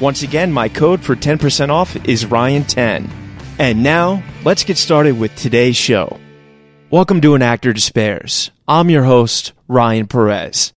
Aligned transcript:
Once 0.00 0.24
again, 0.24 0.52
my 0.52 0.68
code 0.68 1.00
for 1.00 1.14
10% 1.14 1.68
off 1.68 1.94
is 2.08 2.24
Ryan10. 2.24 3.08
And 3.60 3.80
now, 3.84 4.24
let's 4.44 4.64
get 4.64 4.76
started 4.76 5.16
with 5.16 5.34
today's 5.36 5.76
show. 5.76 6.18
Welcome 6.90 7.20
to 7.20 7.36
An 7.36 7.42
Actor 7.42 7.72
Despairs. 7.72 8.50
I'm 8.66 8.90
your 8.90 9.04
host, 9.04 9.52
Ryan 9.68 10.08
Perez. 10.08 10.72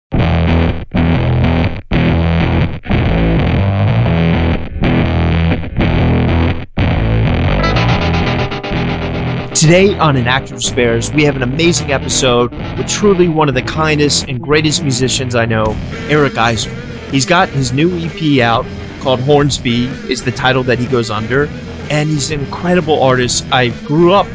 Today 9.54 9.96
on 9.96 10.16
An 10.16 10.26
Actor 10.26 10.56
Despairs, 10.56 11.12
we 11.12 11.22
have 11.22 11.36
an 11.36 11.44
amazing 11.44 11.92
episode 11.92 12.50
with 12.76 12.88
truly 12.88 13.28
one 13.28 13.48
of 13.48 13.54
the 13.54 13.62
kindest 13.62 14.26
and 14.28 14.40
greatest 14.40 14.82
musicians 14.82 15.36
I 15.36 15.44
know, 15.44 15.66
Eric 16.08 16.32
Eiser. 16.32 16.74
He's 17.12 17.24
got 17.24 17.48
his 17.48 17.72
new 17.72 17.96
EP 17.96 18.40
out 18.40 18.66
called 19.04 19.20
Hornsby, 19.20 19.84
is 20.10 20.24
the 20.24 20.32
title 20.32 20.62
that 20.62 20.78
he 20.78 20.86
goes 20.86 21.10
under, 21.10 21.44
and 21.90 22.08
he's 22.08 22.30
an 22.30 22.40
incredible 22.40 23.02
artist. 23.02 23.44
I 23.52 23.68
grew 23.84 24.14
up 24.14 24.26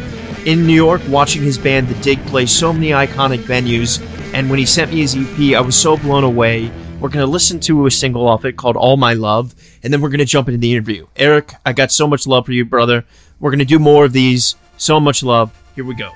in 0.45 0.67
New 0.67 0.75
York 0.75 1.01
watching 1.09 1.41
his 1.41 1.57
band 1.57 1.87
The 1.87 1.99
Dig 2.01 2.23
play 2.27 2.45
so 2.45 2.71
many 2.71 2.89
iconic 2.89 3.39
venues, 3.39 3.99
and 4.33 4.47
when 4.47 4.59
he 4.59 4.65
sent 4.67 4.91
me 4.91 4.99
his 4.99 5.15
EP, 5.17 5.57
I 5.57 5.61
was 5.61 5.75
so 5.75 5.97
blown 5.97 6.23
away. 6.23 6.71
We're 6.99 7.09
going 7.09 7.25
to 7.25 7.31
listen 7.31 7.59
to 7.61 7.87
a 7.87 7.91
single 7.91 8.27
off 8.27 8.45
it 8.45 8.57
called 8.57 8.77
All 8.77 8.95
My 8.95 9.13
Love, 9.13 9.55
and 9.81 9.91
then 9.91 10.01
we're 10.01 10.09
going 10.09 10.19
to 10.19 10.25
jump 10.25 10.47
into 10.47 10.59
the 10.59 10.71
interview. 10.71 11.07
Eric, 11.15 11.53
I 11.65 11.73
got 11.73 11.91
so 11.91 12.07
much 12.07 12.27
love 12.27 12.45
for 12.45 12.51
you, 12.51 12.63
brother. 12.63 13.05
We're 13.39 13.49
going 13.49 13.59
to 13.59 13.65
do 13.65 13.79
more 13.79 14.05
of 14.05 14.13
these. 14.13 14.55
So 14.77 14.99
much 14.99 15.23
love. 15.23 15.51
Here 15.73 15.83
we 15.83 15.95
go. 15.95 16.11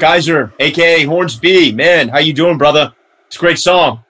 Eric 0.00 0.20
Eiser, 0.20 0.52
aka 0.60 1.04
Hornsby. 1.04 1.72
Man, 1.72 2.08
how 2.08 2.18
you 2.18 2.32
doing, 2.32 2.56
brother? 2.56 2.94
It's 3.26 3.34
a 3.34 3.38
great 3.38 3.58
song. 3.58 4.04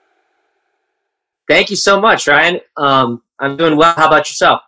Thank 1.49 1.71
you 1.71 1.75
so 1.75 1.99
much, 1.99 2.27
Ryan. 2.27 2.59
Um, 2.77 3.23
I'm 3.39 3.57
doing 3.57 3.75
well. 3.75 3.95
How 3.95 4.05
about 4.05 4.29
yourself? 4.29 4.61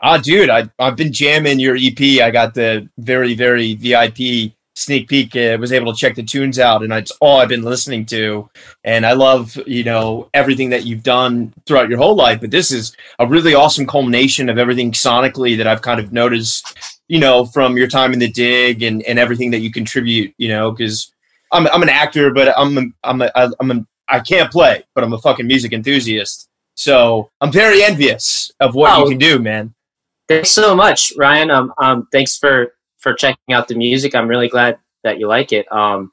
Ah, 0.00 0.18
dude, 0.18 0.48
I 0.48 0.70
I've 0.78 0.94
been 0.94 1.12
jamming 1.12 1.58
your 1.58 1.76
EP. 1.76 2.22
I 2.22 2.30
got 2.30 2.54
the 2.54 2.88
very 2.98 3.34
very 3.34 3.74
VIP 3.74 4.52
sneak 4.76 5.08
peek. 5.08 5.34
I 5.34 5.56
was 5.56 5.72
able 5.72 5.92
to 5.92 5.98
check 5.98 6.14
the 6.14 6.22
tunes 6.22 6.60
out, 6.60 6.84
and 6.84 6.92
it's 6.92 7.10
all 7.20 7.40
I've 7.40 7.48
been 7.48 7.64
listening 7.64 8.06
to. 8.06 8.48
And 8.84 9.04
I 9.04 9.14
love 9.14 9.58
you 9.66 9.82
know 9.82 10.30
everything 10.34 10.70
that 10.70 10.86
you've 10.86 11.02
done 11.02 11.52
throughout 11.66 11.88
your 11.88 11.98
whole 11.98 12.14
life. 12.14 12.40
But 12.40 12.52
this 12.52 12.70
is 12.70 12.96
a 13.18 13.26
really 13.26 13.54
awesome 13.54 13.88
culmination 13.88 14.48
of 14.48 14.56
everything 14.56 14.92
sonically 14.92 15.56
that 15.56 15.66
I've 15.66 15.82
kind 15.82 15.98
of 15.98 16.12
noticed. 16.12 16.76
You 17.12 17.20
know, 17.20 17.44
from 17.44 17.76
your 17.76 17.88
time 17.88 18.12
in 18.12 18.18
the 18.18 18.30
dig 18.30 18.82
and 18.82 19.02
and 19.02 19.18
everything 19.18 19.50
that 19.52 19.60
you 19.60 19.70
contribute. 19.70 20.34
You 20.38 20.48
know, 20.48 20.70
because 20.70 21.12
I'm 21.52 21.66
I'm 21.68 21.82
an 21.82 21.88
actor, 21.88 22.32
but 22.32 22.54
I'm 22.58 22.78
a, 22.78 22.82
I'm 23.04 23.22
a, 23.22 23.30
I'm 23.60 23.70
a 23.70 23.86
I 24.08 24.20
can't 24.20 24.50
play, 24.50 24.82
but 24.94 25.04
I'm 25.04 25.12
a 25.12 25.18
fucking 25.18 25.46
music 25.46 25.72
enthusiast. 25.72 26.48
So 26.74 27.30
I'm 27.40 27.52
very 27.52 27.82
envious 27.82 28.50
of 28.60 28.74
what 28.74 28.92
oh, 28.92 29.04
you 29.04 29.10
can 29.10 29.18
do, 29.18 29.38
man. 29.38 29.74
Thanks 30.28 30.50
so 30.50 30.74
much, 30.74 31.12
Ryan. 31.18 31.50
Um, 31.50 31.74
um, 31.78 32.08
thanks 32.12 32.38
for 32.38 32.74
for 32.98 33.12
checking 33.12 33.54
out 33.54 33.68
the 33.68 33.74
music. 33.74 34.14
I'm 34.14 34.28
really 34.28 34.48
glad 34.48 34.78
that 35.04 35.18
you 35.18 35.28
like 35.28 35.52
it. 35.52 35.70
Um, 35.70 36.12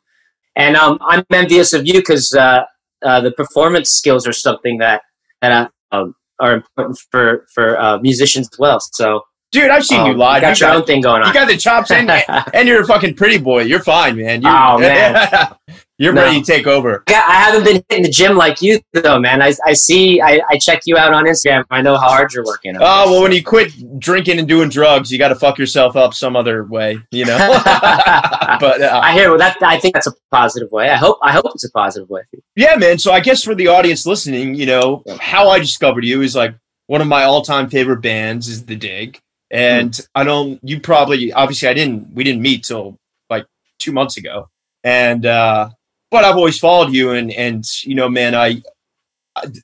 and 0.56 0.76
um, 0.76 0.98
I'm 1.02 1.24
envious 1.32 1.74
of 1.74 1.88
you 1.88 1.94
because 1.94 2.34
uh, 2.34 2.64
uh, 3.06 3.22
the 3.22 3.32
performance 3.32 3.92
skills 3.92 4.28
are 4.28 4.34
something 4.34 4.80
that 4.80 5.04
that 5.42 5.72
uh, 5.92 5.96
um, 5.96 6.16
are 6.40 6.54
important 6.54 7.00
for 7.12 7.48
for 7.54 7.80
uh, 7.80 7.98
musicians 8.00 8.50
as 8.52 8.60
well. 8.60 8.80
So, 8.80 9.22
dude, 9.52 9.70
I've 9.70 9.86
seen 9.86 10.00
um, 10.00 10.08
you 10.08 10.14
live. 10.14 10.38
You 10.38 10.42
got 10.42 10.60
you 10.60 10.66
your 10.66 10.74
got, 10.74 10.82
own 10.82 10.86
thing 10.86 11.02
going 11.02 11.22
on. 11.22 11.28
You 11.28 11.34
got 11.34 11.48
the 11.48 11.58
chops, 11.58 11.92
and, 11.92 12.10
and 12.54 12.68
you're 12.68 12.82
a 12.82 12.86
fucking 12.86 13.16
pretty 13.16 13.38
boy. 13.38 13.64
You're 13.64 13.84
fine, 13.84 14.18
man. 14.18 14.42
You're, 14.42 14.52
oh 14.52 14.80
man, 14.80 15.56
You're 16.02 16.14
no. 16.14 16.24
ready 16.24 16.42
to 16.42 16.46
take 16.46 16.66
over. 16.66 17.04
Yeah, 17.10 17.24
I 17.28 17.34
haven't 17.34 17.66
been 17.66 17.84
hitting 17.90 18.04
the 18.04 18.10
gym 18.10 18.38
like 18.38 18.62
you 18.62 18.80
though, 18.94 19.20
man. 19.20 19.42
I, 19.42 19.54
I 19.66 19.74
see, 19.74 20.22
I, 20.22 20.40
I 20.50 20.58
check 20.58 20.84
you 20.86 20.96
out 20.96 21.14
on 21.14 21.26
Instagram. 21.26 21.66
I 21.72 21.82
know 21.82 21.98
how 21.98 22.08
hard 22.08 22.34
you're 22.34 22.46
working. 22.46 22.78
Oh 22.80 23.12
well, 23.12 23.22
when 23.22 23.34
you 23.34 23.44
quit 23.44 24.00
drinking 24.00 24.40
and 24.40 24.48
doing 24.48 24.70
drugs, 24.70 25.12
you 25.12 25.18
got 25.18 25.28
to 25.28 25.36
fuck 25.36 25.58
yourself 25.58 25.98
up 25.98 26.14
some 26.14 26.38
other 26.38 26.64
way, 26.64 27.00
you 27.12 27.26
know. 27.26 27.38
but 27.66 28.82
uh, 28.82 29.02
I 29.04 29.12
hear 29.14 29.30
well, 29.30 29.40
that. 29.40 29.58
I 29.62 29.78
think 29.78 29.94
that's 29.94 30.08
a 30.08 30.14
positive 30.32 30.72
way. 30.72 30.90
I 30.90 30.96
hope. 30.96 31.20
I 31.22 31.34
hope 31.34 31.48
it's 31.54 31.66
a 31.66 31.72
positive 31.72 32.10
way. 32.10 32.22
For 32.32 32.38
you. 32.38 32.44
Yeah, 32.56 32.78
man. 32.78 32.98
So 32.98 33.12
I 33.12 33.20
guess 33.20 33.44
for 33.44 33.54
the 33.54 33.68
audience 33.68 34.06
listening, 34.06 34.56
you 34.56 34.68
know, 34.68 35.04
how 35.20 35.50
I 35.50 35.60
discovered 35.60 36.06
you 36.06 36.22
is 36.22 36.34
like 36.34 36.56
one 36.88 37.02
of 37.02 37.08
my 37.08 37.24
all-time 37.24 37.70
favorite 37.70 38.02
bands 38.02 38.48
is 38.48 38.66
The 38.66 38.78
Dig, 38.78 39.20
and 39.52 39.92
mm. 39.92 40.08
I 40.16 40.24
don't. 40.24 40.60
You 40.64 40.80
probably 40.80 41.34
obviously 41.34 41.68
I 41.68 41.74
didn't. 41.74 42.14
We 42.14 42.24
didn't 42.24 42.42
meet 42.42 42.64
till 42.64 42.98
like 43.30 43.46
two 43.80 43.92
months 43.92 44.18
ago, 44.18 44.50
and. 44.84 45.26
uh 45.26 45.70
but 46.12 46.24
I've 46.24 46.38
always 46.38 46.58
followed 46.58 46.94
you, 46.94 47.12
and 47.12 47.32
and 47.32 47.64
you 47.84 47.96
know, 47.96 48.10
man, 48.10 48.36
I 48.36 48.62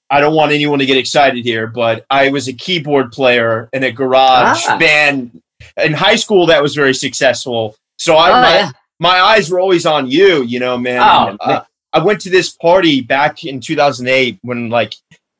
I 0.09 0.19
don't 0.19 0.35
want 0.35 0.51
anyone 0.51 0.79
to 0.79 0.85
get 0.85 0.97
excited 0.97 1.43
here, 1.43 1.67
but 1.67 2.05
I 2.09 2.29
was 2.29 2.47
a 2.47 2.53
keyboard 2.53 3.11
player 3.11 3.69
in 3.73 3.83
a 3.83 3.91
garage 3.91 4.63
ah. 4.67 4.77
band 4.77 5.41
in 5.77 5.93
high 5.93 6.15
school 6.15 6.45
that 6.47 6.61
was 6.61 6.75
very 6.75 6.93
successful. 6.93 7.75
So 7.97 8.15
I, 8.15 8.29
oh, 8.29 8.41
my, 8.41 8.53
yeah. 8.59 8.71
my 8.99 9.19
eyes 9.19 9.49
were 9.49 9.59
always 9.59 9.85
on 9.85 10.09
you, 10.09 10.43
you 10.43 10.59
know, 10.59 10.77
man. 10.77 11.01
Oh, 11.01 11.29
and, 11.29 11.39
uh, 11.41 11.63
I 11.93 11.99
went 11.99 12.21
to 12.21 12.29
this 12.29 12.51
party 12.51 13.01
back 13.01 13.43
in 13.43 13.59
2008 13.59 14.39
when 14.41 14.69
like 14.69 14.95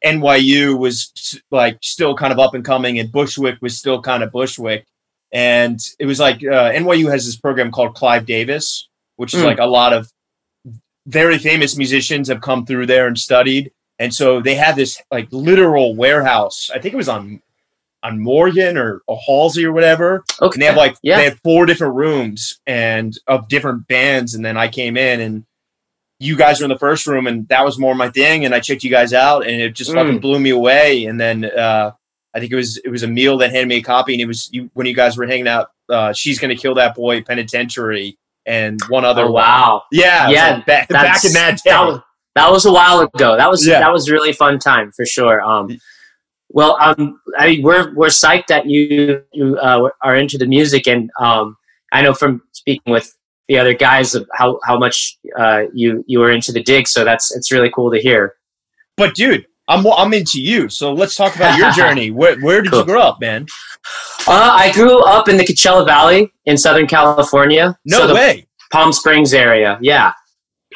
NYU 0.06 0.78
was 0.78 1.42
like 1.52 1.80
still 1.82 2.16
kind 2.16 2.32
of 2.32 2.40
up 2.40 2.54
and 2.54 2.64
coming 2.64 3.00
and 3.00 3.12
Bushwick 3.12 3.58
was 3.62 3.78
still 3.78 4.02
kind 4.02 4.24
of 4.24 4.32
Bushwick. 4.32 4.86
And 5.32 5.80
it 6.00 6.06
was 6.06 6.20
like 6.20 6.38
uh, 6.38 6.72
NYU 6.72 7.12
has 7.12 7.26
this 7.26 7.36
program 7.36 7.72
called 7.72 7.96
Clive 7.96 8.26
Davis, 8.26 8.88
which 9.16 9.34
is 9.34 9.42
mm. 9.42 9.46
like 9.46 9.60
a 9.60 9.66
lot 9.66 9.92
of 9.92 10.10
very 11.08 11.38
famous 11.38 11.76
musicians 11.76 12.28
have 12.28 12.42
come 12.42 12.66
through 12.66 12.86
there 12.86 13.08
and 13.08 13.18
studied. 13.18 13.72
And 14.00 14.14
so 14.14 14.42
they 14.42 14.56
had 14.56 14.76
this 14.76 15.02
like 15.12 15.28
literal 15.32 15.96
warehouse. 15.96 16.70
I 16.74 16.80
think 16.80 16.94
it 16.94 16.98
was 16.98 17.10
on 17.10 17.42
on 18.04 18.20
Morgan 18.20 18.78
or, 18.78 19.02
or 19.08 19.18
Halsey 19.26 19.66
or 19.66 19.74
whatever. 19.74 20.24
Okay. 20.40 20.56
And 20.56 20.62
they 20.62 20.68
have 20.68 20.78
like 20.78 20.96
yeah. 21.02 21.18
they 21.18 21.24
had 21.26 21.40
four 21.40 21.66
different 21.66 21.96
rooms 21.96 22.60
and 22.68 23.18
of 23.28 23.48
different 23.48 23.88
bands. 23.88 24.36
And 24.36 24.46
then 24.46 24.58
I 24.58 24.68
came 24.68 24.96
in 24.96 25.20
and 25.22 25.46
you 26.20 26.38
guys 26.38 26.60
were 26.60 26.66
in 26.66 26.70
the 26.70 26.78
first 26.78 27.08
room 27.08 27.28
and 27.28 27.48
that 27.50 27.66
was 27.66 27.78
more 27.78 27.96
my 27.96 28.10
thing. 28.10 28.46
And 28.46 28.56
I 28.56 28.60
checked 28.60 28.84
you 28.84 28.90
guys 28.90 29.14
out 29.14 29.46
and 29.46 29.62
it 29.62 29.76
just 29.76 29.92
mm. 29.92 29.96
fucking 29.96 30.20
blew 30.20 30.40
me 30.40 30.50
away. 30.50 31.06
And 31.06 31.20
then 31.20 31.46
uh 31.46 31.92
I 32.34 32.40
think 32.40 32.52
it 32.52 32.56
was 32.56 32.78
it 32.78 32.90
was 32.90 33.04
Emile 33.04 33.38
that 33.40 33.52
handed 33.52 33.68
me 33.68 33.78
a 33.78 33.82
copy 33.82 34.14
and 34.14 34.22
it 34.22 34.28
was 34.28 34.50
you, 34.52 34.70
when 34.74 34.88
you 34.88 34.96
guys 34.96 35.18
were 35.18 35.26
hanging 35.26 35.48
out. 35.48 35.70
Uh, 35.88 36.14
she's 36.14 36.40
gonna 36.40 36.56
kill 36.56 36.76
that 36.76 36.96
boy 36.96 37.22
penitentiary 37.22 38.18
and 38.46 38.80
one 38.90 39.06
other. 39.06 39.24
Oh, 39.24 39.32
wow. 39.32 39.84
Yeah. 39.92 40.30
Yeah. 40.30 40.56
Like 40.56 40.66
back, 40.66 40.90
back 40.90 41.26
in 41.26 41.34
that 41.34 41.62
day. 41.64 41.72
That 41.72 41.86
was, 41.86 42.00
that 42.36 42.52
was, 42.52 42.66
a 42.66 42.72
while 42.72 43.00
ago. 43.00 43.38
That 43.38 43.50
was 43.50 43.66
yeah. 43.66 43.80
that 43.80 43.92
was 43.92 44.10
really 44.10 44.34
fun 44.34 44.60
time 44.60 44.92
for 44.92 45.06
sure. 45.06 45.42
Um, 45.42 45.80
well, 46.50 46.78
um, 46.80 47.20
I 47.38 47.48
mean, 47.48 47.64
we're 47.64 47.94
we're 47.96 48.08
psyched 48.08 48.48
that 48.48 48.66
you 48.66 49.24
you 49.32 49.58
uh, 49.58 49.90
are 50.02 50.16
into 50.16 50.38
the 50.38 50.46
music, 50.46 50.88
and 50.88 51.10
um, 51.20 51.58
I 51.92 52.02
know 52.02 52.14
from 52.14 52.42
speaking 52.52 52.92
with 52.92 53.16
the 53.48 53.58
other 53.58 53.74
guys 53.74 54.16
of 54.16 54.28
how 54.34 54.60
how 54.64 54.78
much 54.78 55.18
uh, 55.38 55.64
you 55.74 56.04
you 56.08 56.20
were 56.20 56.32
into 56.32 56.52
the 56.52 56.64
dig. 56.64 56.88
So 56.88 57.04
that's 57.04 57.36
it's 57.36 57.52
really 57.52 57.70
cool 57.70 57.92
to 57.92 58.00
hear. 58.00 58.36
But 58.98 59.16
dude, 59.16 59.46
I'm 59.68 59.86
I'm 59.88 60.14
into 60.14 60.42
you. 60.42 60.70
So 60.70 60.94
let's 60.94 61.16
talk 61.16 61.36
about 61.36 61.58
your 61.58 61.72
journey. 61.76 62.12
Where 62.12 62.40
where 62.40 62.62
did 62.62 62.72
cool. 62.72 62.80
you 62.80 62.86
grow 62.86 63.02
up, 63.02 63.20
man? 63.20 63.46
Uh, 64.28 64.52
I 64.54 64.72
grew 64.72 65.00
up 65.04 65.30
in 65.30 65.38
the 65.38 65.44
Coachella 65.44 65.86
Valley 65.86 66.32
in 66.46 66.58
Southern 66.58 66.88
California. 66.88 67.78
No 67.86 68.08
so 68.08 68.14
way. 68.14 68.48
Palm 68.72 68.92
Springs 68.92 69.34
area. 69.34 69.78
Yeah. 69.82 70.14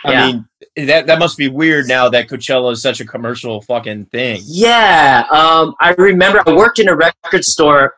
I 0.06 0.12
yeah. 0.12 0.32
mean, 0.76 0.88
that 0.88 1.08
that 1.08 1.20
must 1.20 1.38
be 1.38 1.48
weird 1.50 1.88
now 1.88 2.10
that 2.10 2.30
Coachella 2.30 2.72
is 2.72 2.82
such 2.82 3.02
a 3.02 3.06
commercial 3.06 3.62
fucking 3.62 4.06
thing. 4.06 4.42
Yeah. 4.46 5.26
Um, 5.32 5.76
I 5.82 5.94
remember 5.98 6.42
I 6.46 6.54
worked 6.54 6.80
in 6.80 6.88
a 6.88 6.96
record 6.96 7.44
store 7.44 7.96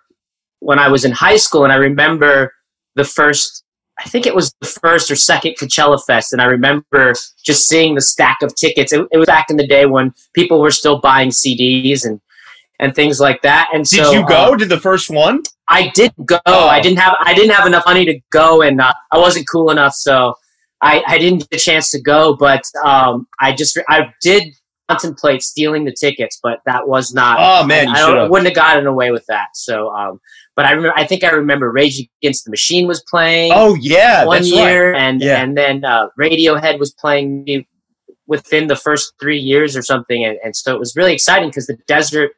when 0.59 0.79
I 0.79 0.87
was 0.87 1.05
in 1.05 1.11
high 1.11 1.37
school, 1.37 1.63
and 1.63 1.73
I 1.73 1.77
remember 1.77 2.53
the 2.95 3.03
first. 3.03 3.60
I 4.03 4.09
think 4.09 4.25
it 4.25 4.33
was 4.33 4.53
the 4.61 4.67
first 4.67 5.11
or 5.11 5.15
second 5.15 5.55
Coachella 5.59 6.03
Fest, 6.03 6.33
and 6.33 6.41
I 6.41 6.45
remember 6.45 7.13
just 7.43 7.69
seeing 7.69 7.95
the 7.95 8.01
stack 8.01 8.41
of 8.41 8.55
tickets. 8.55 8.91
It, 8.91 9.07
it 9.11 9.17
was 9.17 9.27
back 9.27 9.49
in 9.49 9.57
the 9.57 9.67
day 9.67 9.85
when 9.85 10.13
people 10.33 10.59
were 10.59 10.71
still 10.71 10.99
buying 10.99 11.29
CDs 11.29 12.05
and 12.05 12.19
and 12.79 12.95
things 12.95 13.19
like 13.19 13.43
that. 13.43 13.69
And 13.73 13.85
did 13.85 14.03
so, 14.03 14.11
you 14.11 14.25
go 14.27 14.53
uh, 14.53 14.57
to 14.57 14.65
the 14.65 14.79
first 14.79 15.09
one? 15.09 15.43
I 15.69 15.89
did 15.93 16.11
go. 16.25 16.39
Oh. 16.45 16.67
I 16.67 16.81
didn't 16.81 16.97
have 16.97 17.15
I 17.21 17.33
didn't 17.33 17.51
have 17.51 17.67
enough 17.67 17.83
money 17.85 18.05
to 18.05 18.19
go, 18.31 18.61
and 18.61 18.81
uh, 18.81 18.93
I 19.11 19.19
wasn't 19.19 19.47
cool 19.49 19.69
enough, 19.69 19.93
so 19.93 20.33
I, 20.81 21.03
I 21.07 21.17
didn't 21.19 21.49
get 21.49 21.61
a 21.61 21.63
chance 21.63 21.91
to 21.91 22.01
go. 22.01 22.35
But 22.35 22.63
um, 22.83 23.27
I 23.39 23.53
just 23.53 23.77
I 23.87 24.11
did 24.21 24.55
contemplate 24.89 25.41
stealing 25.43 25.85
the 25.85 25.95
tickets, 25.97 26.39
but 26.41 26.59
that 26.65 26.87
was 26.87 27.13
not. 27.13 27.37
Oh 27.39 27.65
man, 27.65 27.87
I, 27.87 28.01
I 28.01 28.27
wouldn't 28.27 28.47
have 28.47 28.55
gotten 28.55 28.87
away 28.87 29.11
with 29.11 29.25
that. 29.27 29.49
So, 29.53 29.89
um, 29.91 30.19
but 30.55 30.65
I 30.65 30.71
remember. 30.71 30.97
I 30.97 31.05
think 31.05 31.23
I 31.23 31.31
remember 31.31 31.71
Rage 31.71 32.07
Against 32.21 32.45
the 32.45 32.51
Machine 32.51 32.87
was 32.87 33.03
playing. 33.09 33.51
Oh 33.53 33.75
yeah, 33.75 34.25
one 34.25 34.45
year, 34.45 34.91
right. 34.91 35.01
and 35.01 35.21
yeah. 35.21 35.41
and 35.41 35.57
then 35.57 35.85
uh, 35.85 36.07
Radiohead 36.19 36.79
was 36.79 36.91
playing 36.91 37.65
within 38.27 38.67
the 38.67 38.75
first 38.75 39.13
three 39.19 39.39
years 39.39 39.75
or 39.75 39.81
something, 39.81 40.23
and, 40.23 40.37
and 40.43 40.55
so 40.55 40.73
it 40.73 40.79
was 40.79 40.95
really 40.95 41.13
exciting 41.13 41.49
because 41.49 41.67
the 41.67 41.77
desert 41.87 42.31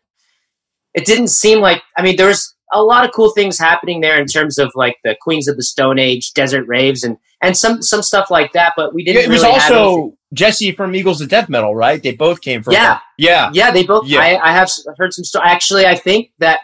it 0.93 1.05
didn't 1.05 1.29
seem 1.29 1.59
like 1.59 1.81
I 1.97 2.03
mean 2.03 2.15
there 2.17 2.27
was 2.27 2.53
a 2.73 2.83
lot 2.83 3.05
of 3.05 3.11
cool 3.13 3.31
things 3.31 3.59
happening 3.59 4.01
there 4.01 4.19
in 4.19 4.25
terms 4.25 4.57
of 4.57 4.71
like 4.75 4.97
the 5.03 5.15
Queens 5.21 5.47
of 5.47 5.55
the 5.57 5.63
Stone 5.63 5.99
Age 5.99 6.33
desert 6.33 6.65
raves 6.67 7.03
and 7.03 7.17
and 7.41 7.55
some 7.55 7.81
some 7.81 8.01
stuff 8.01 8.31
like 8.31 8.53
that. 8.53 8.73
But 8.75 8.93
we 8.93 9.03
didn't. 9.03 9.21
Yeah, 9.21 9.27
it 9.27 9.29
was 9.29 9.43
really 9.43 9.53
also 9.53 10.17
Jesse 10.33 10.71
from 10.71 10.95
Eagles 10.95 11.21
of 11.21 11.29
Death 11.29 11.49
Metal, 11.49 11.75
right? 11.75 12.01
They 12.01 12.15
both 12.15 12.41
came 12.41 12.63
from. 12.63 12.73
Yeah, 12.73 12.99
yeah, 13.17 13.51
yeah. 13.53 13.71
They 13.71 13.83
both. 13.85 14.07
Yeah. 14.07 14.19
I, 14.19 14.49
I 14.49 14.51
have 14.51 14.69
heard 14.97 15.13
some 15.13 15.23
stories. 15.23 15.49
Actually, 15.49 15.85
I 15.85 15.95
think 15.95 16.31
that 16.39 16.59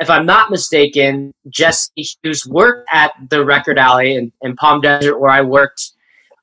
if 0.00 0.08
I'm 0.10 0.26
not 0.26 0.50
mistaken, 0.50 1.32
Jesse 1.48 1.90
Hughes 2.22 2.46
worked 2.46 2.88
at 2.92 3.12
the 3.30 3.44
Record 3.44 3.78
Alley 3.78 4.14
in, 4.14 4.32
in 4.42 4.54
Palm 4.56 4.80
Desert, 4.80 5.18
where 5.18 5.30
I 5.30 5.42
worked 5.42 5.92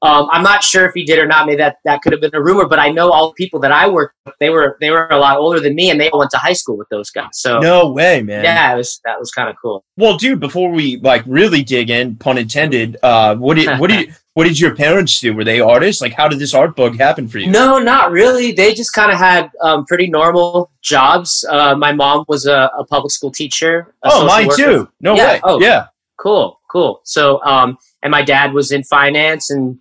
um, 0.06 0.30
I'm 0.32 0.44
not 0.44 0.64
sure 0.64 0.86
if 0.86 0.94
he 0.94 1.04
did 1.04 1.20
or 1.20 1.26
not. 1.26 1.48
Maybe 1.48 1.58
that, 1.58 1.78
that 1.84 2.02
could 2.02 2.12
have 2.12 2.22
been 2.22 2.36
a 2.36 2.42
rumor, 2.42 2.68
but 2.68 2.80
I 2.80 2.90
know 2.90 3.12
all 3.12 3.30
the 3.30 3.34
people 3.34 3.60
that 3.62 3.72
I 3.72 3.90
worked 3.90 4.16
with, 4.26 4.36
they 4.40 4.50
were 4.50 4.78
they 4.80 4.92
were 4.92 5.08
a 5.10 5.18
lot 5.18 5.38
older 5.38 5.60
than 5.60 5.76
me, 5.76 5.90
and 5.90 6.00
they 6.00 6.10
all 6.10 6.20
went 6.20 6.32
to 6.32 6.38
high 6.38 6.54
school 6.54 6.78
with 6.78 6.90
those 6.90 7.10
guys. 7.10 7.30
So 7.34 7.60
no 7.60 7.92
way, 7.92 8.22
man. 8.22 8.44
Yeah, 8.44 8.74
it 8.74 8.78
was 8.78 9.02
that 9.06 9.20
was 9.20 9.32
kind 9.32 9.50
of 9.50 9.56
cool. 9.62 9.84
Well, 9.98 10.18
dude, 10.18 10.40
before 10.40 10.72
we 10.72 10.98
like 10.98 11.24
really 11.26 11.64
dig 11.64 11.90
in, 11.90 12.16
pun 12.18 12.38
intended, 12.38 12.98
uh, 13.04 13.36
what 13.36 13.56
did 13.56 13.80
what 13.80 13.90
did 13.90 14.16
what 14.36 14.44
did 14.44 14.60
your 14.60 14.76
parents 14.76 15.20
do? 15.22 15.34
Were 15.34 15.46
they 15.46 15.60
artists? 15.62 16.02
Like, 16.02 16.14
how 16.14 16.28
did 16.28 16.40
this 16.40 16.54
art 16.54 16.76
bug 16.76 16.98
happen 16.98 17.28
for 17.28 17.40
you? 17.40 17.50
No, 17.50 17.80
not 17.80 18.12
really. 18.12 18.52
They 18.52 18.74
just 18.74 18.94
kind 18.94 19.12
of 19.12 19.18
had 19.18 19.50
um, 19.62 19.86
pretty 19.86 20.08
normal 20.08 20.72
jobs. 20.82 21.46
Uh, 21.50 21.74
my 21.76 21.94
mom 21.94 22.26
was 22.28 22.46
a, 22.46 22.70
a 22.78 22.86
public 22.86 23.12
school 23.12 23.32
teacher. 23.32 23.96
Oh, 24.04 24.28
mine 24.28 24.48
worker. 24.48 24.62
too. 24.62 24.90
No 25.00 25.16
yeah. 25.16 25.26
way. 25.26 25.40
Oh, 25.44 25.62
yeah. 25.62 25.88
Cool, 26.18 26.60
cool. 26.70 27.00
So, 27.06 27.42
um, 27.44 27.78
and 28.04 28.12
my 28.12 28.24
dad 28.24 28.54
was 28.54 28.72
in 28.72 28.84
finance 28.84 29.50
and 29.50 29.80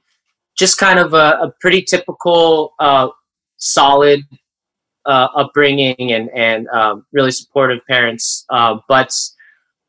just 0.57 0.79
kind 0.79 0.99
of 0.99 1.15
a, 1.15 1.39
a 1.43 1.53
pretty 1.61 1.83
typical, 1.83 2.75
uh, 2.79 3.09
solid 3.57 4.21
uh, 5.07 5.29
upbringing 5.37 6.13
and 6.13 6.31
and 6.35 6.69
um, 6.69 7.07
really 7.13 7.31
supportive 7.31 7.81
parents. 7.87 8.45
Uh, 8.51 8.79
but 8.89 9.13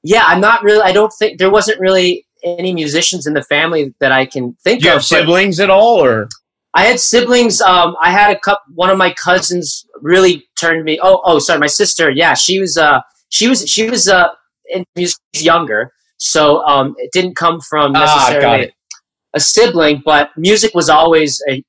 yeah, 0.04 0.24
I'm 0.26 0.42
not 0.42 0.64
really. 0.64 0.82
I 0.82 0.92
don't 0.92 1.14
think 1.18 1.40
there 1.40 1.52
wasn't 1.52 1.80
really 1.80 2.26
any 2.44 2.74
musicians 2.74 3.26
in 3.26 3.34
the 3.34 3.44
family 3.44 3.94
that 4.00 4.12
I 4.12 4.26
can 4.26 4.56
think 4.64 4.82
Do 4.82 4.86
you 4.88 4.92
of. 4.92 4.98
have 4.98 5.06
siblings 5.06 5.60
at 5.60 5.70
all, 5.70 6.04
or 6.04 6.30
I 6.74 6.86
had 6.86 7.00
siblings. 7.00 7.62
Um, 7.62 7.96
I 8.02 8.12
had 8.12 8.36
a 8.36 8.40
cup. 8.40 8.64
One 8.74 8.90
of 8.90 8.98
my 8.98 9.14
cousins 9.14 9.86
really 10.02 10.46
turned 10.60 10.84
me. 10.84 11.00
Oh, 11.02 11.22
oh, 11.24 11.40
sorry, 11.40 11.60
my 11.60 11.68
sister. 11.68 12.10
Yeah, 12.12 12.34
she 12.34 12.60
was. 12.60 12.78
Uh, 12.78 13.02
she 13.30 13.48
was. 13.48 13.68
She 13.68 13.90
was. 13.90 14.08
Uh, 14.08 14.30
in 14.70 14.84
music 14.96 15.20
younger, 15.36 15.92
so 16.18 16.66
um, 16.66 16.96
it 16.98 17.12
didn't 17.12 17.36
come 17.36 17.60
from 17.62 17.96
Ah, 17.96 18.00
got 18.00 18.32
necessarily 18.34 18.64
it. 18.66 18.74
A 19.36 19.40
sibling, 19.40 20.02
but 20.04 20.30
music 20.38 20.74
was 20.74 20.90
always 20.90 21.42
a 21.50 21.64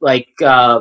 like 0.00 0.28
uh, 0.44 0.80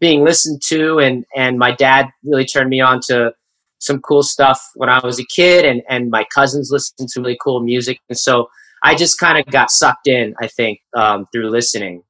being 0.00 0.24
listened 0.24 0.62
to, 0.68 0.98
and 0.98 1.24
and 1.36 1.58
my 1.58 1.72
dad 1.72 2.08
really 2.24 2.46
turned 2.46 2.70
me 2.70 2.80
on 2.80 3.00
to 3.08 3.32
some 3.78 4.00
cool 4.00 4.22
stuff 4.22 4.60
when 4.74 4.88
I 4.88 4.98
was 5.04 5.20
a 5.20 5.24
kid, 5.24 5.64
and 5.64 5.82
and 5.88 6.10
my 6.10 6.24
cousins 6.34 6.70
listened 6.72 7.08
to 7.10 7.20
really 7.20 7.38
cool 7.40 7.60
music, 7.60 7.98
and 8.08 8.18
so 8.18 8.48
I 8.82 8.94
just 8.94 9.18
kind 9.18 9.38
of 9.38 9.46
got 9.52 9.70
sucked 9.70 10.08
in. 10.08 10.34
I 10.40 10.48
think 10.48 10.80
um, 10.96 11.26
through 11.32 11.50
listening. 11.50 12.02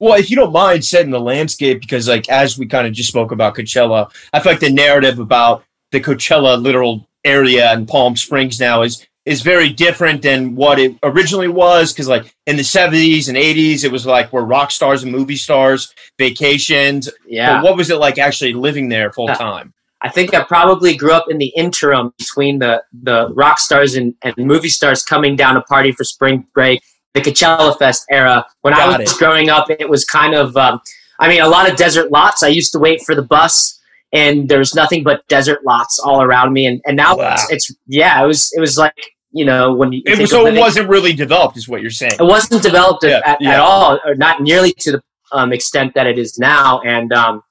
Well, 0.00 0.18
if 0.18 0.30
you 0.30 0.36
don't 0.36 0.52
mind 0.52 0.84
setting 0.84 1.10
the 1.10 1.20
landscape, 1.20 1.80
because 1.80 2.08
like 2.08 2.28
as 2.28 2.56
we 2.56 2.66
kind 2.66 2.86
of 2.86 2.92
just 2.92 3.08
spoke 3.08 3.32
about 3.32 3.56
Coachella, 3.56 4.10
I 4.32 4.40
feel 4.40 4.52
like 4.52 4.60
the 4.60 4.70
narrative 4.70 5.18
about 5.18 5.64
the 5.90 6.00
Coachella 6.00 6.60
literal 6.60 7.08
area 7.24 7.72
in 7.74 7.84
Palm 7.84 8.16
Springs 8.16 8.60
now 8.60 8.82
is 8.82 9.06
is 9.28 9.42
very 9.42 9.68
different 9.68 10.22
than 10.22 10.54
what 10.54 10.78
it 10.78 10.96
originally 11.02 11.48
was. 11.48 11.92
Because 11.92 12.08
like 12.08 12.34
in 12.46 12.56
the 12.56 12.64
seventies 12.64 13.28
and 13.28 13.36
eighties, 13.36 13.84
it 13.84 13.92
was 13.92 14.06
like 14.06 14.32
where 14.32 14.42
rock 14.44 14.70
stars 14.70 15.02
and 15.02 15.12
movie 15.12 15.36
stars 15.36 15.94
vacations. 16.18 17.08
Yeah. 17.26 17.56
But 17.56 17.64
what 17.64 17.76
was 17.76 17.90
it 17.90 17.98
like 17.98 18.18
actually 18.18 18.54
living 18.54 18.88
there 18.88 19.12
full 19.12 19.28
time? 19.28 19.72
I 20.00 20.08
think 20.08 20.32
I 20.32 20.44
probably 20.44 20.96
grew 20.96 21.12
up 21.12 21.26
in 21.28 21.38
the 21.38 21.52
interim 21.56 22.12
between 22.18 22.60
the, 22.60 22.84
the 23.02 23.30
rock 23.34 23.58
stars 23.58 23.96
and, 23.96 24.14
and 24.22 24.34
movie 24.36 24.68
stars 24.68 25.02
coming 25.02 25.34
down 25.34 25.54
to 25.54 25.62
party 25.62 25.90
for 25.90 26.04
spring 26.04 26.46
break, 26.54 26.80
the 27.14 27.20
Coachella 27.20 27.76
Fest 27.76 28.06
era. 28.08 28.46
When 28.62 28.74
I 28.74 28.96
was 28.96 29.12
it. 29.12 29.18
growing 29.18 29.50
up, 29.50 29.68
it 29.70 29.88
was 29.88 30.04
kind 30.04 30.34
of, 30.36 30.56
um, 30.56 30.80
I 31.18 31.28
mean, 31.28 31.40
a 31.40 31.48
lot 31.48 31.68
of 31.68 31.76
desert 31.76 32.12
lots. 32.12 32.44
I 32.44 32.48
used 32.48 32.70
to 32.74 32.78
wait 32.78 33.02
for 33.02 33.16
the 33.16 33.22
bus, 33.22 33.76
and 34.12 34.48
there 34.48 34.60
was 34.60 34.72
nothing 34.72 35.02
but 35.02 35.26
desert 35.26 35.64
lots 35.66 35.98
all 35.98 36.22
around 36.22 36.52
me. 36.52 36.64
And, 36.66 36.80
and 36.86 36.96
now 36.96 37.16
Wow. 37.16 37.32
it's, 37.32 37.50
it's, 37.50 37.76
yeah, 37.88 38.22
it 38.22 38.26
was, 38.28 38.52
it 38.56 38.60
was 38.60 38.78
like, 38.78 38.94
you 39.32 39.44
know, 39.44 39.74
when 39.74 39.92
you 39.92 40.02
It 40.06 40.18
was 40.18 40.30
so 40.30 40.46
it 40.46 40.58
wasn't 40.58 40.88
really 40.88 41.12
developed, 41.12 41.56
is 41.56 41.68
what 41.68 41.82
you're 41.82 41.90
saying. 41.90 42.12
it 42.18 42.24
wasn't 42.24 42.62
developed 42.62 43.04
at, 43.04 43.10
Yeah, 43.10 43.32
at, 43.32 43.40
yeah. 43.40 43.50
at 43.54 43.60
all, 43.60 44.00
or 44.04 44.14
not 44.14 44.40
nearly 44.40 44.72
to 44.80 44.92
the 44.92 45.02
um, 45.32 45.52
extent 45.52 45.94
that 45.94 46.06
it 46.06 46.18
is 46.18 46.38
now. 46.38 46.80
And 46.80 47.12
um, 47.12 47.42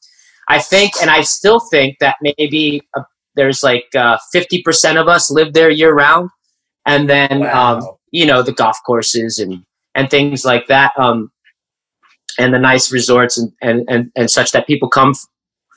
I 0.47 0.59
think, 0.59 0.93
and 1.01 1.09
I 1.09 1.21
still 1.21 1.59
think 1.59 1.97
that 1.99 2.15
maybe 2.21 2.81
uh, 2.95 3.03
there's 3.35 3.61
like 3.63 3.85
uh, 3.95 4.17
fifty 4.31 4.61
percent 4.63 4.97
of 4.97 5.07
us 5.07 5.29
live 5.29 5.53
there 5.53 5.69
year 5.69 5.93
round, 5.93 6.29
and 6.85 7.09
then 7.09 7.45
um, 7.47 7.81
you 8.11 8.25
know 8.25 8.41
the 8.41 8.53
golf 8.53 8.77
courses 8.85 9.37
and 9.37 9.63
and 9.93 10.09
things 10.09 10.43
like 10.45 10.67
that, 10.67 10.93
um, 10.97 11.31
and 12.39 12.53
the 12.53 12.59
nice 12.59 12.91
resorts 12.91 13.37
and 13.37 13.51
and 13.61 13.85
and, 13.87 14.11
and 14.15 14.31
such 14.31 14.51
that 14.51 14.65
people 14.65 14.89
come. 14.89 15.13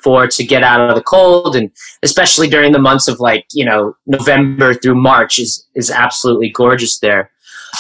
For 0.02 0.26
to 0.26 0.44
get 0.44 0.62
out 0.62 0.88
of 0.88 0.94
the 0.96 1.02
cold, 1.02 1.56
and 1.56 1.70
especially 2.02 2.48
during 2.48 2.72
the 2.72 2.78
months 2.78 3.08
of 3.08 3.20
like 3.20 3.46
you 3.52 3.64
know 3.64 3.94
November 4.06 4.74
through 4.74 4.94
March 4.94 5.38
is 5.38 5.66
is 5.74 5.90
absolutely 5.90 6.50
gorgeous 6.50 6.98
there. 6.98 7.30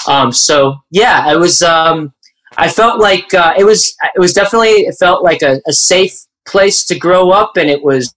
Um, 0.06 0.32
so 0.32 0.76
yeah, 0.90 1.32
it 1.32 1.38
was. 1.38 1.62
Um, 1.62 2.12
I 2.56 2.68
felt 2.68 3.00
like 3.00 3.32
uh, 3.34 3.54
it 3.56 3.64
was. 3.64 3.94
It 4.14 4.20
was 4.20 4.32
definitely. 4.32 4.86
It 4.86 4.96
felt 4.98 5.22
like 5.22 5.42
a, 5.42 5.60
a 5.66 5.72
safe 5.72 6.18
place 6.46 6.84
to 6.86 6.98
grow 6.98 7.30
up, 7.30 7.56
and 7.56 7.70
it 7.70 7.82
was. 7.82 8.14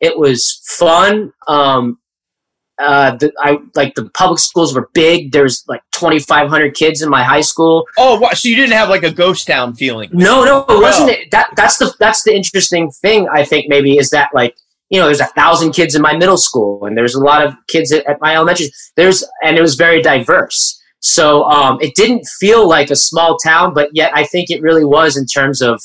It 0.00 0.18
was 0.18 0.60
fun. 0.64 1.32
Um, 1.48 1.98
uh, 2.78 3.16
the, 3.16 3.32
I 3.40 3.58
like 3.74 3.94
the 3.94 4.08
public 4.10 4.38
schools 4.38 4.74
were 4.74 4.88
big. 4.94 5.32
There's 5.32 5.64
like 5.66 5.82
2,500 5.98 6.74
kids 6.74 7.02
in 7.02 7.08
my 7.08 7.22
high 7.22 7.40
school. 7.40 7.86
Oh, 7.96 8.18
what? 8.18 8.36
so 8.36 8.48
you 8.48 8.56
didn't 8.56 8.72
have 8.72 8.88
like 8.88 9.02
a 9.02 9.10
ghost 9.10 9.46
town 9.46 9.74
feeling? 9.74 10.10
No, 10.12 10.44
no, 10.44 10.64
it 10.68 10.80
wasn't. 10.80 11.10
It. 11.10 11.30
That 11.30 11.50
that's 11.56 11.78
the 11.78 11.94
that's 11.98 12.22
the 12.22 12.34
interesting 12.34 12.90
thing. 12.90 13.28
I 13.32 13.44
think 13.44 13.66
maybe 13.68 13.98
is 13.98 14.10
that 14.10 14.30
like 14.34 14.56
you 14.90 14.98
know 14.98 15.06
there's 15.06 15.20
a 15.20 15.26
thousand 15.26 15.72
kids 15.72 15.94
in 15.94 16.02
my 16.02 16.16
middle 16.16 16.38
school 16.38 16.84
and 16.84 16.96
there's 16.96 17.14
a 17.14 17.20
lot 17.20 17.44
of 17.44 17.54
kids 17.68 17.92
at, 17.92 18.06
at 18.06 18.20
my 18.20 18.34
elementary. 18.34 18.70
There's 18.96 19.24
and 19.42 19.56
it 19.56 19.62
was 19.62 19.74
very 19.74 20.02
diverse. 20.02 20.80
So 21.00 21.44
um, 21.44 21.78
it 21.80 21.94
didn't 21.94 22.26
feel 22.40 22.68
like 22.68 22.90
a 22.90 22.96
small 22.96 23.38
town, 23.38 23.72
but 23.72 23.90
yet 23.92 24.10
I 24.14 24.24
think 24.24 24.50
it 24.50 24.60
really 24.62 24.84
was 24.84 25.16
in 25.16 25.26
terms 25.26 25.62
of 25.62 25.80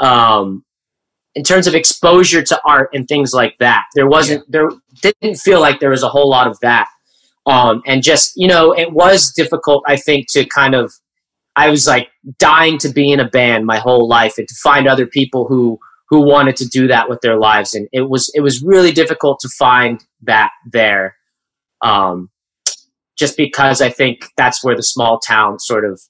um, 0.00 0.64
in 1.34 1.44
terms 1.44 1.66
of 1.66 1.74
exposure 1.74 2.42
to 2.42 2.60
art 2.66 2.90
and 2.92 3.06
things 3.06 3.32
like 3.32 3.56
that. 3.58 3.84
There 3.94 4.08
wasn't 4.08 4.50
there 4.50 4.68
didn't 5.02 5.36
feel 5.36 5.60
like 5.60 5.80
there 5.80 5.90
was 5.90 6.02
a 6.02 6.08
whole 6.08 6.28
lot 6.28 6.46
of 6.46 6.58
that. 6.60 6.88
Um, 7.48 7.82
and 7.86 8.02
just 8.02 8.32
you 8.36 8.46
know, 8.46 8.72
it 8.72 8.92
was 8.92 9.32
difficult. 9.32 9.82
I 9.88 9.96
think 9.96 10.26
to 10.32 10.44
kind 10.44 10.74
of 10.74 10.92
I 11.56 11.70
was 11.70 11.88
like 11.88 12.08
dying 12.38 12.78
to 12.78 12.88
be 12.88 13.10
in 13.10 13.18
a 13.18 13.28
band 13.28 13.66
my 13.66 13.78
whole 13.78 14.08
life 14.08 14.38
and 14.38 14.46
to 14.46 14.54
find 14.62 14.86
other 14.86 15.06
people 15.06 15.46
who 15.48 15.80
who 16.08 16.26
wanted 16.26 16.56
to 16.56 16.68
do 16.68 16.86
that 16.88 17.08
with 17.08 17.20
their 17.20 17.38
lives 17.38 17.74
and 17.74 17.88
it 17.92 18.08
was 18.08 18.30
it 18.34 18.40
was 18.40 18.62
really 18.62 18.92
difficult 18.92 19.38
to 19.40 19.48
find 19.58 20.04
that 20.22 20.50
there 20.70 21.16
um, 21.82 22.30
just 23.16 23.36
because 23.36 23.80
i 23.80 23.90
think 23.90 24.24
that's 24.36 24.64
where 24.64 24.76
the 24.76 24.82
small 24.82 25.18
town 25.18 25.58
sort 25.58 25.84
of 25.84 26.00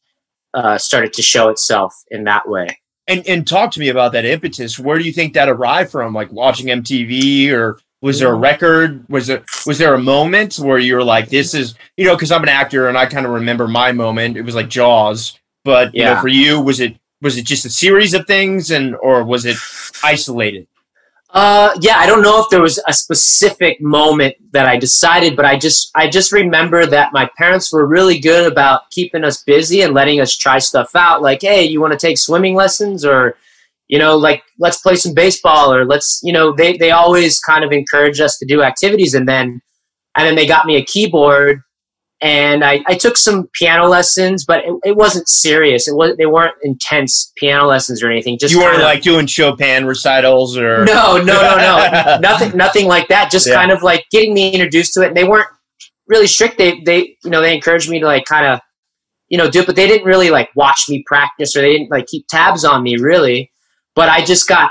uh, 0.55 0.79
started 0.79 1.13
to 1.13 1.23
show 1.23 1.49
itself 1.49 1.93
in 2.11 2.25
that 2.25 2.49
way 2.49 2.69
And 3.09 3.27
and 3.27 3.47
talk 3.47 3.71
to 3.73 3.81
me 3.81 3.89
about 3.89 4.13
that 4.13 4.27
impetus. 4.27 4.79
Where 4.79 4.99
do 4.99 5.05
you 5.05 5.13
think 5.13 5.33
that 5.33 5.49
arrived 5.49 5.91
from? 5.91 6.13
Like 6.13 6.31
watching 6.31 6.67
MTV, 6.67 7.51
or 7.53 7.79
was 8.01 8.21
there 8.21 8.33
a 8.33 8.37
record? 8.37 9.05
Was 9.09 9.29
it 9.29 9.45
was 9.67 9.79
there 9.79 9.95
a 9.95 9.99
moment 9.99 10.57
where 10.57 10.79
you 10.79 10.95
were 10.95 11.05
like, 11.05 11.29
"This 11.29 11.55
is," 11.55 11.75
you 11.97 12.05
know? 12.05 12.15
Because 12.15 12.31
I'm 12.31 12.43
an 12.43 12.49
actor, 12.49 12.89
and 12.89 12.97
I 12.97 13.07
kind 13.07 13.27
of 13.27 13.33
remember 13.33 13.67
my 13.67 13.93
moment. 13.93 14.37
It 14.37 14.43
was 14.43 14.55
like 14.55 14.69
Jaws, 14.69 15.39
but 15.65 15.95
you 15.95 16.05
know, 16.05 16.21
for 16.21 16.29
you, 16.29 16.61
was 16.61 16.81
it 16.81 16.97
was 17.21 17.37
it 17.37 17.45
just 17.45 17.65
a 17.65 17.71
series 17.71 18.15
of 18.15 18.27
things, 18.27 18.71
and 18.71 18.95
or 18.97 19.25
was 19.25 19.45
it 19.45 19.57
isolated? 20.05 20.67
Uh, 21.31 21.77
yeah, 21.81 21.99
I 21.99 22.07
don't 22.07 22.23
know 22.23 22.41
if 22.41 22.49
there 22.51 22.63
was 22.63 22.83
a 22.87 22.93
specific 22.93 23.81
moment 23.83 24.35
that 24.53 24.67
I 24.67 24.79
decided, 24.79 25.37
but 25.37 25.45
I 25.45 25.59
just 25.59 25.91
I 25.95 26.09
just 26.09 26.33
remember 26.33 26.87
that 26.87 27.13
my 27.13 27.29
parents 27.37 27.73
were 27.73 27.85
really 27.87 28.19
good 28.19 28.51
about 28.51 28.91
keeping 28.91 29.25
us 29.25 29.43
busy 29.43 29.83
and 29.83 29.93
letting 29.93 30.21
us 30.21 30.37
try 30.37 30.59
stuff 30.59 30.95
out. 30.95 31.21
Like, 31.21 31.43
hey, 31.43 31.65
you 31.65 31.81
want 31.81 31.93
to 31.93 31.99
take 31.99 32.17
swimming 32.17 32.55
lessons, 32.55 33.05
or 33.05 33.37
you 33.89 33.99
know, 33.99 34.17
like 34.17 34.43
let's 34.59 34.79
play 34.81 34.97
some 34.97 35.15
baseball, 35.15 35.73
or 35.73 35.85
let's 35.85 36.21
you 36.23 36.33
know, 36.33 36.53
they 36.55 36.77
they 36.77 36.91
always 36.91 37.41
kind 37.41 37.65
of 37.65 37.73
encouraged 37.73 38.21
us 38.21 38.37
to 38.39 38.47
do 38.47 38.63
activities, 38.63 39.15
and 39.15 39.29
then 39.29 39.61
and 40.17 40.27
then 40.27 40.35
they 40.35 40.47
got 40.47 40.67
me 40.67 40.77
a 40.77 40.85
keyboard. 40.85 41.61
And 42.21 42.65
I, 42.65 42.81
I 42.89 42.97
took 42.97 43.17
some 43.17 43.49
piano 43.55 43.87
lessons, 43.87 44.45
but 44.45 44.65
it, 44.65 44.75
it 44.85 44.97
wasn't 44.97 45.29
serious. 45.29 45.87
It 45.87 45.95
was 45.95 46.17
they 46.17 46.27
weren't 46.27 46.57
intense 46.65 47.33
piano 47.37 47.67
lessons 47.69 48.03
or 48.03 48.11
anything. 48.11 48.39
Just 48.41 48.53
you 48.53 48.59
weren't 48.59 48.83
like 48.83 49.03
doing 49.03 49.27
Chopin 49.27 49.87
recitals, 49.87 50.59
or 50.59 50.85
no, 50.85 51.19
no, 51.19 51.23
no, 51.23 51.57
no, 51.57 52.19
nothing, 52.21 52.57
nothing 52.57 52.89
like 52.89 53.07
that. 53.07 53.31
Just 53.31 53.47
Yeah. 53.47 53.55
kind 53.55 53.71
of 53.71 53.85
like 53.85 54.05
getting 54.11 54.35
me 54.35 54.51
introduced 54.51 54.95
to 54.95 55.03
it. 55.03 55.09
And 55.09 55.17
they 55.17 55.23
weren't 55.23 55.47
really 56.09 56.27
strict. 56.27 56.59
They, 56.59 56.81
they, 56.81 57.17
you 57.23 57.31
know, 57.31 57.41
they 57.41 57.55
encouraged 57.55 57.89
me 57.89 58.01
to 58.01 58.07
like 58.07 58.25
kind 58.25 58.47
of, 58.47 58.59
you 59.29 59.39
know, 59.39 59.49
do 59.49 59.61
it, 59.61 59.67
but 59.67 59.77
they 59.77 59.87
didn't 59.87 60.05
really 60.07 60.31
like 60.31 60.49
watch 60.57 60.87
me 60.89 61.05
practice 61.07 61.55
or 61.55 61.61
they 61.61 61.71
didn't 61.71 61.93
like 61.93 62.07
keep 62.07 62.27
tabs 62.29 62.65
on 62.65 62.83
me 62.83 62.97
really. 62.97 63.49
But 63.99 64.09
I 64.09 64.25
just 64.25 64.47
got, 64.47 64.71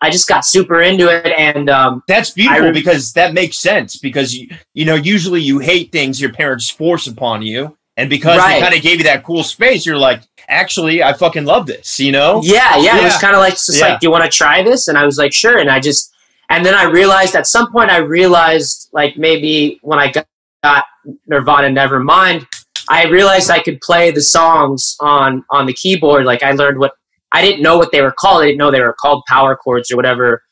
I 0.00 0.08
just 0.08 0.28
got 0.28 0.44
super 0.46 0.80
into 0.82 1.06
it, 1.08 1.26
and 1.36 1.68
um, 1.68 2.02
That's 2.06 2.30
beautiful 2.30 2.70
because 2.72 3.12
that 3.14 3.34
makes 3.34 3.58
sense 3.58 3.96
because 3.98 4.32
you 4.36 4.48
you 4.72 4.84
know 4.84 4.94
usually 4.94 5.40
you 5.40 5.58
hate 5.58 5.90
things 5.90 6.20
your 6.20 6.32
parents 6.32 6.70
force 6.70 7.08
upon 7.08 7.42
you 7.42 7.76
and 7.96 8.08
because 8.08 8.38
Right. 8.38 8.54
they 8.54 8.60
kind 8.66 8.74
of 8.78 8.82
gave 8.82 8.98
you 8.98 9.04
that 9.10 9.24
cool 9.24 9.42
space 9.42 9.84
you're 9.84 9.98
like 9.98 10.20
actually 10.62 11.02
I 11.02 11.12
fucking 11.24 11.44
love 11.44 11.66
this 11.66 11.98
you 11.98 12.12
know 12.12 12.40
Yeah, 12.44 12.76
yeah, 12.86 13.00
It 13.00 13.04
was 13.10 13.18
kind 13.18 13.34
of 13.34 13.40
like 13.40 13.54
just 13.54 13.74
Yeah. 13.80 13.86
like, 13.88 14.00
do 14.00 14.06
you 14.06 14.12
want 14.12 14.24
to 14.30 14.30
try 14.30 14.62
this? 14.62 14.86
And 14.88 14.96
I 14.96 15.04
was 15.04 15.18
like, 15.18 15.32
sure. 15.32 15.58
And 15.58 15.68
I 15.76 15.80
just, 15.80 16.02
and 16.48 16.64
then 16.64 16.74
I 16.82 16.84
realized 16.84 17.34
at 17.34 17.46
some 17.48 17.66
point, 17.72 17.90
I 17.90 17.98
realized 17.98 18.90
like 18.92 19.12
maybe 19.16 19.80
when 19.82 19.98
I 19.98 20.06
got, 20.12 20.26
got 20.62 20.84
Nirvana 21.26 21.68
Nevermind, 21.80 22.46
I 22.88 23.00
realized 23.06 23.50
I 23.50 23.60
could 23.66 23.80
play 23.80 24.12
the 24.12 24.22
songs 24.22 24.96
on 25.00 25.44
on 25.50 25.66
the 25.66 25.74
keyboard. 25.82 26.24
Like 26.32 26.42
I 26.44 26.52
learned 26.52 26.78
what 26.78 26.92
I 27.32 27.42
didn't 27.42 27.62
know 27.62 27.76
what 27.76 27.92
they 27.92 28.02
were 28.02 28.14
called. 28.16 28.42
I 28.42 28.46
didn't 28.46 28.58
know 28.58 28.70
they 28.70 28.80
were 28.80 28.96
called 28.98 29.24
power 29.28 29.56
chords 29.56 29.90
or 29.90 29.96
whatever. 29.96 30.42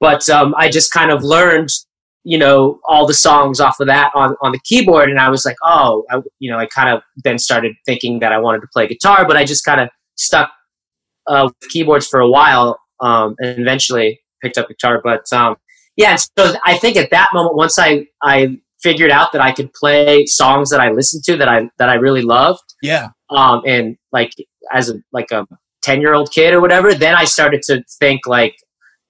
But 0.00 0.28
um, 0.28 0.54
I 0.56 0.68
just 0.68 0.92
kind 0.92 1.10
of 1.10 1.22
learned, 1.22 1.68
you 2.24 2.38
know, 2.38 2.80
all 2.88 3.06
the 3.06 3.14
songs 3.14 3.60
off 3.60 3.80
of 3.80 3.86
that 3.86 4.10
on, 4.14 4.34
on 4.42 4.52
the 4.52 4.60
keyboard, 4.64 5.10
and 5.10 5.20
I 5.20 5.28
was 5.28 5.44
like, 5.44 5.56
oh, 5.62 6.04
I, 6.10 6.20
you 6.38 6.50
know, 6.50 6.58
I 6.58 6.66
kind 6.66 6.88
of 6.88 7.02
then 7.22 7.38
started 7.38 7.74
thinking 7.86 8.20
that 8.20 8.32
I 8.32 8.38
wanted 8.38 8.60
to 8.62 8.68
play 8.72 8.86
guitar, 8.86 9.26
but 9.26 9.36
I 9.36 9.44
just 9.44 9.64
kind 9.64 9.80
of 9.80 9.88
stuck 10.16 10.50
uh, 11.26 11.48
with 11.48 11.70
keyboards 11.70 12.06
for 12.08 12.20
a 12.20 12.28
while, 12.28 12.78
um, 13.00 13.36
and 13.38 13.58
eventually 13.58 14.20
picked 14.42 14.56
up 14.58 14.68
guitar. 14.68 15.00
But 15.04 15.30
um, 15.32 15.56
yeah, 15.96 16.16
so 16.16 16.54
I 16.64 16.78
think 16.78 16.96
at 16.96 17.10
that 17.10 17.28
moment, 17.34 17.56
once 17.56 17.78
I 17.78 18.06
I 18.22 18.58
figured 18.82 19.10
out 19.10 19.32
that 19.32 19.42
I 19.42 19.52
could 19.52 19.72
play 19.74 20.24
songs 20.24 20.70
that 20.70 20.80
I 20.80 20.90
listened 20.90 21.24
to 21.24 21.36
that 21.36 21.48
I 21.48 21.68
that 21.78 21.90
I 21.90 21.94
really 21.94 22.22
loved, 22.22 22.64
yeah 22.82 23.10
um, 23.30 23.62
and 23.66 23.96
like 24.12 24.32
as 24.72 24.90
a 24.90 24.94
like 25.12 25.30
a 25.30 25.46
ten 25.82 26.00
year 26.00 26.14
old 26.14 26.32
kid 26.32 26.54
or 26.54 26.60
whatever, 26.60 26.94
then 26.94 27.14
I 27.14 27.24
started 27.24 27.62
to 27.62 27.84
think 27.98 28.26
like 28.26 28.56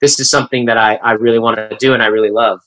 this 0.00 0.18
is 0.20 0.30
something 0.30 0.66
that 0.66 0.78
I 0.78 0.96
I 0.96 1.12
really 1.12 1.38
want 1.38 1.56
to 1.56 1.76
do 1.78 1.94
and 1.94 2.02
I 2.02 2.06
really 2.06 2.30
love. 2.30 2.60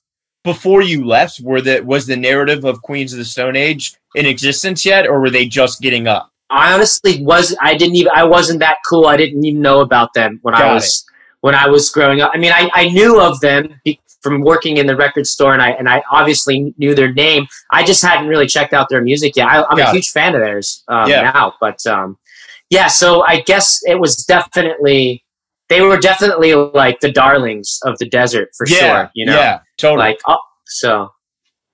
before 0.43 0.81
you 0.81 1.05
left, 1.05 1.39
were 1.39 1.61
the 1.61 1.81
was 1.81 2.05
the 2.05 2.17
narrative 2.17 2.65
of 2.65 2.81
Queens 2.81 3.13
of 3.13 3.19
the 3.19 3.25
Stone 3.25 3.55
Age 3.55 3.95
in 4.15 4.25
existence 4.25 4.85
yet, 4.85 5.07
or 5.07 5.19
were 5.19 5.29
they 5.29 5.45
just 5.45 5.81
getting 5.81 6.07
up? 6.07 6.31
I 6.49 6.73
honestly 6.73 7.23
was. 7.23 7.55
I 7.61 7.75
didn't 7.75 7.95
even. 7.95 8.11
I 8.13 8.23
wasn't 8.23 8.59
that 8.59 8.77
cool. 8.87 9.07
I 9.07 9.17
didn't 9.17 9.43
even 9.43 9.61
know 9.61 9.81
about 9.81 10.13
them 10.13 10.39
when 10.43 10.53
Got 10.53 10.63
I 10.63 10.73
was 10.73 11.05
it. 11.07 11.13
when 11.41 11.55
I 11.55 11.67
was 11.67 11.89
growing 11.89 12.21
up. 12.21 12.31
I 12.33 12.37
mean, 12.37 12.51
I, 12.51 12.69
I 12.73 12.89
knew 12.89 13.19
of 13.19 13.39
them 13.39 13.81
from 14.21 14.41
working 14.41 14.77
in 14.77 14.85
the 14.85 14.95
record 14.95 15.25
store, 15.25 15.53
and 15.53 15.61
I 15.61 15.71
and 15.71 15.89
I 15.89 16.03
obviously 16.11 16.73
knew 16.77 16.93
their 16.93 17.11
name. 17.11 17.47
I 17.71 17.83
just 17.83 18.03
hadn't 18.03 18.27
really 18.27 18.47
checked 18.47 18.73
out 18.73 18.87
their 18.89 19.01
music 19.01 19.35
yet. 19.35 19.47
I, 19.47 19.63
am 19.71 19.79
a 19.79 19.91
huge 19.91 20.09
it. 20.09 20.11
fan 20.11 20.35
of 20.35 20.41
theirs 20.41 20.83
um, 20.89 21.09
yeah. 21.09 21.31
now, 21.31 21.53
but 21.59 21.85
um, 21.87 22.17
yeah. 22.69 22.87
So 22.87 23.23
I 23.23 23.41
guess 23.41 23.79
it 23.83 23.99
was 23.99 24.17
definitely 24.17 25.23
they 25.69 25.81
were 25.81 25.97
definitely 25.97 26.53
like 26.53 26.99
the 26.99 27.11
darlings 27.11 27.79
of 27.83 27.97
the 27.97 28.07
desert 28.07 28.49
for 28.57 28.67
yeah, 28.67 28.77
sure. 28.77 29.11
You 29.15 29.25
know, 29.25 29.35
yeah, 29.35 29.59
totally. 29.77 29.99
Like 29.99 30.19
oh, 30.27 30.37
so. 30.67 31.09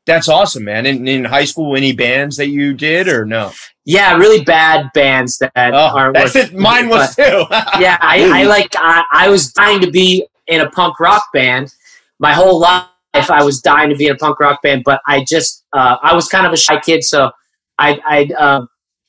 That's 0.06 0.28
awesome, 0.28 0.64
man. 0.64 0.88
In, 0.88 1.08
in 1.08 1.24
high 1.24 1.46
school, 1.46 1.76
any 1.76 1.92
bands 1.92 2.38
that 2.38 2.48
you 2.48 2.74
did 2.74 3.08
or 3.08 3.26
no? 3.26 3.52
Yeah, 3.86 4.16
really 4.16 4.44
bad 4.44 4.90
bands 4.96 5.38
that 5.38 5.52
oh, 5.56 5.96
aren't. 5.96 6.16
That's 6.16 6.36
it. 6.36 6.54
Mine 6.54 6.90
was 6.90 7.16
too. 7.16 7.24
yeah, 7.80 7.98
I, 8.02 8.42
I 8.42 8.44
like. 8.44 8.70
I, 8.76 9.04
I 9.12 9.30
was 9.30 9.52
dying 9.54 9.82
to 9.82 9.92
be 9.92 10.26
in 10.48 10.62
a 10.62 10.70
punk 10.72 11.00
rock 11.00 11.26
band 11.32 11.72
my 12.20 12.34
whole 12.34 12.60
life. 12.60 12.86
I 13.14 13.44
was 13.44 13.62
dying 13.62 13.90
to 13.90 13.96
be 13.96 14.08
in 14.08 14.14
a 14.14 14.18
punk 14.18 14.40
rock 14.40 14.62
band, 14.62 14.84
but 14.84 15.02
I 15.08 15.24
just 15.28 15.66
uh, 15.74 15.98
I 16.02 16.16
was 16.16 16.28
kind 16.28 16.48
of 16.48 16.54
a 16.54 16.58
shy 16.58 16.80
kid, 16.80 17.04
so 17.04 17.32
I 17.78 18.00
I 18.08 18.30
uh, 18.38 18.66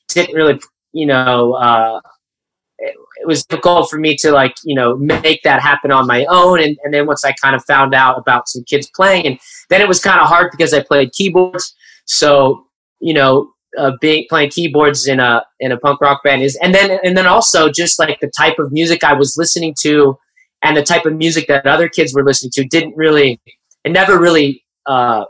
didn't 0.09 0.35
really 0.35 0.59
you 0.93 1.05
know 1.05 1.53
uh, 1.53 1.99
it 2.79 3.27
was 3.27 3.45
difficult 3.45 3.89
for 3.89 3.99
me 3.99 4.15
to 4.17 4.31
like 4.31 4.55
you 4.63 4.75
know 4.75 4.97
make 4.97 5.41
that 5.43 5.61
happen 5.61 5.91
on 5.91 6.07
my 6.07 6.25
own. 6.25 6.59
And, 6.59 6.77
and 6.83 6.93
then 6.93 7.05
once 7.05 7.23
i 7.23 7.33
kind 7.33 7.55
of 7.55 7.63
found 7.65 7.93
out 7.93 8.17
about 8.17 8.47
some 8.47 8.63
kids 8.63 8.89
playing 8.95 9.25
and 9.25 9.39
then 9.69 9.81
it 9.81 9.87
was 9.87 10.01
kind 10.01 10.19
of 10.19 10.27
hard 10.27 10.51
because 10.51 10.73
i 10.73 10.81
played 10.83 11.11
keyboards. 11.13 11.75
So 12.05 12.65
you 12.99 13.13
know 13.13 13.51
uh, 13.77 13.91
being 14.01 14.25
playing 14.29 14.49
keyboards 14.49 15.07
in 15.07 15.19
a 15.19 15.43
in 15.59 15.71
a 15.71 15.77
punk 15.77 16.01
rock 16.01 16.21
band 16.23 16.41
is 16.41 16.57
and 16.61 16.73
then 16.73 16.99
and 17.03 17.17
then 17.17 17.27
also 17.27 17.69
just 17.69 17.99
like 17.99 18.19
the 18.19 18.31
type 18.37 18.59
of 18.59 18.71
music 18.71 19.03
i 19.03 19.13
was 19.13 19.37
listening 19.37 19.73
to 19.79 20.17
and 20.61 20.75
the 20.75 20.83
type 20.83 21.05
of 21.05 21.13
music 21.13 21.47
that 21.47 21.65
other 21.65 21.87
kids 21.87 22.13
were 22.13 22.23
listening 22.23 22.51
to 22.53 22.65
didn't 22.65 22.95
really 22.95 23.39
it 23.85 23.91
never 23.91 24.19
really 24.19 24.63
uh 24.87 25.23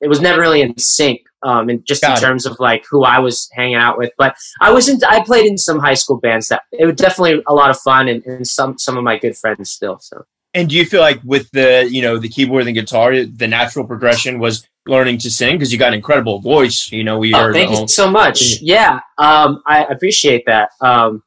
it 0.00 0.08
was 0.08 0.20
never 0.20 0.40
really 0.40 0.62
in 0.62 0.76
sync 0.78 1.20
um, 1.42 1.68
and 1.68 1.84
just 1.86 2.02
Got 2.02 2.18
in 2.18 2.24
it. 2.24 2.26
terms 2.26 2.46
of 2.46 2.58
like 2.60 2.84
who 2.90 3.04
I 3.04 3.18
was 3.18 3.48
hanging 3.52 3.76
out 3.76 3.98
with. 3.98 4.12
But 4.18 4.36
I 4.60 4.72
was 4.72 4.88
in, 4.88 5.00
I 5.08 5.22
played 5.24 5.46
in 5.46 5.58
some 5.58 5.78
high 5.78 5.94
school 5.94 6.18
bands 6.18 6.48
that 6.48 6.62
it 6.72 6.86
was 6.86 6.96
definitely 6.96 7.42
a 7.46 7.54
lot 7.54 7.70
of 7.70 7.78
fun 7.78 8.08
and, 8.08 8.24
and 8.26 8.46
some 8.46 8.78
some 8.78 8.96
of 8.96 9.04
my 9.04 9.18
good 9.18 9.36
friends 9.36 9.70
still. 9.70 9.98
So. 10.00 10.24
And 10.52 10.68
do 10.68 10.74
you 10.74 10.84
feel 10.84 11.00
like 11.00 11.20
with 11.24 11.50
the 11.52 11.88
you 11.90 12.02
know 12.02 12.18
the 12.18 12.28
keyboard 12.28 12.66
and 12.66 12.74
guitar, 12.74 13.24
the 13.24 13.46
natural 13.46 13.86
progression 13.86 14.38
was 14.38 14.66
learning 14.86 15.18
to 15.18 15.30
sing 15.30 15.56
because 15.56 15.72
you 15.72 15.78
got 15.78 15.88
an 15.88 15.94
incredible 15.94 16.40
voice. 16.40 16.90
You 16.90 17.04
know, 17.04 17.18
we 17.18 17.34
oh. 17.34 17.52
Thank 17.52 17.70
you 17.70 17.88
so 17.88 18.10
much. 18.10 18.60
Yeah, 18.60 19.00
um, 19.18 19.62
I 19.66 19.84
appreciate 19.84 20.44
that. 20.46 20.70
Um, 20.80 21.22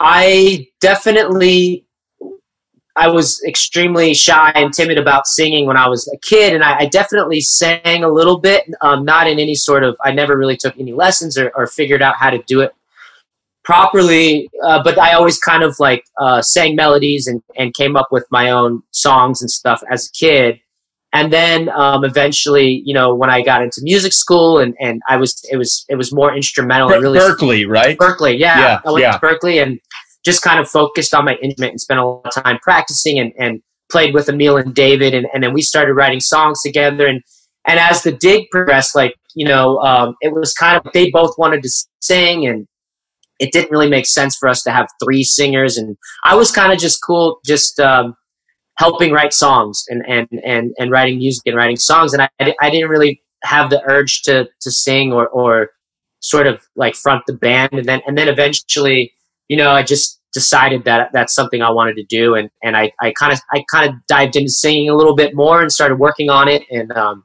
I 0.00 0.68
definitely 0.80 1.85
I 2.96 3.08
was 3.08 3.42
extremely 3.46 4.14
shy 4.14 4.50
and 4.54 4.72
timid 4.72 4.98
about 4.98 5.26
singing 5.26 5.66
when 5.66 5.76
I 5.76 5.88
was 5.88 6.08
a 6.12 6.18
kid, 6.18 6.54
and 6.54 6.64
I, 6.64 6.80
I 6.80 6.86
definitely 6.86 7.40
sang 7.40 8.02
a 8.02 8.08
little 8.08 8.38
bit, 8.38 8.64
um, 8.80 9.04
not 9.04 9.26
in 9.26 9.38
any 9.38 9.54
sort 9.54 9.84
of. 9.84 9.96
I 10.02 10.12
never 10.12 10.36
really 10.36 10.56
took 10.56 10.78
any 10.78 10.92
lessons 10.92 11.36
or, 11.36 11.52
or 11.54 11.66
figured 11.66 12.02
out 12.02 12.16
how 12.16 12.30
to 12.30 12.42
do 12.46 12.60
it 12.60 12.72
properly, 13.64 14.48
uh, 14.64 14.82
but 14.82 14.96
I 14.98 15.14
always 15.14 15.38
kind 15.38 15.62
of 15.62 15.78
like 15.80 16.04
uh, 16.20 16.40
sang 16.40 16.76
melodies 16.76 17.26
and, 17.26 17.42
and 17.56 17.74
came 17.74 17.96
up 17.96 18.08
with 18.12 18.24
my 18.30 18.50
own 18.50 18.82
songs 18.92 19.42
and 19.42 19.50
stuff 19.50 19.82
as 19.90 20.06
a 20.06 20.12
kid. 20.12 20.60
And 21.12 21.32
then 21.32 21.68
um, 21.70 22.04
eventually, 22.04 22.82
you 22.84 22.94
know, 22.94 23.14
when 23.14 23.28
I 23.28 23.42
got 23.42 23.62
into 23.62 23.80
music 23.82 24.12
school 24.12 24.58
and, 24.58 24.74
and 24.80 25.00
I 25.08 25.16
was, 25.16 25.44
it 25.50 25.56
was, 25.56 25.84
it 25.88 25.96
was 25.96 26.14
more 26.14 26.34
instrumental. 26.34 26.88
Ber- 26.88 27.00
really 27.00 27.18
Berklee, 27.18 27.66
right? 27.66 27.98
Berklee. 27.98 28.38
yeah. 28.38 28.58
yeah 28.60 28.80
I 28.84 28.90
went 28.90 29.02
yeah. 29.02 29.12
to 29.12 29.18
Berklee 29.18 29.62
and 29.62 29.80
just 30.26 30.42
kind 30.42 30.58
of 30.58 30.68
focused 30.68 31.14
on 31.14 31.24
my 31.24 31.36
instrument 31.40 31.70
and 31.70 31.80
spent 31.80 32.00
a 32.00 32.04
lot 32.04 32.26
of 32.26 32.42
time 32.42 32.58
practicing 32.60 33.18
and, 33.20 33.32
and 33.38 33.62
played 33.90 34.12
with 34.12 34.28
Emile 34.28 34.56
and 34.56 34.74
David. 34.74 35.14
And, 35.14 35.26
and 35.32 35.42
then 35.42 35.54
we 35.54 35.62
started 35.62 35.94
writing 35.94 36.18
songs 36.18 36.60
together. 36.62 37.06
And, 37.06 37.22
and 37.64 37.78
as 37.78 38.02
the 38.02 38.10
dig 38.10 38.50
progressed, 38.50 38.96
like, 38.96 39.14
you 39.36 39.46
know, 39.46 39.78
um, 39.78 40.16
it 40.20 40.34
was 40.34 40.52
kind 40.52 40.76
of, 40.76 40.92
they 40.92 41.10
both 41.10 41.38
wanted 41.38 41.62
to 41.62 41.70
sing 42.00 42.44
and 42.44 42.66
it 43.38 43.52
didn't 43.52 43.70
really 43.70 43.88
make 43.88 44.06
sense 44.06 44.36
for 44.36 44.48
us 44.48 44.62
to 44.64 44.72
have 44.72 44.88
three 45.02 45.22
singers. 45.22 45.76
And 45.76 45.96
I 46.24 46.34
was 46.34 46.50
kind 46.50 46.72
of 46.72 46.78
just 46.80 46.98
cool, 47.06 47.38
just, 47.46 47.78
um, 47.78 48.14
helping 48.78 49.12
write 49.12 49.32
songs 49.32 49.84
and, 49.88 50.02
and, 50.08 50.28
and, 50.44 50.74
and 50.78 50.90
writing 50.90 51.18
music 51.18 51.42
and 51.46 51.56
writing 51.56 51.76
songs. 51.76 52.12
And 52.12 52.22
I, 52.22 52.28
I 52.60 52.68
didn't 52.68 52.90
really 52.90 53.22
have 53.44 53.70
the 53.70 53.80
urge 53.86 54.22
to, 54.22 54.48
to 54.62 54.70
sing 54.70 55.12
or, 55.12 55.28
or 55.28 55.70
sort 56.18 56.48
of 56.48 56.60
like 56.74 56.96
front 56.96 57.22
the 57.26 57.34
band. 57.34 57.74
And 57.74 57.86
then, 57.86 58.00
and 58.06 58.18
then 58.18 58.28
eventually, 58.28 59.12
you 59.48 59.56
know, 59.56 59.70
I 59.70 59.82
just 59.82 60.20
decided 60.32 60.84
that 60.84 61.10
that's 61.12 61.34
something 61.34 61.62
I 61.62 61.70
wanted 61.70 61.96
to 61.96 62.04
do, 62.04 62.34
and 62.34 62.50
and 62.62 62.76
I 62.76 62.92
I 63.00 63.12
kind 63.12 63.32
of 63.32 63.40
I 63.52 63.64
kind 63.70 63.88
of 63.88 63.96
dived 64.06 64.36
into 64.36 64.50
singing 64.50 64.90
a 64.90 64.94
little 64.94 65.14
bit 65.14 65.34
more 65.34 65.62
and 65.62 65.72
started 65.72 65.96
working 65.96 66.30
on 66.30 66.48
it, 66.48 66.62
and 66.70 66.92
um, 66.92 67.24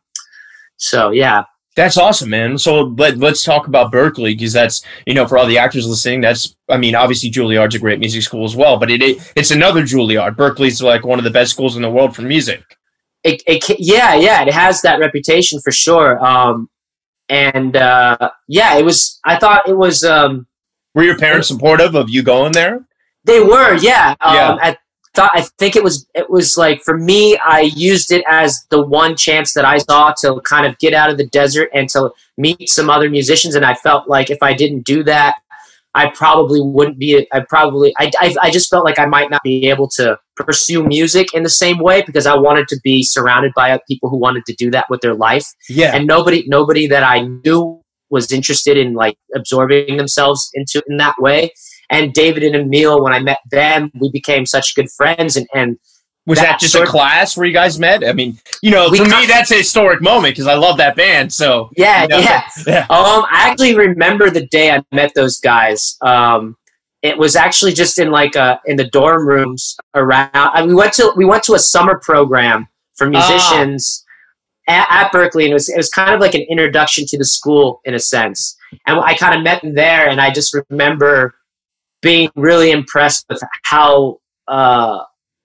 so 0.77 1.11
yeah. 1.11 1.43
That's 1.77 1.95
awesome, 1.95 2.29
man. 2.29 2.57
So 2.57 2.81
let, 2.97 3.17
let's 3.17 3.45
talk 3.45 3.65
about 3.65 3.93
Berklee 3.93 4.37
because 4.37 4.51
that's, 4.51 4.83
you 5.07 5.13
know, 5.13 5.25
for 5.25 5.37
all 5.37 5.45
the 5.45 5.57
actors 5.57 5.87
listening, 5.87 6.19
that's, 6.19 6.53
I 6.69 6.75
mean, 6.75 6.95
obviously 6.95 7.31
Juilliard's 7.31 7.75
a 7.75 7.79
great 7.79 7.97
music 7.97 8.23
school 8.23 8.43
as 8.43 8.57
well, 8.57 8.77
but 8.77 8.91
it, 8.91 9.01
it 9.01 9.31
it's 9.37 9.51
another 9.51 9.83
Juilliard. 9.83 10.35
Berklee's 10.35 10.81
like 10.81 11.05
one 11.05 11.17
of 11.17 11.23
the 11.23 11.31
best 11.31 11.51
schools 11.51 11.77
in 11.77 11.81
the 11.81 11.89
world 11.89 12.13
for 12.13 12.23
music. 12.23 12.61
It, 13.23 13.41
it 13.47 13.63
yeah, 13.79 14.15
yeah, 14.15 14.41
it 14.41 14.51
has 14.51 14.81
that 14.81 14.99
reputation 14.99 15.61
for 15.61 15.71
sure. 15.71 16.23
Um, 16.23 16.69
and 17.29 17.77
uh, 17.77 18.31
yeah, 18.49 18.77
it 18.77 18.83
was, 18.83 19.21
I 19.23 19.37
thought 19.37 19.69
it 19.69 19.77
was, 19.77 20.03
um, 20.03 20.47
were 20.93 21.03
your 21.03 21.17
parents 21.17 21.47
supportive 21.47 21.95
of 21.95 22.09
you 22.09 22.23
going 22.23 22.51
there? 22.51 22.85
They 23.23 23.39
were, 23.39 23.75
yeah. 23.77 24.15
Um, 24.21 24.35
yeah. 24.35 24.57
At, 24.61 24.77
thought 25.13 25.31
I 25.33 25.41
think 25.59 25.75
it 25.75 25.83
was 25.83 26.07
it 26.15 26.29
was 26.29 26.57
like 26.57 26.81
for 26.81 26.97
me, 26.97 27.37
I 27.37 27.61
used 27.61 28.11
it 28.11 28.23
as 28.27 28.65
the 28.69 28.81
one 28.81 29.15
chance 29.15 29.53
that 29.53 29.65
I 29.65 29.77
saw 29.77 30.13
to 30.21 30.41
kind 30.41 30.65
of 30.65 30.77
get 30.79 30.93
out 30.93 31.09
of 31.09 31.17
the 31.17 31.27
desert 31.27 31.69
and 31.73 31.89
to 31.89 32.11
meet 32.37 32.69
some 32.69 32.89
other 32.89 33.09
musicians. 33.09 33.55
And 33.55 33.65
I 33.65 33.73
felt 33.73 34.07
like 34.07 34.29
if 34.29 34.37
I 34.41 34.53
didn't 34.53 34.85
do 34.85 35.03
that, 35.03 35.35
I 35.93 36.09
probably 36.11 36.61
wouldn't 36.61 36.97
be. 36.97 37.27
I 37.33 37.41
probably 37.41 37.93
I, 37.97 38.11
I, 38.19 38.35
I 38.43 38.51
just 38.51 38.69
felt 38.69 38.85
like 38.85 38.99
I 38.99 39.05
might 39.05 39.29
not 39.29 39.41
be 39.43 39.69
able 39.69 39.89
to 39.95 40.17
pursue 40.37 40.83
music 40.83 41.33
in 41.33 41.43
the 41.43 41.49
same 41.49 41.79
way 41.79 42.01
because 42.01 42.25
I 42.25 42.35
wanted 42.35 42.69
to 42.69 42.79
be 42.81 43.03
surrounded 43.03 43.51
by 43.53 43.77
people 43.87 44.09
who 44.09 44.17
wanted 44.17 44.45
to 44.45 44.53
do 44.53 44.71
that 44.71 44.85
with 44.89 45.01
their 45.01 45.13
life. 45.13 45.45
Yeah, 45.67 45.93
and 45.93 46.07
nobody 46.07 46.45
nobody 46.47 46.87
that 46.87 47.03
I 47.03 47.27
knew 47.43 47.80
was 48.11 48.31
interested 48.31 48.77
in 48.77 48.93
like 48.93 49.17
absorbing 49.35 49.97
themselves 49.97 50.49
into 50.53 50.83
in 50.87 50.97
that 50.97 51.15
way. 51.19 51.51
And 51.89 52.13
David 52.13 52.43
and 52.43 52.55
Emile, 52.55 53.03
when 53.03 53.13
I 53.13 53.19
met 53.19 53.39
them, 53.49 53.91
we 53.99 54.11
became 54.11 54.45
such 54.45 54.75
good 54.75 54.89
friends. 54.91 55.35
And, 55.35 55.47
and 55.53 55.77
was 56.25 56.37
that, 56.39 56.45
that 56.45 56.59
just 56.59 56.75
a 56.75 56.85
class 56.85 57.35
where 57.35 57.47
you 57.47 57.53
guys 57.53 57.79
met? 57.79 58.07
I 58.07 58.13
mean, 58.13 58.37
you 58.61 58.71
know, 58.71 58.89
for 58.89 59.03
me, 59.03 59.25
that's 59.25 59.51
a 59.51 59.55
historic 59.55 60.01
moment 60.01 60.35
because 60.35 60.47
I 60.47 60.53
love 60.53 60.77
that 60.77 60.95
band. 60.95 61.33
So 61.33 61.69
yeah, 61.75 62.03
you 62.03 62.07
know, 62.09 62.19
yeah. 62.19 62.43
yeah. 62.67 62.81
Um, 62.89 63.25
I 63.29 63.49
actually 63.49 63.75
remember 63.75 64.29
the 64.29 64.45
day 64.47 64.71
I 64.71 64.83
met 64.91 65.13
those 65.15 65.39
guys. 65.39 65.97
Um, 66.01 66.55
it 67.01 67.17
was 67.17 67.35
actually 67.35 67.73
just 67.73 67.97
in 67.97 68.11
like 68.11 68.35
a, 68.35 68.41
uh, 68.41 68.57
in 68.65 68.77
the 68.77 68.87
dorm 68.87 69.27
rooms 69.27 69.75
around. 69.95 70.29
I 70.33 70.61
mean, 70.61 70.69
we 70.69 70.75
went 70.75 70.93
to 70.93 71.11
we 71.15 71.25
went 71.25 71.43
to 71.45 71.55
a 71.55 71.59
summer 71.59 71.99
program 72.03 72.67
for 72.95 73.09
ah. 73.13 73.67
At, 74.71 74.87
at, 74.89 75.11
Berklee, 75.11 75.43
and 75.43 75.51
it 75.51 75.53
was, 75.53 75.69
it 75.69 75.77
was 75.77 75.89
kind 75.89 76.13
of 76.13 76.19
like 76.19 76.33
an 76.33 76.41
introduction 76.49 77.05
to 77.07 77.17
the 77.17 77.25
school 77.25 77.81
in 77.85 77.93
a 77.93 77.99
sense. 77.99 78.57
And 78.87 78.99
I 78.99 79.13
kind 79.15 79.35
of 79.35 79.43
met 79.43 79.61
them 79.61 79.75
there, 79.75 80.09
and 80.09 80.21
I 80.21 80.31
just 80.31 80.55
remember 80.69 81.35
being 82.01 82.29
really 82.35 82.71
impressed 82.71 83.25
with 83.29 83.41
how 83.63 84.19
uh, 84.47 84.99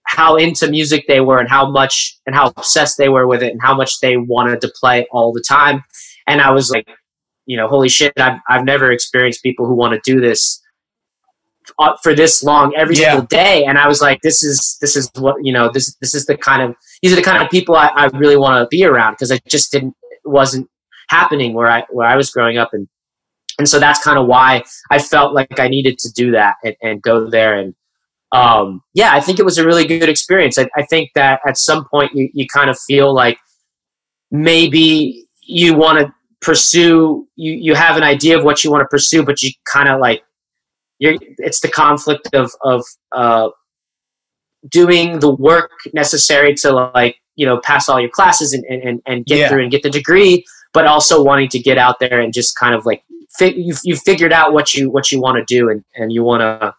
how 0.04 0.36
into 0.36 0.70
music 0.70 1.04
they 1.08 1.20
were, 1.20 1.38
and 1.38 1.48
how 1.48 1.70
much 1.70 2.18
and 2.26 2.34
how 2.34 2.52
obsessed 2.56 2.98
they 2.98 3.08
were 3.08 3.26
with 3.26 3.42
it, 3.42 3.52
and 3.52 3.60
how 3.62 3.74
much 3.74 4.00
they 4.00 4.16
wanted 4.16 4.60
to 4.60 4.72
play 4.80 5.06
all 5.10 5.32
the 5.32 5.44
time. 5.46 5.82
And 6.26 6.40
I 6.40 6.50
was 6.50 6.70
like, 6.70 6.88
you 7.46 7.56
know, 7.56 7.68
holy 7.68 7.88
shit! 7.88 8.12
I've 8.16 8.40
I've 8.48 8.64
never 8.64 8.92
experienced 8.92 9.42
people 9.42 9.66
who 9.66 9.74
want 9.74 9.94
to 9.94 10.12
do 10.12 10.20
this 10.20 10.62
for 12.02 12.14
this 12.14 12.42
long 12.42 12.74
every 12.76 12.96
yeah. 12.96 13.12
single 13.12 13.26
day. 13.26 13.64
And 13.64 13.78
i 13.78 13.86
was 13.86 14.00
like 14.00 14.20
this 14.22 14.42
is 14.42 14.76
this 14.80 14.96
is 14.96 15.10
what 15.16 15.36
you 15.42 15.52
know 15.52 15.70
this 15.72 15.94
this 16.00 16.14
is 16.14 16.26
the 16.26 16.36
kind 16.36 16.62
of 16.62 16.74
these 17.02 17.12
are 17.12 17.16
the 17.16 17.22
kind 17.22 17.42
of 17.42 17.50
people 17.50 17.76
i, 17.76 17.88
I 17.88 18.06
really 18.14 18.36
want 18.36 18.62
to 18.62 18.68
be 18.68 18.84
around 18.84 19.14
because 19.14 19.30
it 19.30 19.42
just 19.46 19.72
didn't 19.72 19.94
wasn't 20.24 20.68
happening 21.08 21.54
where 21.54 21.70
i 21.70 21.84
where 21.90 22.06
i 22.06 22.16
was 22.16 22.30
growing 22.30 22.58
up. 22.58 22.70
And 22.72 22.88
and 23.58 23.68
so 23.68 23.78
that's 23.78 24.02
kind 24.02 24.18
of 24.18 24.26
why 24.26 24.62
i 24.90 24.98
felt 24.98 25.34
like 25.34 25.58
i 25.58 25.68
needed 25.68 25.98
to 25.98 26.12
do 26.12 26.32
that 26.32 26.56
and, 26.64 26.76
and 26.82 27.02
go 27.02 27.28
there. 27.28 27.58
And 27.58 27.74
um, 28.32 28.82
yeah 28.92 29.12
i 29.14 29.20
think 29.20 29.38
it 29.38 29.44
was 29.44 29.56
a 29.56 29.64
really 29.64 29.86
good 29.86 30.08
experience. 30.08 30.58
I, 30.58 30.68
I 30.76 30.82
think 30.82 31.10
that 31.14 31.40
at 31.46 31.56
some 31.56 31.86
point 31.88 32.12
you, 32.14 32.28
you 32.34 32.46
kind 32.52 32.68
of 32.68 32.78
feel 32.78 33.14
like 33.14 33.38
maybe 34.30 35.26
you 35.42 35.74
want 35.74 35.98
to 35.98 36.12
pursue 36.40 37.26
you 37.36 37.52
you 37.52 37.74
have 37.74 37.96
an 37.96 38.02
idea 38.02 38.36
of 38.36 38.44
what 38.44 38.62
you 38.62 38.70
want 38.70 38.82
to 38.82 38.88
pursue 38.88 39.22
but 39.24 39.40
you 39.42 39.50
kind 39.72 39.88
of 39.88 40.00
like 40.00 40.22
you're, 40.98 41.16
it's 41.38 41.60
the 41.60 41.68
conflict 41.68 42.28
of 42.34 42.50
of 42.64 42.84
uh, 43.12 43.48
doing 44.68 45.20
the 45.20 45.34
work 45.34 45.70
necessary 45.92 46.54
to 46.54 46.72
like 46.94 47.16
you 47.36 47.46
know 47.46 47.58
pass 47.60 47.88
all 47.88 48.00
your 48.00 48.10
classes 48.10 48.52
and 48.52 48.64
and, 48.64 49.02
and 49.06 49.26
get 49.26 49.38
Yeah. 49.38 49.48
through 49.48 49.62
and 49.62 49.70
get 49.70 49.82
the 49.82 49.90
degree, 49.90 50.44
but 50.72 50.86
also 50.86 51.22
wanting 51.22 51.48
to 51.50 51.58
get 51.58 51.78
out 51.78 51.98
there 52.00 52.20
and 52.20 52.32
just 52.32 52.58
kind 52.58 52.74
of 52.74 52.86
like 52.86 53.02
fi- 53.38 53.54
you 53.54 53.74
you 53.84 53.96
figured 53.96 54.32
out 54.32 54.52
what 54.52 54.74
you 54.74 54.90
what 54.90 55.12
you 55.12 55.20
want 55.20 55.36
to 55.36 55.44
do 55.54 55.68
and 55.70 55.84
and 55.94 56.12
you 56.12 56.22
want 56.24 56.40
to 56.40 56.74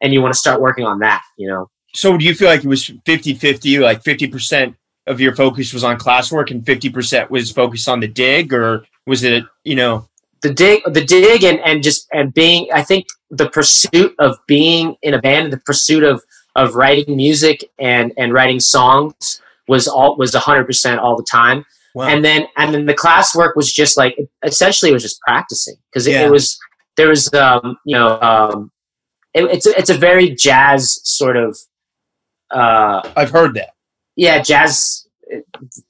and 0.00 0.12
you 0.12 0.20
want 0.20 0.34
to 0.34 0.38
start 0.38 0.60
working 0.60 0.84
on 0.84 0.98
that. 1.00 1.22
You 1.38 1.48
know. 1.48 1.70
So 1.94 2.16
do 2.16 2.24
you 2.24 2.34
feel 2.34 2.48
like 2.48 2.64
it 2.64 2.68
was 2.68 2.86
50-50, 2.86 3.80
like 3.82 4.02
50% 4.02 4.74
of 5.06 5.20
your 5.20 5.36
focus 5.36 5.74
was 5.74 5.84
on 5.84 5.98
classwork 5.98 6.50
and 6.50 6.64
50% 6.64 7.28
was 7.28 7.52
focused 7.52 7.86
on 7.86 8.00
the 8.00 8.08
dig 8.08 8.54
or 8.54 8.86
was 9.06 9.22
it, 9.24 9.44
you 9.64 9.74
know, 9.76 10.08
the 10.42 10.52
dig 10.52 10.82
the 10.86 11.04
dig 11.04 11.44
and, 11.44 11.60
and 11.60 11.82
just 11.82 12.06
and 12.12 12.34
being 12.34 12.68
i 12.74 12.82
think 12.82 13.06
the 13.30 13.48
pursuit 13.48 14.14
of 14.18 14.36
being 14.46 14.96
in 15.02 15.14
a 15.14 15.20
band 15.20 15.52
the 15.52 15.58
pursuit 15.58 16.02
of 16.02 16.22
of 16.56 16.74
writing 16.74 17.16
music 17.16 17.70
and 17.78 18.12
and 18.16 18.32
writing 18.32 18.60
songs 18.60 19.40
was 19.68 19.88
all 19.88 20.16
was 20.18 20.32
100% 20.32 20.98
all 20.98 21.16
the 21.16 21.26
time 21.30 21.64
wow. 21.94 22.08
and 22.08 22.24
then 22.24 22.46
and 22.56 22.74
then 22.74 22.86
the 22.86 22.94
classwork 22.94 23.56
was 23.56 23.72
just 23.72 23.96
like 23.96 24.16
essentially 24.44 24.90
it 24.90 24.94
was 24.94 25.02
just 25.02 25.20
practicing 25.20 25.76
because 25.90 26.06
it, 26.06 26.12
Yeah. 26.12 26.26
it 26.26 26.30
was 26.30 26.58
there 26.96 27.08
was 27.08 27.32
um 27.34 27.78
you 27.86 27.96
know 27.96 28.20
um 28.20 28.70
it, 29.34 29.44
it's 29.44 29.66
a, 29.66 29.78
it's 29.78 29.90
a 29.90 29.96
very 29.96 30.34
jazz 30.34 31.00
sort 31.04 31.36
of 31.36 31.56
uh 32.50 33.00
I've 33.16 33.30
heard 33.30 33.54
that. 33.54 33.70
yeah, 34.16 34.42
jazz 34.42 35.06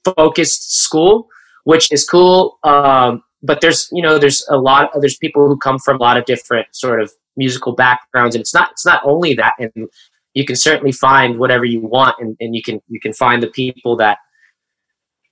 focused 0.05 0.75
school, 0.77 1.27
which 1.63 1.91
is 1.91 2.07
cool. 2.07 2.59
Um, 2.63 3.23
but 3.43 3.61
there's 3.61 3.89
you 3.91 4.01
know 4.01 4.17
there's 4.17 4.45
a 4.49 4.57
lot 4.57 4.89
there's 4.99 5.17
people 5.17 5.47
who 5.47 5.57
come 5.57 5.77
from 5.77 5.97
a 5.97 5.99
lot 5.99 6.17
of 6.17 6.25
different 6.25 6.67
sort 6.71 7.01
of 7.01 7.11
musical 7.35 7.73
backgrounds, 7.73 8.35
and 8.35 8.41
it's 8.41 8.53
not 8.53 8.71
it's 8.71 8.85
not 8.85 9.01
only 9.05 9.33
that, 9.35 9.53
and 9.59 9.89
you 10.33 10.45
can 10.45 10.55
certainly 10.55 10.91
find 10.91 11.37
whatever 11.37 11.65
you 11.65 11.81
want, 11.81 12.15
and, 12.19 12.37
and 12.39 12.55
you 12.55 12.63
can 12.63 12.81
you 12.87 12.99
can 12.99 13.13
find 13.13 13.43
the 13.43 13.49
people 13.49 13.97
that 13.97 14.17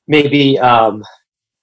maybe 0.08 0.60
um, 0.60 1.04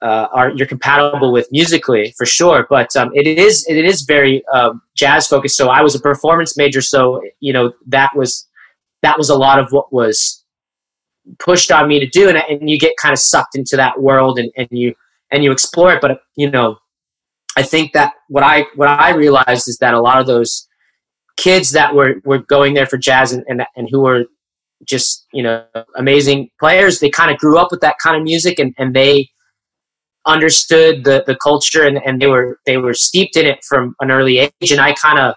uh, 0.00 0.28
are 0.32 0.50
you're 0.50 0.66
compatible 0.66 1.32
with 1.32 1.46
musically 1.52 2.14
for 2.16 2.24
sure. 2.24 2.66
But 2.68 2.96
um, 2.96 3.10
it 3.14 3.26
is 3.26 3.66
it 3.68 3.84
is 3.84 4.02
very 4.02 4.42
um, 4.48 4.80
jazz 4.96 5.28
focused. 5.28 5.56
So 5.56 5.68
I 5.68 5.82
was 5.82 5.94
a 5.94 6.00
performance 6.00 6.56
major, 6.56 6.80
so 6.80 7.22
you 7.40 7.52
know 7.52 7.72
that 7.86 8.16
was 8.16 8.48
that 9.02 9.18
was 9.18 9.28
a 9.28 9.36
lot 9.36 9.58
of 9.58 9.70
what 9.70 9.92
was 9.92 10.42
pushed 11.38 11.70
on 11.70 11.86
me 11.88 12.00
to 12.00 12.06
do 12.06 12.26
and, 12.26 12.38
and 12.38 12.70
you 12.70 12.78
get 12.78 12.96
kind 12.96 13.12
of 13.12 13.18
sucked 13.18 13.54
into 13.54 13.76
that 13.76 14.00
world 14.00 14.38
and, 14.38 14.50
and 14.56 14.66
you 14.70 14.94
and 15.32 15.44
you 15.44 15.52
explore 15.52 15.92
it 15.92 16.00
but 16.00 16.20
you 16.36 16.50
know 16.50 16.76
i 17.56 17.62
think 17.62 17.92
that 17.92 18.12
what 18.28 18.42
i 18.42 18.64
what 18.76 18.88
i 18.88 19.10
realized 19.10 19.68
is 19.68 19.78
that 19.78 19.94
a 19.94 20.00
lot 20.00 20.20
of 20.20 20.26
those 20.26 20.66
kids 21.36 21.70
that 21.70 21.94
were 21.94 22.16
were 22.24 22.38
going 22.38 22.74
there 22.74 22.86
for 22.86 22.98
jazz 22.98 23.32
and 23.32 23.44
and, 23.48 23.62
and 23.76 23.88
who 23.90 24.00
were 24.00 24.24
just 24.86 25.26
you 25.32 25.42
know 25.42 25.64
amazing 25.96 26.48
players 26.60 27.00
they 27.00 27.10
kind 27.10 27.30
of 27.30 27.38
grew 27.38 27.58
up 27.58 27.68
with 27.70 27.80
that 27.80 27.96
kind 28.02 28.16
of 28.16 28.22
music 28.22 28.58
and 28.58 28.74
and 28.78 28.94
they 28.94 29.28
understood 30.26 31.04
the 31.04 31.24
the 31.26 31.36
culture 31.36 31.86
and, 31.86 31.98
and 32.04 32.20
they 32.20 32.26
were 32.26 32.58
they 32.66 32.76
were 32.76 32.94
steeped 32.94 33.36
in 33.36 33.46
it 33.46 33.64
from 33.66 33.94
an 34.00 34.10
early 34.10 34.38
age. 34.38 34.70
And 34.70 34.80
i 34.80 34.92
kind 34.92 35.18
of 35.18 35.34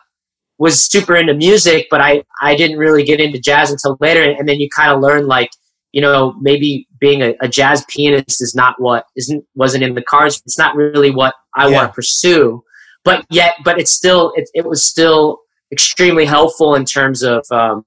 was 0.59 0.85
super 0.85 1.15
into 1.15 1.33
music 1.33 1.87
but 1.89 2.01
i 2.01 2.23
i 2.41 2.55
didn't 2.55 2.77
really 2.77 3.03
get 3.03 3.19
into 3.19 3.39
jazz 3.39 3.71
until 3.71 3.97
later. 3.99 4.21
And 4.21 4.47
then 4.47 4.59
you 4.59 4.69
kind 4.75 4.91
of 4.91 5.01
learn 5.01 5.27
like 5.27 5.49
you 5.91 6.01
know 6.01 6.33
maybe 6.41 6.87
being 6.99 7.21
a, 7.21 7.33
a 7.41 7.47
jazz 7.47 7.83
pianist 7.89 8.41
is 8.41 8.53
not 8.55 8.75
what 8.79 9.05
isn't 9.17 9.43
wasn't 9.55 9.83
in 9.83 9.95
the 9.95 10.01
cards 10.03 10.41
it's 10.45 10.57
not 10.57 10.75
really 10.75 11.11
what 11.11 11.33
i 11.55 11.67
Yeah. 11.67 11.75
want 11.75 11.89
to 11.89 11.93
pursue 11.93 12.63
but 13.03 13.25
yet 13.29 13.55
but 13.63 13.79
it's 13.79 13.91
still 13.91 14.31
it, 14.35 14.49
it 14.53 14.65
was 14.65 14.85
still 14.85 15.39
extremely 15.71 16.25
helpful 16.25 16.75
in 16.75 16.85
terms 16.85 17.23
of 17.23 17.45
um, 17.51 17.85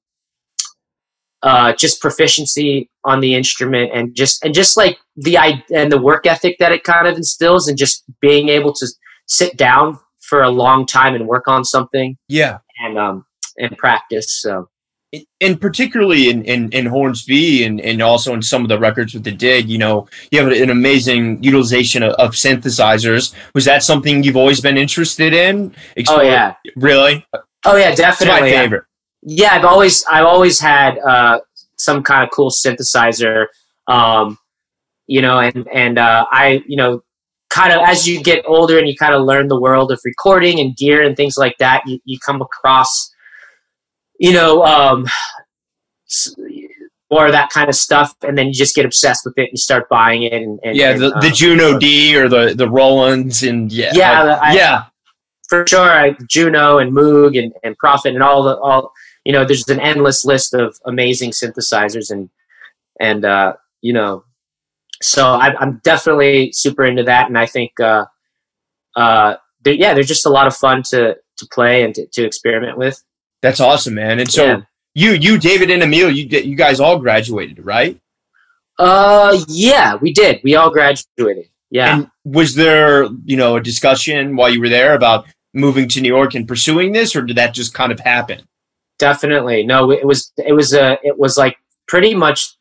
uh, 1.43 1.75
just 1.75 2.01
proficiency 2.01 2.91
on 3.05 3.21
the 3.21 3.35
instrument 3.35 3.91
and 3.95 4.15
just 4.15 4.43
and 4.45 4.55
just 4.55 4.77
like 4.77 4.97
the 5.17 5.37
and 5.75 5.93
the 5.93 6.01
work 6.01 6.27
ethic 6.27 6.57
that 6.59 6.73
it 6.73 6.85
kind 6.85 7.07
of 7.07 7.17
instills 7.17 7.69
and 7.69 7.77
just 7.77 8.03
being 8.21 8.49
able 8.49 8.73
to 8.73 8.87
sit 9.27 9.57
down 9.57 9.99
for 10.21 10.43
a 10.43 10.49
long 10.49 10.87
time 10.87 11.15
and 11.15 11.27
work 11.27 11.47
on 11.47 11.65
something 11.65 12.17
Yeah. 12.29 12.59
and 12.83 12.99
um 12.99 13.27
and 13.59 13.77
practice 13.77 14.41
so 14.41 14.69
and 15.41 15.61
particularly 15.61 16.31
in, 16.31 16.45
in, 16.45 16.71
in 16.73 16.87
Hornsby 16.87 17.65
and, 17.65 17.81
and 17.81 18.01
also 18.03 18.33
in 18.35 18.43
some 18.43 18.63
of 18.63 18.69
the 18.69 18.79
records 18.79 19.15
with 19.15 19.25
the 19.25 19.33
dig, 19.33 19.69
you 19.69 19.79
know, 19.79 20.07
you 20.31 20.41
have 20.43 20.51
an 20.53 20.71
amazing 20.71 21.43
utilization 21.43 22.03
of, 22.03 22.13
of 22.15 22.33
synthesizers. 22.33 23.35
Was 23.55 23.65
that 23.67 23.83
something 23.83 24.23
you've 24.23 24.37
always 24.37 24.61
been 24.61 24.77
interested 24.77 25.33
in? 25.33 25.75
oh 26.09 26.23
yeah 26.23 26.55
Really? 26.77 27.27
oh 27.67 27.77
yeah 27.77 27.91
It's 27.91 28.01
my 28.01 28.07
definitely 28.09 28.51
favorite. 28.53 28.85
yeah 29.23 29.55
i've 29.55 29.65
always 29.65 30.05
i've 30.11 30.27
always 30.27 30.61
had 30.61 30.99
uh 30.99 31.41
some 31.79 32.03
kind 32.03 32.23
of 32.25 32.31
cool 32.31 32.51
synthesizer 32.51 33.47
um 33.89 34.37
you 35.07 35.21
know 35.23 35.39
and 35.41 35.67
and 35.73 35.99
uh 35.99 36.27
i 36.31 36.63
you 36.67 36.77
know 36.77 37.03
kind 37.51 37.73
of 37.73 37.81
as 37.87 38.07
you 38.09 38.23
get 38.23 38.45
older 38.47 38.79
and 38.79 38.89
you 38.89 38.97
kind 38.97 39.15
of 39.15 39.23
learn 39.25 39.49
the 39.49 39.59
world 39.61 39.91
of 39.93 40.01
recording 40.05 40.61
and 40.61 40.77
gear 40.77 41.03
and 41.03 41.17
things 41.17 41.37
like 41.37 41.57
that 41.59 41.83
you, 41.87 41.99
you 42.05 42.19
come 42.25 42.43
across 42.43 43.11
you 44.19 44.33
know 44.33 44.65
um 44.65 45.07
more 47.11 47.27
of 47.27 47.33
that 47.33 47.51
kind 47.51 47.69
of 47.69 47.75
stuff 47.75 48.15
and 48.23 48.37
then 48.37 48.47
you 48.47 48.53
just 48.53 48.75
get 48.75 48.85
obsessed 48.85 49.25
with 49.25 49.35
it 49.37 49.43
and 49.43 49.51
you 49.53 49.59
start 49.59 49.89
buying 49.89 50.23
it 50.23 50.33
and, 50.33 50.59
and 50.65 50.77
Yeah, 50.77 50.91
and, 50.91 51.03
the, 51.03 51.11
the 51.21 51.29
um, 51.29 51.33
Juno 51.33 51.79
D 51.79 52.17
or 52.17 52.29
the, 52.29 52.55
the 52.57 52.69
Rolands 52.69 53.43
and 53.43 53.71
yeah. 53.73 53.91
Yeah, 53.95 54.39
I- 54.43 54.55
yeah. 54.55 54.85
for 55.49 55.67
sure 55.67 55.91
I, 55.91 56.17
juno 56.29 56.79
and 56.79 56.93
moog 56.93 57.39
and, 57.41 57.53
and 57.63 57.77
prophet 57.79 58.15
and 58.15 58.23
all 58.23 58.43
the 58.43 58.57
all 58.59 58.93
you 59.25 59.33
know 59.33 59.45
there's 59.45 59.69
an 59.69 59.81
endless 59.81 60.25
list 60.25 60.55
of 60.55 60.77
amazing 60.87 61.31
synthesizers 61.31 62.11
and 62.11 62.31
and 63.01 63.25
uh 63.25 63.55
you 63.83 63.93
know 63.93 64.25
so 65.03 65.27
I, 65.27 65.55
i'm 65.59 65.81
definitely 65.85 66.53
super 66.53 66.85
into 66.85 67.03
that 67.05 67.29
and 67.29 67.37
i 67.39 67.47
think 67.47 67.79
uh 67.81 68.07
uh 68.97 69.37
they're, 69.63 69.75
yeah 69.75 69.95
they're 69.95 70.03
just 70.03 70.27
a 70.27 70.31
lot 70.31 70.47
of 70.47 70.57
fun 70.57 70.83
to 70.91 71.17
to 71.37 71.47
play 71.53 71.83
and 71.83 71.95
to, 71.95 72.07
to 72.07 72.25
experiment 72.25 72.79
with 72.79 73.03
That's 73.45 73.61
awesome, 73.61 73.95
man. 73.95 74.19
And 74.21 74.31
so 74.33 74.45
Yeah. 74.47 74.61
you, 74.95 75.11
you, 75.13 75.39
David 75.39 75.71
and 75.71 75.83
Emile, 75.83 76.11
you, 76.11 76.25
you 76.27 76.57
guys 76.57 76.81
all 76.81 76.99
graduated, 76.99 77.65
right? 77.65 78.01
uh 78.81 79.39
yeah 79.47 79.95
we 79.95 80.13
did 80.13 80.41
we 80.43 80.57
all 80.57 80.69
graduated 80.69 81.49
yeah 81.71 81.95
And 81.99 82.11
was 82.25 82.57
there, 82.57 83.05
you 83.25 83.37
know, 83.37 83.55
a 83.57 83.61
discussion 83.63 84.35
while 84.35 84.51
you 84.53 84.61
were 84.61 84.69
there 84.69 84.95
about 84.95 85.27
moving 85.53 85.87
to 85.91 86.01
New 86.01 86.09
York 86.09 86.35
and 86.35 86.49
pursuing 86.49 86.91
this, 86.91 87.15
or 87.15 87.23
did 87.23 87.37
that 87.37 87.55
just 87.55 87.73
kind 87.75 87.93
of 87.93 88.01
happen? 88.01 88.41
definitely 88.99 89.65
no 89.67 89.91
it 89.91 90.05
was 90.05 90.33
it 90.39 90.53
was 90.53 90.73
a 90.73 90.99
it 91.05 91.17
was 91.19 91.37
like 91.37 91.57
pretty 91.87 92.15
much 92.15 92.57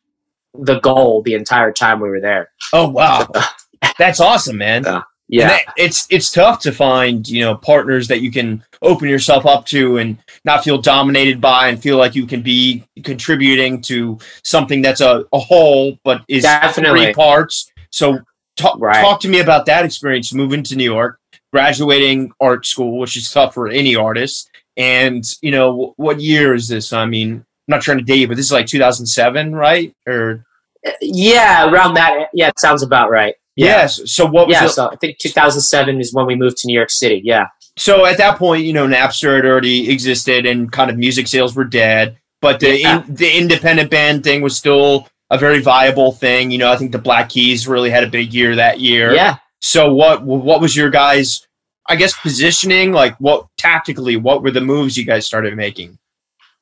the 0.56 0.80
goal 0.82 1.22
the 1.24 1.34
entire 1.36 1.72
time 1.72 2.00
we 2.00 2.10
were 2.10 2.20
there 2.22 2.50
Oh 2.74 2.90
wow, 2.90 3.28
that's 3.98 4.20
awesome, 4.20 4.58
man. 4.58 4.84
Yeah. 4.84 5.02
Yeah 5.30 5.48
that- 5.50 5.74
it's 5.78 6.06
it's 6.12 6.32
tough 6.32 6.60
to 6.62 6.72
find 6.72 7.28
you 7.28 7.42
know 7.42 7.56
partners 7.56 8.08
that 8.10 8.22
you 8.22 8.32
can 8.32 8.64
open 8.84 9.08
yourself 9.10 9.46
up 9.48 9.66
to 9.68 9.98
and 9.98 10.18
not 10.46 10.64
feel 10.64 10.78
dominated 10.82 11.40
by 11.40 11.70
and 11.70 11.82
feel 11.82 11.98
like 11.98 12.16
you 12.16 12.26
can 12.26 12.42
be 12.42 12.84
contributing 13.04 13.82
to 13.82 14.18
something 14.44 14.82
that's 14.82 15.02
a, 15.02 15.24
a 15.34 15.40
whole 15.40 15.98
but 16.04 16.22
is 16.28 16.44
Definitely. 16.44 17.06
three 17.06 17.14
parts. 17.14 17.72
So 17.92 18.20
talk 18.58 18.78
Right. 18.80 19.02
talk 19.02 19.20
to 19.22 19.30
me 19.30 19.40
about 19.40 19.66
that 19.68 19.86
experience 19.86 20.34
moving 20.34 20.64
to 20.64 20.76
New 20.76 20.92
York, 20.92 21.20
graduating 21.54 22.32
art 22.42 22.66
school, 22.66 23.00
which 23.00 23.16
is 23.16 23.32
tough 23.32 23.54
for 23.54 23.70
any 23.70 23.96
artist. 23.96 24.50
And 24.76 25.24
you 25.42 25.52
know 25.52 25.94
wh- 25.96 26.00
what 26.00 26.20
year 26.20 26.54
is 26.54 26.68
this? 26.68 26.92
I 26.94 27.06
mean, 27.06 27.34
I'm 27.36 27.46
not 27.68 27.82
trying 27.82 28.00
to 28.00 28.04
date 28.04 28.20
you, 28.20 28.28
but 28.28 28.36
this 28.38 28.48
is 28.48 28.52
like 28.52 28.66
2007, 28.68 29.54
right? 29.56 29.96
Or 30.08 30.46
uh, 30.86 30.92
Yeah, 31.02 31.72
around 31.72 31.94
that. 31.94 32.28
Yeah, 32.34 32.50
it 32.50 32.60
sounds 32.60 32.84
about 32.84 33.10
right. 33.10 33.36
yes. 33.56 34.02
So 34.12 34.26
what 34.26 34.48
was 34.48 34.56
Yeah, 34.56 34.66
it- 34.66 34.70
so 34.72 34.90
I 34.92 34.96
think 34.98 35.20
2007 35.20 36.00
is 36.02 36.14
when 36.14 36.26
we 36.26 36.36
moved 36.36 36.58
to 36.58 36.68
New 36.68 36.74
York 36.74 36.90
City. 36.90 37.22
Yeah. 37.24 37.46
So 37.78 38.06
at 38.06 38.18
that 38.18 38.38
point, 38.38 38.66
you 38.66 38.74
know, 38.74 38.88
Napster 38.88 39.36
had 39.36 39.46
already 39.46 39.90
existed 39.90 40.46
and 40.46 40.72
kind 40.72 40.90
of 40.92 40.98
music 40.98 41.28
sales 41.28 41.56
were 41.56 41.64
dead, 41.64 42.18
but 42.42 42.60
the 42.60 42.80
Yeah. 42.80 43.04
in, 43.04 43.16
the 43.16 43.38
independent 43.38 43.90
band 43.90 44.24
thing 44.24 44.42
was 44.42 44.56
still 44.56 45.08
a 45.30 45.38
very 45.38 45.60
viable 45.60 46.12
thing. 46.12 46.52
You 46.52 46.60
know, 46.60 46.72
I 46.72 46.76
think 46.78 46.92
the 46.92 47.00
Black 47.00 47.30
Keys 47.30 47.68
really 47.68 47.90
had 47.90 48.04
a 48.04 48.08
big 48.08 48.34
year 48.34 48.56
that 48.56 48.80
year. 48.80 49.14
Yeah. 49.14 49.38
So 49.62 49.94
what 49.94 50.24
what 50.24 50.62
was 50.62 50.76
your 50.76 50.90
guys 50.90 51.48
I 51.88 51.96
guess 51.96 52.18
positioning 52.20 52.92
like 52.94 53.16
what 53.18 53.48
tactically 53.58 54.16
what 54.16 54.42
were 54.42 54.52
the 54.52 54.62
moves 54.62 54.98
you 54.98 55.06
guys 55.06 55.26
started 55.26 55.56
making? 55.56 55.98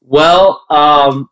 Well, 0.01 0.63
um, 0.69 1.29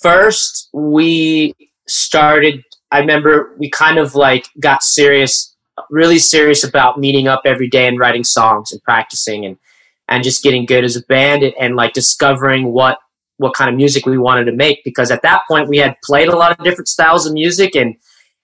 first 0.00 0.68
we 0.72 1.54
started. 1.86 2.62
I 2.90 3.00
remember 3.00 3.54
we 3.58 3.70
kind 3.70 3.98
of 3.98 4.14
like 4.14 4.46
got 4.60 4.82
serious, 4.82 5.55
really 5.90 6.18
serious 6.18 6.64
about 6.64 6.98
meeting 6.98 7.28
up 7.28 7.42
every 7.44 7.68
day 7.68 7.86
and 7.86 7.98
writing 7.98 8.24
songs 8.24 8.72
and 8.72 8.82
practicing 8.82 9.44
and 9.44 9.56
and 10.08 10.22
just 10.22 10.42
getting 10.42 10.64
good 10.66 10.84
as 10.84 10.94
a 10.96 11.02
band 11.02 11.42
and, 11.42 11.54
and 11.60 11.76
like 11.76 11.92
discovering 11.92 12.72
what 12.72 12.98
what 13.38 13.54
kind 13.54 13.68
of 13.68 13.76
music 13.76 14.06
we 14.06 14.16
wanted 14.18 14.44
to 14.44 14.52
make 14.52 14.82
because 14.84 15.10
at 15.10 15.22
that 15.22 15.42
point 15.48 15.68
we 15.68 15.76
had 15.78 15.94
played 16.04 16.28
a 16.28 16.36
lot 16.36 16.50
of 16.58 16.64
different 16.64 16.88
styles 16.88 17.26
of 17.26 17.32
music 17.34 17.74
and, 17.76 17.94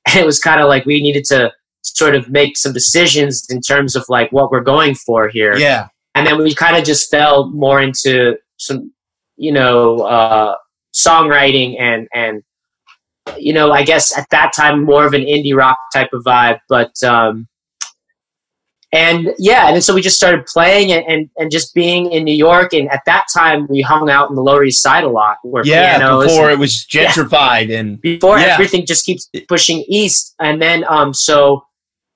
and 0.06 0.18
it 0.20 0.26
was 0.26 0.38
kind 0.38 0.60
of 0.60 0.68
like 0.68 0.84
we 0.84 1.00
needed 1.00 1.24
to 1.24 1.50
sort 1.82 2.14
of 2.14 2.28
make 2.28 2.56
some 2.56 2.72
decisions 2.72 3.46
in 3.48 3.60
terms 3.60 3.96
of 3.96 4.04
like 4.08 4.30
what 4.32 4.50
we're 4.50 4.60
going 4.60 4.94
for 4.94 5.28
here 5.28 5.56
Yeah. 5.56 5.88
and 6.14 6.26
then 6.26 6.38
we 6.42 6.54
kind 6.54 6.76
of 6.76 6.84
just 6.84 7.10
fell 7.10 7.48
more 7.50 7.80
into 7.80 8.36
some 8.58 8.92
you 9.36 9.50
know 9.52 10.00
uh, 10.00 10.56
songwriting 10.94 11.80
and 11.80 12.06
and 12.12 12.42
you 13.38 13.52
know, 13.52 13.72
I 13.72 13.84
guess 13.84 14.16
at 14.16 14.26
that 14.30 14.52
time 14.54 14.84
more 14.84 15.06
of 15.06 15.14
an 15.14 15.22
indie 15.22 15.54
rock 15.54 15.78
type 15.92 16.10
of 16.12 16.22
vibe, 16.24 16.58
but 16.68 17.02
um, 17.02 17.48
and 18.92 19.34
yeah, 19.38 19.72
and 19.72 19.82
so 19.82 19.94
we 19.94 20.02
just 20.02 20.16
started 20.16 20.44
playing 20.44 20.92
and, 20.92 21.02
and, 21.06 21.30
and 21.38 21.50
just 21.50 21.74
being 21.74 22.12
in 22.12 22.24
New 22.24 22.34
York. 22.34 22.74
And 22.74 22.90
at 22.90 23.00
that 23.06 23.24
time, 23.34 23.66
we 23.68 23.80
hung 23.80 24.10
out 24.10 24.28
in 24.28 24.36
the 24.36 24.42
Lower 24.42 24.64
East 24.64 24.82
Side 24.82 25.02
a 25.02 25.08
lot. 25.08 25.38
Where 25.42 25.64
yeah, 25.64 25.98
before 25.98 26.50
and, 26.50 26.52
it 26.52 26.58
was 26.58 26.86
gentrified 26.90 27.68
yeah. 27.68 27.78
and 27.78 28.00
before 28.02 28.38
yeah. 28.38 28.48
everything 28.48 28.84
just 28.84 29.06
keeps 29.06 29.30
pushing 29.48 29.82
east. 29.88 30.34
And 30.40 30.60
then 30.60 30.84
um, 30.90 31.14
so 31.14 31.64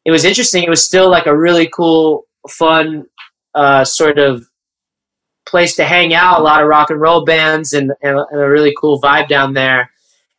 it 0.05 0.11
was 0.11 0.27
interesting. 0.27 0.65
It 0.65 0.71
was 0.71 0.85
still 0.85 1.09
like 1.09 1.27
a 1.27 1.37
really 1.37 1.69
cool, 1.75 2.27
fun 2.47 3.07
uh, 3.55 3.85
sort 3.85 4.19
of 4.19 4.45
place 5.47 5.77
to 5.77 5.85
hang 5.85 6.13
out. 6.13 6.41
A 6.41 6.43
lot 6.43 6.61
of 6.61 6.69
rock 6.69 6.91
and 6.91 7.01
roll 7.01 7.25
bands 7.25 7.73
and, 7.73 7.91
and 8.03 8.19
a 8.19 8.49
really 8.49 8.75
cool 8.79 9.01
vibe 9.01 9.29
down 9.29 9.55
there. 9.55 9.91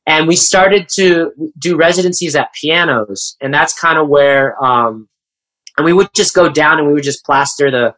And 0.07 0.27
we 0.27 0.35
started 0.37 0.87
to 0.95 1.33
do 1.59 1.75
residencies 1.75 2.35
at 2.35 2.53
pianos, 2.53 3.35
and 3.41 3.53
that's 3.53 3.77
kind 3.77 3.99
of 3.99 4.07
where. 4.07 4.61
Um, 4.63 5.09
and 5.77 5.85
we 5.85 5.93
would 5.93 6.07
just 6.15 6.33
go 6.33 6.49
down 6.49 6.79
and 6.79 6.87
we 6.87 6.93
would 6.93 7.03
just 7.03 7.23
plaster 7.23 7.69
the 7.69 7.93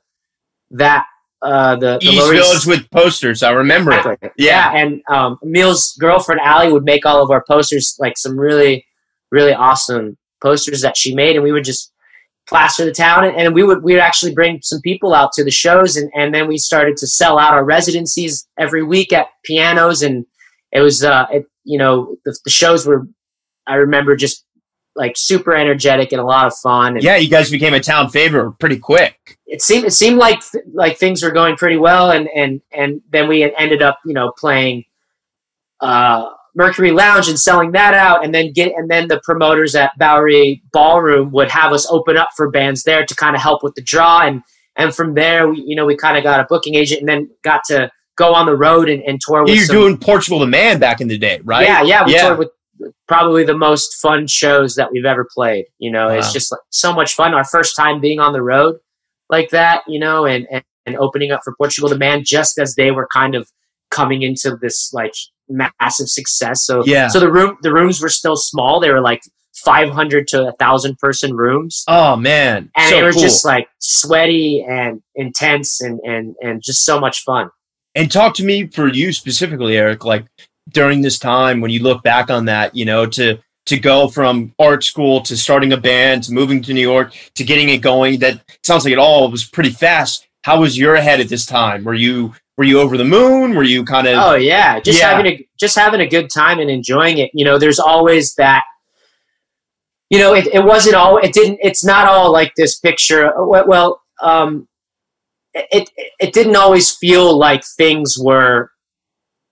that 0.71 1.05
uh, 1.41 1.75
the, 1.77 1.97
the 1.99 2.07
East 2.07 2.29
Village 2.29 2.65
with 2.65 2.89
posters. 2.91 3.43
I 3.43 3.51
remember 3.51 3.91
exactly. 3.91 4.27
it. 4.27 4.33
Yeah, 4.37 4.73
yeah. 4.73 4.81
and 4.81 5.01
um, 5.09 5.39
Emile's 5.43 5.95
girlfriend 5.99 6.41
Allie 6.41 6.71
would 6.71 6.83
make 6.83 7.05
all 7.05 7.23
of 7.23 7.31
our 7.31 7.43
posters, 7.47 7.95
like 7.99 8.17
some 8.17 8.37
really, 8.37 8.85
really 9.31 9.53
awesome 9.53 10.17
posters 10.41 10.81
that 10.81 10.97
she 10.97 11.15
made, 11.15 11.35
and 11.35 11.43
we 11.43 11.51
would 11.51 11.63
just 11.63 11.93
plaster 12.47 12.83
the 12.83 12.91
town, 12.91 13.23
and, 13.23 13.37
and 13.37 13.55
we 13.55 13.63
would 13.63 13.83
we 13.83 13.93
would 13.93 14.01
actually 14.01 14.33
bring 14.33 14.59
some 14.61 14.81
people 14.81 15.13
out 15.13 15.31
to 15.33 15.43
the 15.43 15.51
shows, 15.51 15.95
and 15.95 16.11
and 16.13 16.33
then 16.33 16.47
we 16.47 16.57
started 16.57 16.97
to 16.97 17.07
sell 17.07 17.39
out 17.39 17.53
our 17.53 17.63
residencies 17.63 18.47
every 18.57 18.83
week 18.83 19.13
at 19.13 19.27
pianos, 19.45 20.01
and 20.01 20.25
it 20.71 20.81
was 20.81 21.03
uh, 21.03 21.25
it, 21.31 21.45
you 21.63 21.77
know 21.77 22.15
the, 22.25 22.37
the 22.43 22.49
shows 22.49 22.85
were. 22.85 23.07
I 23.67 23.75
remember 23.75 24.15
just 24.15 24.45
like 24.95 25.13
super 25.15 25.55
energetic 25.55 26.11
and 26.11 26.19
a 26.19 26.25
lot 26.25 26.47
of 26.47 26.53
fun. 26.55 26.95
And 26.95 27.03
yeah, 27.03 27.15
you 27.15 27.29
guys 27.29 27.49
became 27.49 27.73
a 27.73 27.79
town 27.79 28.09
favorite 28.09 28.53
pretty 28.59 28.77
quick. 28.77 29.37
It 29.45 29.61
seemed 29.61 29.85
it 29.85 29.91
seemed 29.91 30.17
like 30.17 30.41
like 30.73 30.97
things 30.97 31.23
were 31.23 31.31
going 31.31 31.55
pretty 31.55 31.77
well, 31.77 32.11
and 32.11 32.27
and 32.35 32.61
and 32.71 33.01
then 33.09 33.27
we 33.27 33.43
ended 33.55 33.81
up 33.81 33.99
you 34.05 34.13
know 34.13 34.31
playing 34.37 34.83
uh, 35.79 36.29
Mercury 36.55 36.91
Lounge 36.91 37.29
and 37.29 37.39
selling 37.39 37.71
that 37.71 37.93
out, 37.93 38.23
and 38.23 38.33
then 38.35 38.51
get 38.51 38.73
and 38.75 38.91
then 38.91 39.07
the 39.07 39.21
promoters 39.23 39.73
at 39.75 39.97
Bowery 39.97 40.61
Ballroom 40.73 41.31
would 41.31 41.49
have 41.49 41.71
us 41.71 41.87
open 41.89 42.17
up 42.17 42.29
for 42.35 42.51
bands 42.51 42.83
there 42.83 43.05
to 43.05 43.15
kind 43.15 43.35
of 43.35 43.41
help 43.41 43.63
with 43.63 43.75
the 43.75 43.81
draw, 43.81 44.21
and 44.21 44.43
and 44.75 44.93
from 44.93 45.13
there 45.13 45.47
we 45.47 45.63
you 45.65 45.75
know 45.75 45.85
we 45.85 45.95
kind 45.95 46.17
of 46.17 46.23
got 46.23 46.41
a 46.41 46.45
booking 46.49 46.75
agent, 46.75 46.99
and 46.99 47.09
then 47.09 47.29
got 47.43 47.63
to 47.65 47.89
go 48.19 48.35
on 48.35 48.45
the 48.45 48.55
road 48.55 48.89
and, 48.89 49.01
and 49.03 49.19
tour. 49.21 49.43
With 49.43 49.55
You're 49.55 49.65
some, 49.65 49.75
doing 49.75 49.97
Portugal 49.97 50.39
the 50.39 50.45
Man 50.45 50.77
back 50.77 50.99
in 50.99 51.07
the 51.07 51.17
day, 51.17 51.39
right? 51.43 51.65
Yeah, 51.65 51.83
yeah, 51.83 52.05
we 52.05 52.13
yeah. 52.13 52.27
toured 52.27 52.39
with 52.39 52.49
probably 53.07 53.45
the 53.45 53.57
most 53.57 53.95
fun 53.95 54.27
shows 54.27 54.75
that 54.75 54.91
we've 54.91 55.05
ever 55.05 55.25
played. 55.33 55.65
You 55.79 55.89
know, 55.89 56.07
wow. 56.07 56.15
it's 56.15 56.33
just 56.33 56.51
like 56.51 56.61
so 56.69 56.93
much 56.93 57.15
fun. 57.15 57.33
Our 57.33 57.45
first 57.45 57.75
time 57.75 58.01
being 58.01 58.19
on 58.19 58.33
the 58.33 58.41
road 58.41 58.75
like 59.29 59.49
that, 59.51 59.83
you 59.87 59.99
know, 59.99 60.25
and, 60.25 60.45
and, 60.51 60.63
and 60.85 60.97
opening 60.97 61.31
up 61.31 61.41
for 61.43 61.55
Portugal 61.55 61.89
the 61.89 61.97
Man 61.97 62.23
just 62.23 62.59
as 62.59 62.75
they 62.75 62.91
were 62.91 63.07
kind 63.11 63.35
of 63.35 63.49
coming 63.89 64.21
into 64.21 64.57
this 64.61 64.91
like 64.93 65.13
massive 65.47 66.09
success. 66.09 66.65
So 66.65 66.83
yeah. 66.85 67.07
so 67.07 67.19
the 67.19 67.31
room 67.31 67.57
the 67.61 67.73
rooms 67.73 68.01
were 68.01 68.09
still 68.09 68.35
small. 68.35 68.79
They 68.79 68.91
were 68.91 69.01
like 69.01 69.21
500 69.63 70.27
to 70.29 70.47
a 70.47 70.51
thousand 70.53 70.97
person 70.97 71.35
rooms. 71.35 71.83
Oh 71.87 72.15
man. 72.15 72.69
And 72.75 72.89
so 72.89 72.95
they 72.95 73.03
were 73.03 73.11
cool. 73.11 73.21
just 73.21 73.45
like 73.45 73.67
sweaty 73.79 74.65
and 74.67 75.01
intense 75.15 75.81
and, 75.81 75.99
and, 76.03 76.35
and 76.41 76.61
just 76.61 76.85
so 76.85 76.99
much 76.99 77.23
fun. 77.23 77.49
And 77.99 78.09
talk 78.09 78.33
to 78.35 78.45
me 78.45 78.67
for 78.67 78.87
you 78.87 79.11
specifically, 79.11 79.75
Eric, 79.75 80.05
like 80.05 80.25
during 80.69 81.01
this 81.01 81.19
time 81.19 81.59
when 81.59 81.69
you 81.69 81.83
look 81.83 82.01
back 82.01 82.29
on 82.29 82.45
that, 82.45 82.73
you 82.73 82.85
know, 82.85 83.05
to 83.07 83.39
to 83.65 83.77
go 83.77 84.07
from 84.07 84.53
art 84.57 84.85
school 84.85 85.19
to 85.23 85.35
starting 85.35 85.73
a 85.73 85.77
band 85.77 86.23
to 86.23 86.31
moving 86.31 86.61
to 86.61 86.73
New 86.73 86.81
York 86.81 87.13
to 87.35 87.43
getting 87.43 87.67
it 87.67 87.79
going, 87.79 88.19
that 88.19 88.41
sounds 88.63 88.85
like 88.85 88.93
it 88.93 88.99
all 88.99 89.29
was 89.29 89.43
pretty 89.43 89.71
fast. 89.71 90.29
How 90.43 90.61
was 90.61 90.77
your 90.77 90.95
head 90.95 91.19
at 91.19 91.27
this 91.27 91.45
time? 91.45 91.83
Were 91.83 91.93
you 91.93 92.33
were 92.57 92.63
you 92.63 92.79
over 92.79 92.95
the 92.95 93.03
moon? 93.03 93.53
Were 93.53 93.63
you 93.63 93.83
kind 93.83 94.07
of 94.07 94.17
Oh 94.17 94.35
yeah, 94.35 94.79
just 94.79 94.99
yeah. 94.99 95.09
having 95.09 95.25
a 95.33 95.49
just 95.59 95.77
having 95.77 95.99
a 95.99 96.07
good 96.07 96.29
time 96.29 96.59
and 96.59 96.69
enjoying 96.69 97.17
it. 97.17 97.31
You 97.33 97.43
know, 97.43 97.59
there's 97.59 97.81
always 97.81 98.33
that 98.35 98.63
you 100.09 100.19
know, 100.19 100.33
it, 100.33 100.47
it 100.53 100.63
wasn't 100.63 100.95
all 100.95 101.17
it 101.17 101.33
didn't 101.33 101.59
it's 101.61 101.83
not 101.83 102.07
all 102.07 102.31
like 102.31 102.53
this 102.55 102.79
picture 102.79 103.33
well 103.35 104.01
um 104.21 104.68
it 105.53 105.89
it 106.19 106.33
didn't 106.33 106.55
always 106.55 106.95
feel 106.95 107.37
like 107.37 107.63
things 107.77 108.17
were 108.19 108.71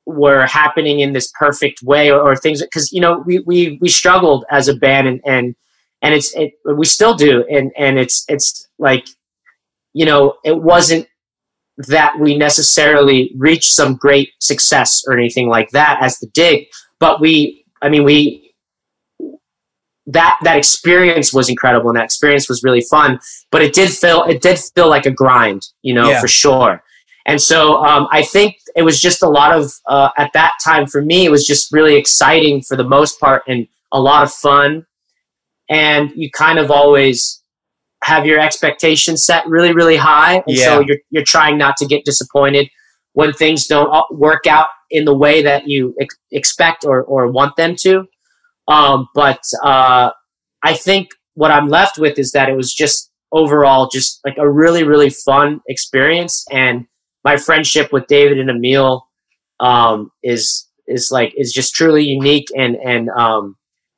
were 0.05 0.45
happening 0.45 1.01
in 1.01 1.13
this 1.13 1.31
perfect 1.37 1.81
way 1.83 2.09
or, 2.09 2.21
or 2.21 2.35
things 2.35 2.61
because 2.61 2.91
you 2.91 3.01
know 3.01 3.23
we, 3.25 3.39
we 3.39 3.77
we 3.81 3.89
struggled 3.89 4.45
as 4.49 4.67
a 4.67 4.75
band 4.75 5.07
and 5.07 5.21
and 5.25 5.55
and 6.01 6.13
it's 6.13 6.33
it, 6.35 6.53
we 6.65 6.85
still 6.85 7.15
do. 7.15 7.45
And 7.49 7.71
and 7.77 7.97
it's 7.97 8.23
it's 8.27 8.67
like 8.79 9.07
you 9.93 10.05
know 10.05 10.35
it 10.43 10.61
wasn't 10.61 11.07
that 11.77 12.19
we 12.19 12.35
necessarily 12.35 13.31
reached 13.37 13.73
some 13.73 13.95
great 13.95 14.29
success 14.39 15.03
or 15.07 15.17
anything 15.17 15.47
like 15.47 15.69
that 15.71 15.99
as 16.01 16.17
the 16.17 16.27
dig 16.33 16.65
but 16.99 17.21
we 17.21 17.63
i 17.83 17.89
mean 17.89 18.03
we 18.03 18.46
that 20.07 20.37
that 20.43 20.57
experience 20.57 21.33
was 21.33 21.49
incredible 21.49 21.89
and 21.89 21.97
that 21.97 22.05
experience 22.05 22.47
was 22.47 22.63
really 22.63 22.81
fun 22.89 23.19
but 23.51 23.61
it 23.61 23.73
did 23.73 23.89
feel 23.89 24.23
it 24.23 24.41
did 24.41 24.57
feel 24.57 24.89
like 24.89 25.05
a 25.05 25.11
grind 25.11 25.61
you 25.81 25.93
know 25.93 26.09
yeah. 26.09 26.21
for 26.21 26.27
sure 26.27 26.81
and 27.27 27.41
so 27.41 27.83
um, 27.83 28.07
I 28.09 28.23
think 28.23 28.55
it 28.75 28.83
was 28.83 29.01
just 29.01 29.21
a 29.21 29.27
lot 29.27 29.51
of, 29.51 29.69
uh, 29.85 30.09
at 30.17 30.31
that 30.33 30.53
time 30.63 30.87
for 30.87 31.01
me, 31.01 31.25
it 31.25 31.29
was 31.29 31.45
just 31.45 31.73
really 31.73 31.95
exciting 31.95 32.61
for 32.61 32.77
the 32.77 32.85
most 32.85 33.19
part 33.19 33.43
and 33.49 33.67
a 33.91 33.99
lot 33.99 34.23
of 34.23 34.31
fun. 34.31 34.85
And 35.69 36.09
you 36.15 36.31
kind 36.31 36.57
of 36.57 36.71
always 36.71 37.43
have 38.03 38.25
your 38.25 38.39
expectations 38.39 39.25
set 39.25 39.45
really, 39.45 39.73
really 39.73 39.97
high. 39.97 40.35
And 40.35 40.55
yeah. 40.55 40.65
so 40.65 40.79
you're, 40.79 40.99
you're 41.09 41.25
trying 41.25 41.57
not 41.57 41.75
to 41.77 41.85
get 41.85 42.05
disappointed 42.05 42.69
when 43.11 43.33
things 43.33 43.67
don't 43.67 43.91
work 44.09 44.47
out 44.47 44.67
in 44.89 45.03
the 45.03 45.15
way 45.15 45.41
that 45.41 45.67
you 45.67 45.93
ex- 45.99 46.15
expect 46.31 46.85
or, 46.85 47.03
or 47.03 47.29
want 47.29 47.57
them 47.57 47.75
to. 47.79 48.05
Um, 48.67 49.07
but 49.13 49.41
uh, 49.63 50.11
I 50.63 50.73
think 50.73 51.09
what 51.35 51.51
I'm 51.51 51.67
left 51.67 51.97
with 51.97 52.19
is 52.19 52.31
that 52.31 52.49
it 52.49 52.55
was 52.55 52.73
just 52.73 53.11
overall 53.31 53.87
just 53.87 54.19
like 54.25 54.37
a 54.37 54.49
really, 54.49 54.83
really 54.83 55.09
fun 55.09 55.61
experience. 55.67 56.45
And 56.51 56.85
my 57.23 57.37
friendship 57.37 57.91
with 57.91 58.07
David 58.07 58.39
and 58.39 58.49
Emile 58.49 59.07
um, 59.59 60.11
is 60.23 60.67
is 60.87 61.09
like 61.11 61.33
is 61.35 61.51
just 61.51 61.73
truly 61.73 62.03
unique, 62.03 62.47
and 62.55 62.75
and 62.77 63.09
um, 63.09 63.55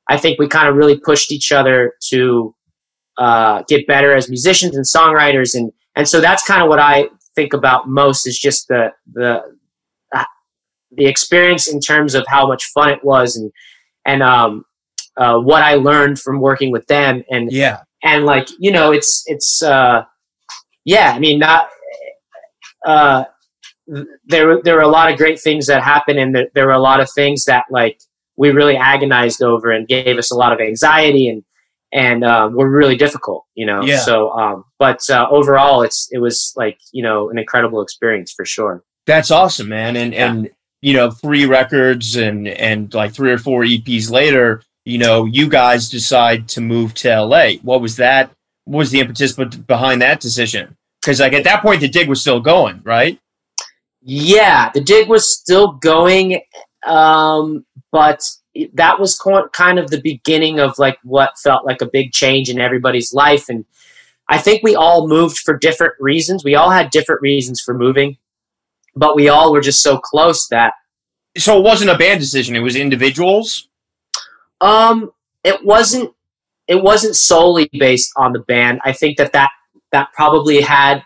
I 0.10 0.18
think 0.18 0.40
we 0.40 0.48
kind 0.48 0.68
of 0.68 0.76
really 0.76 1.00
pushed 1.00 1.32
each 1.32 1.52
other 1.52 1.94
to 2.10 2.56
uh, 3.18 3.64
get 3.68 3.86
better 3.88 4.16
as 4.16 4.30
musicians 4.30 4.76
and 4.76 4.86
songwriters, 4.86 5.54
and 5.54 5.72
and 5.96 6.08
so 6.08 6.22
that's 6.22 6.44
kind 6.44 6.64
of 6.64 6.70
what 6.70 6.80
I 6.80 7.10
think 7.36 7.54
about 7.54 7.88
most 7.88 8.28
is 8.28 8.38
just 8.38 8.68
the 8.68 8.92
the 9.14 9.42
uh, 10.14 10.24
the 10.92 11.06
experience 11.06 11.72
in 11.72 11.80
terms 11.80 12.16
of 12.16 12.26
how 12.28 12.48
much 12.48 12.66
fun 12.74 12.90
it 12.90 13.04
was, 13.04 13.36
and 13.36 13.52
and 14.10 14.24
um, 14.24 14.66
uh, 15.18 15.38
what 15.38 15.62
I 15.62 15.76
learned 15.76 16.20
from 16.20 16.40
working 16.40 16.72
with 16.72 16.86
them, 16.88 17.24
and 17.30 17.52
yeah, 17.52 17.82
and 18.04 18.26
like 18.26 18.48
you 18.60 18.72
know, 18.72 18.92
it's 18.92 19.24
it's 19.28 19.62
uh, 19.62 20.04
yeah, 20.86 21.14
I 21.16 21.20
mean 21.20 21.40
not 21.40 21.70
uh, 22.86 23.26
there 24.26 24.62
there 24.64 24.76
were 24.76 24.82
a 24.82 24.88
lot 24.88 25.12
of 25.12 25.18
great 25.18 25.40
things 25.40 25.68
that 25.68 25.84
happened, 25.84 26.20
and 26.20 26.36
there, 26.36 26.48
there 26.56 26.66
were 26.66 26.74
a 26.74 26.80
lot 26.80 27.00
of 27.00 27.10
things 27.12 27.46
that 27.46 27.66
like 27.70 28.00
we 28.36 28.50
really 28.50 28.78
agonized 28.78 29.44
over 29.44 29.72
and 29.72 29.88
gave 29.88 30.18
us 30.18 30.32
a 30.32 30.36
lot 30.36 30.54
of 30.54 30.60
anxiety 30.60 31.28
and 31.28 31.44
and 31.92 32.24
um, 32.24 32.56
were 32.56 32.70
really 32.70 32.96
difficult, 32.96 33.46
you 33.56 33.66
know. 33.66 33.82
Yeah. 33.84 34.00
So, 34.00 34.32
um, 34.32 34.64
but 34.78 35.08
uh, 35.10 35.28
overall, 35.30 35.82
it's 35.84 36.08
it 36.12 36.20
was 36.20 36.54
like 36.56 36.80
you 36.92 37.04
know 37.04 37.30
an 37.30 37.38
incredible 37.38 37.82
experience 37.82 38.34
for 38.36 38.46
sure. 38.46 38.84
That's 39.06 39.32
awesome, 39.32 39.70
man. 39.70 39.96
And 39.96 40.14
yeah. 40.14 40.32
and 40.32 40.50
you 40.82 40.94
know, 40.94 41.12
three 41.12 41.46
records 41.46 42.16
and 42.16 42.48
and 42.48 42.94
like 42.94 43.14
three 43.14 43.32
or 43.32 43.38
four 43.38 43.64
EPs 43.64 44.10
later, 44.10 44.62
you 44.86 44.98
know, 44.98 45.26
you 45.26 45.50
guys 45.50 45.90
decide 45.90 46.48
to 46.50 46.62
move 46.62 46.94
to 46.96 47.22
LA. 47.22 47.54
What 47.62 47.82
was 47.82 47.98
that? 47.98 48.32
What 48.66 48.80
was 48.80 48.92
the 48.92 49.00
impetus 49.00 49.34
behind 49.34 50.02
that 50.02 50.20
decision? 50.20 50.76
Because 51.02 51.20
like 51.20 51.34
at 51.34 51.44
that 51.44 51.62
point, 51.62 51.82
the 51.82 51.88
dig 51.88 52.08
was 52.08 52.22
still 52.22 52.40
going, 52.40 52.82
right? 52.84 53.20
Yeah, 54.02 54.72
the 54.74 54.82
dig 54.82 55.10
was 55.10 55.32
still 55.32 55.74
going, 55.74 56.42
um, 56.86 57.66
but 57.92 58.22
that 58.74 59.00
was 59.00 59.20
kind 59.54 59.80
of 59.80 59.90
the 59.90 60.02
beginning 60.02 60.60
of 60.60 60.78
like 60.78 60.98
what 61.04 61.38
felt 61.38 61.66
like 61.66 61.82
a 61.82 61.90
big 61.92 62.12
change 62.12 62.50
in 62.50 62.60
everybody's 62.60 63.14
life, 63.14 63.50
and 63.50 63.66
I 64.30 64.38
think 64.38 64.64
we 64.64 64.76
all 64.76 65.08
moved 65.08 65.40
for 65.40 65.58
different 65.58 65.94
reasons. 66.00 66.44
We 66.44 66.56
all 66.56 66.70
had 66.70 66.92
different 66.92 67.22
reasons 67.22 67.60
for 67.60 67.74
moving, 67.74 68.18
but 69.00 69.16
we 69.16 69.30
all 69.30 69.52
were 69.52 69.62
just 69.62 69.82
so 69.82 69.98
close 69.98 70.48
that. 70.50 70.74
So 71.38 71.58
it 71.58 71.64
wasn't 71.64 71.92
a 71.92 71.98
band 71.98 72.20
decision; 72.20 72.56
it 72.56 72.60
was 72.60 72.76
individuals. 72.76 73.70
Um, 74.62 75.12
it 75.44 75.64
wasn't. 75.64 76.14
It 76.68 76.84
wasn't 76.84 77.16
solely 77.16 77.70
based 77.80 78.12
on 78.18 78.34
the 78.34 78.40
band. 78.40 78.80
I 78.84 78.92
think 78.94 79.18
that 79.18 79.34
that 79.34 79.50
that 79.92 80.10
probably 80.14 80.62
had 80.62 81.04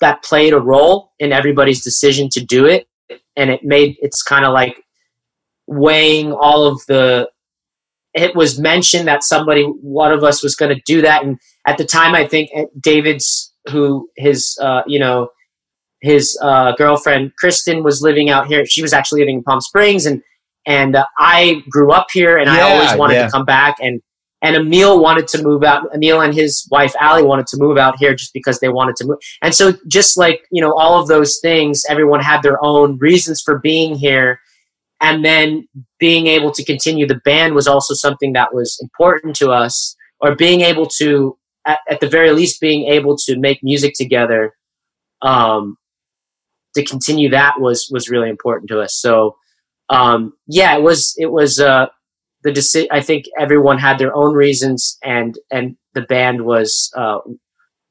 that 0.00 0.22
played 0.22 0.52
a 0.52 0.60
role 0.60 1.12
in 1.18 1.32
everybody's 1.32 1.82
decision 1.82 2.28
to 2.30 2.44
do 2.44 2.66
it 2.66 2.86
and 3.36 3.50
it 3.50 3.64
made 3.64 3.96
it's 4.00 4.22
kind 4.22 4.44
of 4.44 4.52
like 4.52 4.82
weighing 5.66 6.32
all 6.32 6.66
of 6.66 6.80
the 6.86 7.28
it 8.14 8.36
was 8.36 8.58
mentioned 8.58 9.08
that 9.08 9.24
somebody 9.24 9.64
one 9.64 10.12
of 10.12 10.22
us 10.22 10.42
was 10.42 10.54
going 10.54 10.74
to 10.74 10.80
do 10.84 11.02
that 11.02 11.24
and 11.24 11.38
at 11.66 11.78
the 11.78 11.84
time 11.84 12.14
i 12.14 12.26
think 12.26 12.50
eh, 12.54 12.64
david's 12.80 13.52
who 13.70 14.08
his 14.16 14.58
uh, 14.60 14.82
you 14.86 14.98
know 14.98 15.28
his 16.02 16.38
uh, 16.42 16.72
girlfriend 16.76 17.32
kristen 17.36 17.82
was 17.82 18.02
living 18.02 18.28
out 18.28 18.46
here 18.46 18.66
she 18.66 18.82
was 18.82 18.92
actually 18.92 19.20
living 19.20 19.36
in 19.36 19.42
palm 19.42 19.60
springs 19.60 20.06
and 20.06 20.22
and 20.66 20.96
uh, 20.96 21.06
i 21.18 21.62
grew 21.70 21.90
up 21.92 22.06
here 22.12 22.36
and 22.36 22.50
i 22.50 22.60
always 22.60 22.94
wanted 22.96 23.14
yeah. 23.14 23.26
to 23.26 23.30
come 23.30 23.44
back 23.44 23.76
and 23.80 24.00
and 24.42 24.56
emile 24.56 25.00
wanted 25.00 25.26
to 25.26 25.42
move 25.42 25.62
out 25.64 25.84
emile 25.94 26.20
and 26.20 26.34
his 26.34 26.66
wife 26.70 26.94
Allie 27.00 27.22
wanted 27.22 27.46
to 27.48 27.56
move 27.56 27.78
out 27.78 27.98
here 27.98 28.14
just 28.14 28.32
because 28.32 28.60
they 28.60 28.68
wanted 28.68 28.96
to 28.96 29.06
move 29.06 29.18
and 29.40 29.54
so 29.54 29.72
just 29.88 30.16
like 30.16 30.44
you 30.50 30.60
know 30.60 30.74
all 30.76 31.00
of 31.00 31.08
those 31.08 31.38
things 31.40 31.84
everyone 31.88 32.20
had 32.20 32.42
their 32.42 32.62
own 32.62 32.98
reasons 32.98 33.40
for 33.40 33.58
being 33.58 33.94
here 33.94 34.40
and 35.00 35.24
then 35.24 35.66
being 35.98 36.26
able 36.26 36.52
to 36.52 36.64
continue 36.64 37.06
the 37.06 37.20
band 37.24 37.54
was 37.54 37.66
also 37.66 37.94
something 37.94 38.32
that 38.32 38.54
was 38.54 38.78
important 38.82 39.34
to 39.36 39.50
us 39.50 39.96
or 40.20 40.34
being 40.34 40.60
able 40.60 40.86
to 40.86 41.36
at, 41.66 41.78
at 41.90 42.00
the 42.00 42.08
very 42.08 42.32
least 42.32 42.60
being 42.60 42.86
able 42.86 43.16
to 43.16 43.38
make 43.38 43.62
music 43.62 43.94
together 43.94 44.54
um, 45.22 45.76
to 46.74 46.84
continue 46.84 47.28
that 47.30 47.54
was 47.60 47.88
was 47.92 48.08
really 48.08 48.28
important 48.30 48.68
to 48.68 48.80
us 48.80 48.94
so 48.94 49.36
um, 49.90 50.32
yeah 50.46 50.76
it 50.76 50.82
was 50.82 51.14
it 51.18 51.30
was 51.30 51.60
uh, 51.60 51.86
the 52.44 52.50
deci- 52.50 52.88
i 52.90 53.00
think 53.00 53.24
everyone 53.38 53.78
had 53.78 53.98
their 53.98 54.14
own 54.16 54.34
reasons 54.34 54.98
and 55.02 55.38
and 55.50 55.76
the 55.94 56.02
band 56.02 56.42
was 56.44 56.90
uh, 56.96 57.18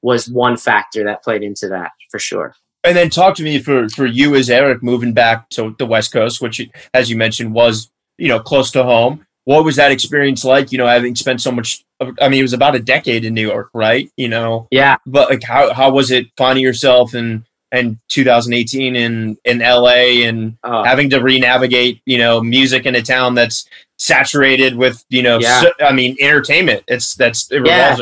was 0.01 0.27
one 0.29 0.57
factor 0.57 1.03
that 1.03 1.23
played 1.23 1.43
into 1.43 1.67
that 1.67 1.91
for 2.09 2.19
sure 2.19 2.55
And 2.83 2.97
then 2.97 3.09
talk 3.11 3.35
to 3.35 3.43
me 3.43 3.59
for 3.59 3.87
for 3.89 4.07
you 4.07 4.35
as 4.35 4.49
Eric 4.49 4.81
moving 4.81 5.13
back 5.13 5.49
to 5.49 5.75
the 5.77 5.85
West 5.85 6.11
Coast, 6.11 6.41
which, 6.41 6.67
as 6.95 7.09
you 7.11 7.17
mentioned, 7.17 7.53
was 7.53 7.91
you 8.17 8.27
know 8.27 8.39
close 8.39 8.71
to 8.71 8.83
home. 8.83 9.23
What 9.45 9.63
was 9.63 9.75
that 9.75 9.91
experience 9.91 10.43
like? 10.43 10.71
You 10.71 10.79
know, 10.79 10.87
having 10.87 11.15
spent 11.15 11.41
so 11.41 11.51
much. 11.51 11.83
I 12.19 12.29
mean, 12.29 12.39
it 12.39 12.41
was 12.49 12.53
about 12.53 12.75
a 12.75 12.79
decade 12.79 13.23
in 13.23 13.35
New 13.35 13.47
York, 13.47 13.69
right? 13.75 14.09
You 14.17 14.29
know, 14.29 14.67
yeah 14.71 14.95
but 15.05 15.29
like, 15.29 15.43
how 15.43 15.71
how 15.73 15.91
was 15.91 16.09
it 16.09 16.25
finding 16.37 16.63
yourself 16.63 17.13
in 17.13 17.45
in 17.71 17.99
2018 18.09 18.95
in 18.95 19.37
in 19.45 19.59
LA 19.59 20.25
and 20.27 20.57
uh, 20.63 20.83
having 20.83 21.09
to 21.09 21.19
re-navigate, 21.21 22.01
you 22.05 22.17
know, 22.17 22.41
music 22.41 22.85
in 22.85 22.95
a 22.95 23.01
town 23.01 23.33
that's 23.35 23.67
saturated 23.97 24.75
with, 24.75 25.03
you 25.09 25.21
know, 25.23 25.39
Yeah. 25.39 25.61
so- 25.61 25.73
I 25.79 25.93
mean, 25.93 26.17
entertainment. 26.19 26.83
It's 26.87 27.15
that's 27.15 27.49
it 27.51 27.65
Yeah. 27.65 27.97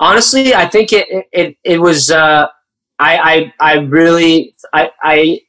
honestly 0.00 0.54
i 0.54 0.64
think 0.66 0.92
it 0.92 1.08
it, 1.10 1.26
it, 1.32 1.56
it 1.64 1.78
was 1.80 2.10
uh 2.10 2.46
I, 3.00 3.52
I 3.60 3.72
i 3.72 3.74
really 3.78 4.54
i 4.72 4.90
i 5.02 5.40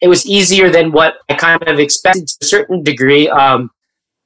it 0.00 0.06
was 0.08 0.24
easier 0.26 0.70
than 0.70 0.92
what 0.92 1.14
i 1.28 1.34
kind 1.34 1.60
of 1.66 1.78
expected 1.80 2.28
to 2.28 2.36
a 2.42 2.44
certain 2.46 2.84
degree 2.84 3.28
um 3.28 3.70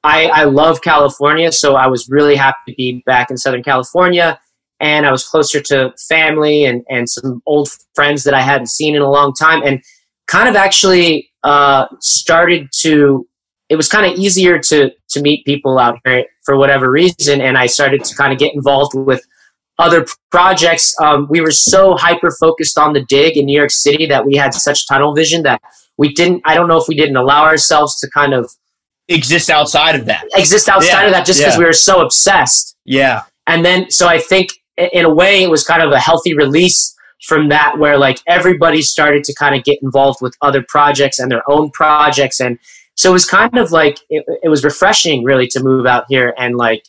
i 0.04 0.26
i 0.26 0.44
love 0.44 0.82
california 0.82 1.50
so 1.52 1.74
i 1.76 1.86
was 1.86 2.08
really 2.10 2.36
happy 2.36 2.58
to 2.68 2.74
be 2.76 3.02
back 3.06 3.30
in 3.30 3.38
southern 3.38 3.62
california 3.62 4.38
and 4.80 5.06
i 5.06 5.10
was 5.10 5.26
closer 5.26 5.60
to 5.60 5.92
family 6.08 6.64
and 6.64 6.82
and 6.88 7.08
some 7.08 7.42
old 7.46 7.68
friends 7.94 8.24
that 8.24 8.34
i 8.34 8.40
hadn't 8.40 8.66
seen 8.68 8.94
in 8.96 9.02
a 9.02 9.10
long 9.10 9.32
time 9.34 9.62
and 9.62 9.82
kind 10.26 10.48
of 10.48 10.56
actually 10.56 11.30
uh 11.44 11.86
started 12.00 12.68
to 12.72 13.26
it 13.68 13.76
was 13.76 13.88
kind 13.88 14.10
of 14.10 14.18
easier 14.18 14.58
to 14.58 14.90
to 15.08 15.20
meet 15.20 15.44
people 15.44 15.78
out 15.78 15.98
here 16.04 16.24
for 16.44 16.56
whatever 16.56 16.90
reason 16.90 17.40
and 17.40 17.56
i 17.58 17.66
started 17.66 18.02
to 18.04 18.14
kind 18.16 18.32
of 18.32 18.38
get 18.38 18.54
involved 18.54 18.92
with 18.94 19.22
other 19.78 20.06
projects 20.30 20.94
um, 21.02 21.26
we 21.30 21.40
were 21.40 21.50
so 21.50 21.94
hyper 21.96 22.30
focused 22.38 22.76
on 22.78 22.92
the 22.92 23.02
dig 23.06 23.36
in 23.36 23.46
new 23.46 23.56
york 23.56 23.70
city 23.70 24.04
that 24.06 24.26
we 24.26 24.34
had 24.36 24.52
such 24.52 24.86
tunnel 24.86 25.14
vision 25.14 25.42
that 25.42 25.60
we 25.96 26.12
didn't 26.12 26.42
i 26.44 26.54
don't 26.54 26.68
know 26.68 26.76
if 26.78 26.86
we 26.88 26.94
didn't 26.94 27.16
allow 27.16 27.44
ourselves 27.44 27.98
to 28.00 28.08
kind 28.10 28.34
of 28.34 28.50
Exist 29.08 29.50
outside 29.50 29.96
of 29.96 30.04
that. 30.06 30.24
exist 30.36 30.68
outside 30.68 31.00
Yeah, 31.00 31.06
of 31.06 31.12
that 31.12 31.26
just 31.26 31.40
because 31.40 31.54
yeah. 31.54 31.58
we 31.58 31.64
were 31.64 31.72
so 31.72 32.00
obsessed 32.00 32.76
Yeah. 32.84 33.22
and 33.48 33.64
then 33.64 33.90
so 33.90 34.06
i 34.06 34.18
think 34.18 34.50
in 34.76 35.04
a 35.04 35.12
way 35.12 35.42
it 35.42 35.50
was 35.50 35.64
kind 35.64 35.82
of 35.82 35.92
a 35.92 35.98
healthy 35.98 36.34
release 36.34 36.94
from 37.22 37.48
that 37.50 37.78
where 37.78 37.98
like 37.98 38.18
everybody 38.26 38.82
started 38.82 39.24
to 39.24 39.34
kind 39.34 39.54
of 39.54 39.64
get 39.64 39.78
involved 39.82 40.18
with 40.22 40.34
other 40.42 40.64
projects 40.68 41.18
and 41.18 41.30
their 41.30 41.48
own 41.50 41.70
projects. 41.70 42.40
And 42.40 42.58
so 42.94 43.10
it 43.10 43.12
was 43.12 43.26
kind 43.26 43.58
of 43.58 43.70
like 43.72 43.98
it, 44.08 44.24
it 44.42 44.48
was 44.48 44.64
refreshing 44.64 45.24
really 45.24 45.46
to 45.48 45.62
move 45.62 45.86
out 45.86 46.04
here 46.08 46.34
and 46.38 46.56
like 46.56 46.82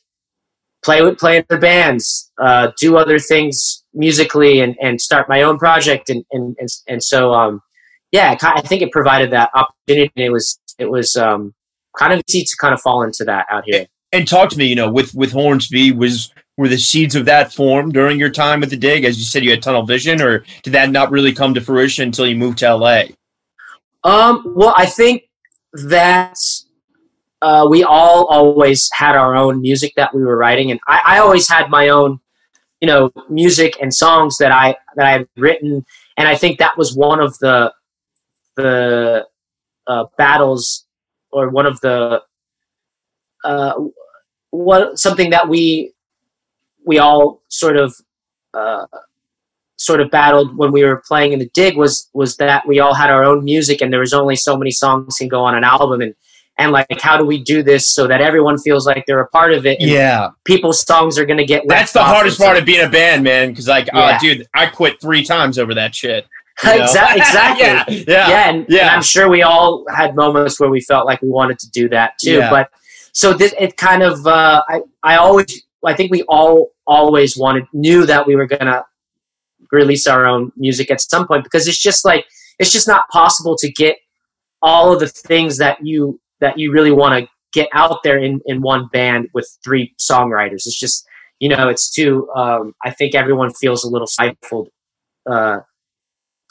play 0.83 1.01
with 1.01 1.19
play 1.19 1.37
in 1.37 1.45
other 1.49 1.59
bands 1.59 2.31
uh, 2.41 2.71
do 2.79 2.97
other 2.97 3.19
things 3.19 3.83
musically 3.93 4.61
and, 4.61 4.75
and 4.81 5.01
start 5.01 5.29
my 5.29 5.41
own 5.41 5.57
project. 5.57 6.09
And 6.09 6.23
and, 6.31 6.55
and, 6.59 6.69
and 6.87 7.03
so 7.03 7.33
um 7.33 7.61
yeah 8.11 8.35
i 8.41 8.61
think 8.61 8.81
it 8.81 8.91
provided 8.91 9.31
that 9.31 9.51
opportunity. 9.53 10.11
It 10.15 10.31
was 10.31 10.59
it 10.79 10.89
was 10.89 11.15
um 11.15 11.53
kind 11.97 12.13
of 12.13 12.21
easy 12.29 12.45
to 12.45 12.55
kind 12.59 12.73
of 12.73 12.81
fall 12.81 13.03
into 13.03 13.25
that 13.25 13.45
out 13.49 13.63
here. 13.65 13.85
And 14.13 14.27
talk 14.27 14.49
to 14.49 14.57
me, 14.57 14.65
you 14.65 14.75
know, 14.75 14.89
with 14.89 15.13
with 15.13 15.31
Hornsby, 15.31 15.91
was 15.91 16.33
were 16.57 16.67
the 16.67 16.77
seeds 16.77 17.15
of 17.15 17.25
that 17.25 17.53
formed 17.53 17.93
during 17.93 18.19
your 18.19 18.29
time 18.29 18.59
with 18.59 18.69
the 18.69 18.77
dig? 18.77 19.03
As 19.03 19.17
you 19.17 19.23
said, 19.23 19.43
you 19.43 19.51
had 19.51 19.61
tunnel 19.61 19.85
vision, 19.85 20.21
or 20.21 20.43
did 20.63 20.73
that 20.73 20.91
not 20.91 21.11
really 21.11 21.33
come 21.33 21.53
to 21.53 21.61
fruition 21.61 22.05
until 22.05 22.27
you 22.27 22.35
moved 22.35 22.59
to 22.59 22.75
LA? 22.75 23.03
Um, 24.03 24.53
well, 24.55 24.73
I 24.77 24.85
think 24.85 25.23
that 25.73 26.37
uh, 27.41 27.67
we 27.69 27.83
all 27.83 28.25
always 28.25 28.89
had 28.93 29.15
our 29.15 29.35
own 29.35 29.61
music 29.61 29.93
that 29.95 30.13
we 30.13 30.23
were 30.23 30.37
writing, 30.37 30.71
and 30.71 30.79
I, 30.87 31.01
I 31.05 31.17
always 31.19 31.47
had 31.47 31.69
my 31.69 31.89
own, 31.89 32.19
you 32.81 32.87
know, 32.87 33.11
music 33.29 33.77
and 33.81 33.93
songs 33.93 34.37
that 34.37 34.51
I 34.51 34.75
that 34.95 35.05
I 35.05 35.11
had 35.11 35.27
written, 35.37 35.85
and 36.17 36.27
I 36.27 36.35
think 36.35 36.59
that 36.59 36.77
was 36.77 36.95
one 36.95 37.19
of 37.19 37.37
the 37.39 37.73
the 38.57 39.25
uh, 39.87 40.05
battles, 40.17 40.85
or 41.31 41.49
one 41.49 41.65
of 41.65 41.79
the 41.81 42.21
uh, 43.43 43.73
what 44.51 44.99
something 44.99 45.29
that 45.31 45.47
we 45.47 45.93
we 46.85 46.99
all 46.99 47.41
sort 47.49 47.77
of 47.77 47.95
uh, 48.53 48.85
sort 49.77 49.99
of 50.01 50.11
battled 50.11 50.55
when 50.57 50.71
we 50.71 50.83
were 50.83 51.01
playing 51.07 51.33
in 51.33 51.39
the 51.39 51.49
dig 51.53 51.75
was 51.75 52.09
was 52.13 52.37
that 52.37 52.67
we 52.67 52.79
all 52.79 52.93
had 52.93 53.09
our 53.09 53.23
own 53.23 53.43
music 53.43 53.81
and 53.81 53.91
there 53.91 53.99
was 53.99 54.13
only 54.13 54.35
so 54.35 54.55
many 54.57 54.71
songs 54.71 55.17
can 55.17 55.27
go 55.27 55.43
on 55.43 55.55
an 55.55 55.63
album 55.63 56.01
and 56.01 56.13
and 56.57 56.71
like 56.71 56.85
how 56.99 57.17
do 57.17 57.25
we 57.25 57.41
do 57.43 57.63
this 57.63 57.91
so 57.93 58.07
that 58.07 58.21
everyone 58.21 58.57
feels 58.59 58.85
like 58.85 59.03
they're 59.07 59.21
a 59.21 59.27
part 59.29 59.53
of 59.53 59.65
it 59.65 59.79
and 59.79 59.89
Yeah, 59.89 60.29
people's 60.43 60.81
songs 60.81 61.17
are 61.17 61.25
going 61.25 61.39
to 61.39 61.45
get 61.45 61.63
that's 61.67 61.93
the 61.93 62.03
hardest 62.03 62.39
part 62.39 62.57
of 62.57 62.65
being 62.65 62.85
a 62.85 62.89
band, 62.89 63.23
man. 63.23 63.49
Because 63.49 63.67
like, 63.67 63.87
Yeah. 63.93 64.17
oh, 64.17 64.19
dude, 64.21 64.47
I 64.53 64.67
quit 64.67 65.01
three 65.01 65.23
times 65.23 65.57
over 65.57 65.73
that 65.73 65.95
shit. 65.95 66.27
you 66.63 66.69
know? 66.69 66.83
Exactly 66.83 67.21
yeah, 67.63 67.85
yeah, 67.87 68.03
yeah, 68.29 68.49
and, 68.49 68.65
yeah. 68.69 68.81
and 68.81 68.89
I'm 68.91 69.01
sure 69.01 69.29
we 69.29 69.41
all 69.41 69.85
had 69.89 70.15
moments 70.15 70.59
where 70.59 70.69
we 70.69 70.81
felt 70.81 71.07
like 71.07 71.21
we 71.21 71.29
wanted 71.29 71.57
to 71.59 71.69
do 71.71 71.89
that 71.89 72.19
too. 72.21 72.37
Yeah. 72.37 72.49
But 72.51 72.69
so 73.13 73.33
this 73.33 73.55
it 73.57 73.77
kind 73.77 74.03
of 74.03 74.27
uh, 74.27 74.61
I 74.67 74.81
I 75.01 75.15
always 75.15 75.63
I 75.85 75.95
think 75.95 76.11
we 76.11 76.23
all 76.23 76.71
always 76.87 77.37
wanted 77.37 77.65
knew 77.73 78.05
that 78.05 78.27
we 78.27 78.35
were 78.35 78.47
gonna 78.47 78.83
release 79.71 80.07
our 80.07 80.25
own 80.25 80.51
music 80.55 80.91
at 80.91 81.01
some 81.01 81.27
point 81.27 81.43
because 81.43 81.67
it's 81.67 81.81
just 81.81 82.05
like 82.05 82.25
it's 82.59 82.71
just 82.71 82.87
not 82.87 83.07
possible 83.09 83.55
to 83.57 83.71
get 83.71 83.97
all 84.61 84.93
of 84.93 84.99
the 84.99 85.07
things 85.07 85.57
that 85.57 85.79
you 85.81 86.19
that 86.39 86.57
you 86.57 86.71
really 86.71 86.91
want 86.91 87.23
to 87.23 87.29
get 87.53 87.69
out 87.73 88.03
there 88.03 88.17
in 88.17 88.41
in 88.45 88.61
one 88.61 88.87
band 88.91 89.29
with 89.33 89.49
three 89.63 89.93
songwriters. 89.99 90.65
It's 90.65 90.79
just 90.79 91.07
you 91.39 91.49
know 91.49 91.69
it's 91.69 91.89
too. 91.89 92.29
Um, 92.35 92.73
I 92.83 92.91
think 92.91 93.15
everyone 93.15 93.53
feels 93.53 93.83
a 93.83 93.89
little 93.89 94.07
stifled. 94.07 94.69
Uh, 95.29 95.59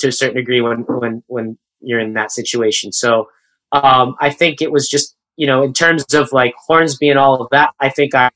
to 0.00 0.08
a 0.08 0.12
certain 0.12 0.36
degree 0.36 0.60
when 0.60 0.80
when 0.88 1.22
when 1.28 1.58
you're 1.80 2.00
in 2.00 2.14
that 2.14 2.32
situation. 2.32 2.92
So 2.92 3.28
um, 3.72 4.16
I 4.20 4.30
think 4.30 4.60
it 4.60 4.72
was 4.72 4.88
just 4.88 5.14
you 5.36 5.46
know 5.46 5.62
in 5.62 5.72
terms 5.72 6.12
of 6.14 6.32
like 6.32 6.54
Hornsby 6.66 7.08
and 7.08 7.18
all 7.18 7.40
of 7.40 7.48
that. 7.52 7.70
I 7.80 7.88
think 7.90 8.14
I 8.14 8.30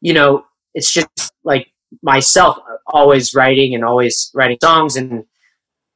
you 0.00 0.12
know 0.12 0.44
it's 0.74 0.92
just 0.92 1.32
like 1.44 1.68
myself 2.02 2.58
always 2.86 3.34
writing 3.34 3.74
and 3.74 3.84
always 3.84 4.30
writing 4.34 4.58
songs 4.62 4.96
and 4.96 5.24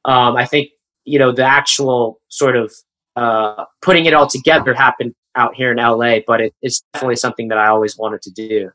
um, 0.05 0.35
I 0.35 0.45
think 0.45 0.69
you 1.03 1.19
know 1.19 1.31
the 1.31 1.43
actual 1.43 2.19
sort 2.29 2.55
of 2.55 2.71
uh, 3.15 3.65
putting 3.81 4.05
it 4.05 4.13
all 4.13 4.27
together 4.27 4.73
happened 4.73 5.13
out 5.35 5.55
here 5.55 5.71
in 5.71 5.77
LA, 5.77 6.17
but 6.25 6.41
it, 6.41 6.53
it's 6.61 6.83
definitely 6.93 7.15
something 7.17 7.49
that 7.49 7.57
I 7.57 7.67
always 7.67 7.97
wanted 7.97 8.21
to 8.23 8.31
do. 8.31 8.71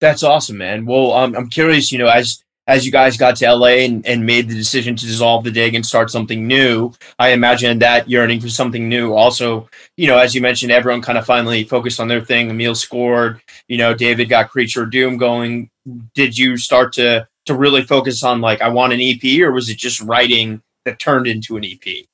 That's 0.00 0.22
awesome, 0.22 0.58
man. 0.58 0.86
Well, 0.86 1.12
um, 1.12 1.34
I'm 1.36 1.48
curious, 1.48 1.92
you 1.92 1.98
know, 1.98 2.08
as 2.08 2.42
as 2.70 2.86
you 2.86 2.92
guys 2.92 3.16
got 3.16 3.34
to 3.34 3.52
LA 3.52 3.82
and, 3.84 4.06
and 4.06 4.24
made 4.24 4.48
the 4.48 4.54
decision 4.54 4.94
to 4.94 5.04
dissolve 5.04 5.42
the 5.42 5.50
dig 5.50 5.74
and 5.74 5.84
start 5.84 6.08
something 6.08 6.46
new, 6.46 6.92
I 7.18 7.30
imagine 7.30 7.80
that 7.80 8.08
yearning 8.08 8.40
for 8.40 8.48
something 8.48 8.88
new. 8.88 9.12
Also, 9.12 9.68
you 9.96 10.06
know, 10.06 10.16
as 10.16 10.36
you 10.36 10.40
mentioned, 10.40 10.70
everyone 10.70 11.02
kind 11.02 11.18
of 11.18 11.26
finally 11.26 11.64
focused 11.64 11.98
on 11.98 12.06
their 12.06 12.24
thing. 12.24 12.48
Emile 12.48 12.76
scored, 12.76 13.40
you 13.66 13.76
know, 13.76 13.92
David 13.92 14.28
got 14.28 14.50
Creature 14.50 14.86
Doom 14.86 15.16
going. 15.16 15.68
Did 16.14 16.38
you 16.38 16.56
start 16.56 16.92
to 16.92 17.26
to 17.46 17.56
really 17.56 17.82
focus 17.82 18.22
on 18.22 18.40
like 18.40 18.62
I 18.62 18.68
want 18.68 18.92
an 18.92 19.00
EP, 19.00 19.40
or 19.40 19.50
was 19.50 19.68
it 19.68 19.76
just 19.76 20.00
writing 20.02 20.62
that 20.84 21.00
turned 21.00 21.26
into 21.26 21.56
an 21.56 21.64
EP? 21.64 22.06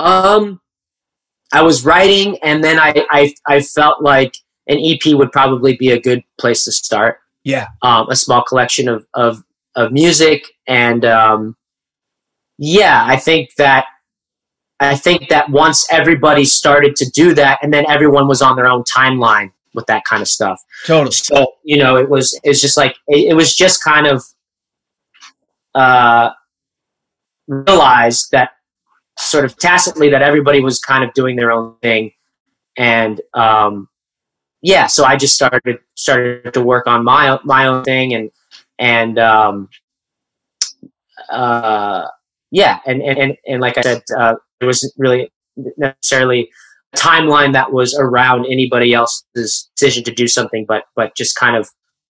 Um, 0.00 0.60
I 1.52 1.62
was 1.62 1.84
writing, 1.84 2.36
and 2.42 2.64
then 2.64 2.80
I, 2.80 3.06
I 3.10 3.34
I 3.46 3.60
felt 3.60 4.02
like 4.02 4.34
an 4.66 4.78
EP 4.80 5.14
would 5.14 5.30
probably 5.30 5.76
be 5.76 5.92
a 5.92 6.00
good 6.00 6.24
place 6.40 6.64
to 6.64 6.72
start. 6.72 7.20
Yeah. 7.44 7.68
Um, 7.82 8.08
a 8.10 8.16
small 8.16 8.42
collection 8.42 8.88
of 8.88 9.06
of 9.14 9.44
of 9.76 9.92
music, 9.92 10.44
and 10.66 11.04
um, 11.04 11.56
yeah, 12.58 13.04
I 13.06 13.16
think 13.16 13.54
that 13.56 13.86
I 14.80 14.96
think 14.96 15.28
that 15.28 15.50
once 15.50 15.86
everybody 15.90 16.44
started 16.44 16.96
to 16.96 17.10
do 17.10 17.34
that, 17.34 17.58
and 17.62 17.72
then 17.72 17.84
everyone 17.88 18.28
was 18.28 18.42
on 18.42 18.56
their 18.56 18.66
own 18.66 18.82
timeline 18.84 19.52
with 19.74 19.86
that 19.86 20.04
kind 20.04 20.22
of 20.22 20.28
stuff. 20.28 20.60
Totally. 20.86 21.12
So 21.12 21.54
you 21.64 21.76
know, 21.76 21.96
it 21.96 22.08
was 22.08 22.38
it 22.44 22.48
was 22.48 22.60
just 22.60 22.76
like 22.76 22.96
it, 23.08 23.30
it 23.30 23.34
was 23.34 23.54
just 23.54 23.82
kind 23.82 24.06
of 24.06 24.22
uh, 25.74 26.30
realized 27.48 28.30
that 28.32 28.50
sort 29.18 29.44
of 29.44 29.56
tacitly 29.58 30.10
that 30.10 30.22
everybody 30.22 30.60
was 30.60 30.78
kind 30.78 31.04
of 31.04 31.12
doing 31.14 31.36
their 31.36 31.52
own 31.52 31.76
thing, 31.82 32.12
and 32.76 33.20
um, 33.34 33.88
yeah, 34.62 34.86
so 34.86 35.04
I 35.04 35.16
just 35.16 35.34
started 35.34 35.78
started 35.94 36.54
to 36.54 36.62
work 36.62 36.86
on 36.86 37.04
my 37.04 37.38
my 37.44 37.66
own 37.66 37.84
thing, 37.84 38.14
and 38.14 38.30
and 38.78 39.18
um, 39.18 39.68
uh, 41.30 42.06
yeah, 42.50 42.80
and, 42.86 43.02
and 43.02 43.18
and 43.18 43.36
and 43.46 43.60
like 43.60 43.78
I 43.78 43.82
said, 43.82 44.02
uh, 44.16 44.34
there 44.60 44.66
wasn't 44.66 44.92
really 44.96 45.32
necessarily 45.76 46.48
a 46.92 46.96
timeline 46.96 47.52
that 47.52 47.72
was 47.72 47.96
around 47.98 48.46
anybody 48.46 48.92
else's 48.92 49.70
decision 49.76 50.04
to 50.04 50.12
do 50.12 50.26
something, 50.28 50.64
but 50.66 50.84
but 50.96 51.16
just 51.16 51.36
kind 51.36 51.56
of 51.56 51.68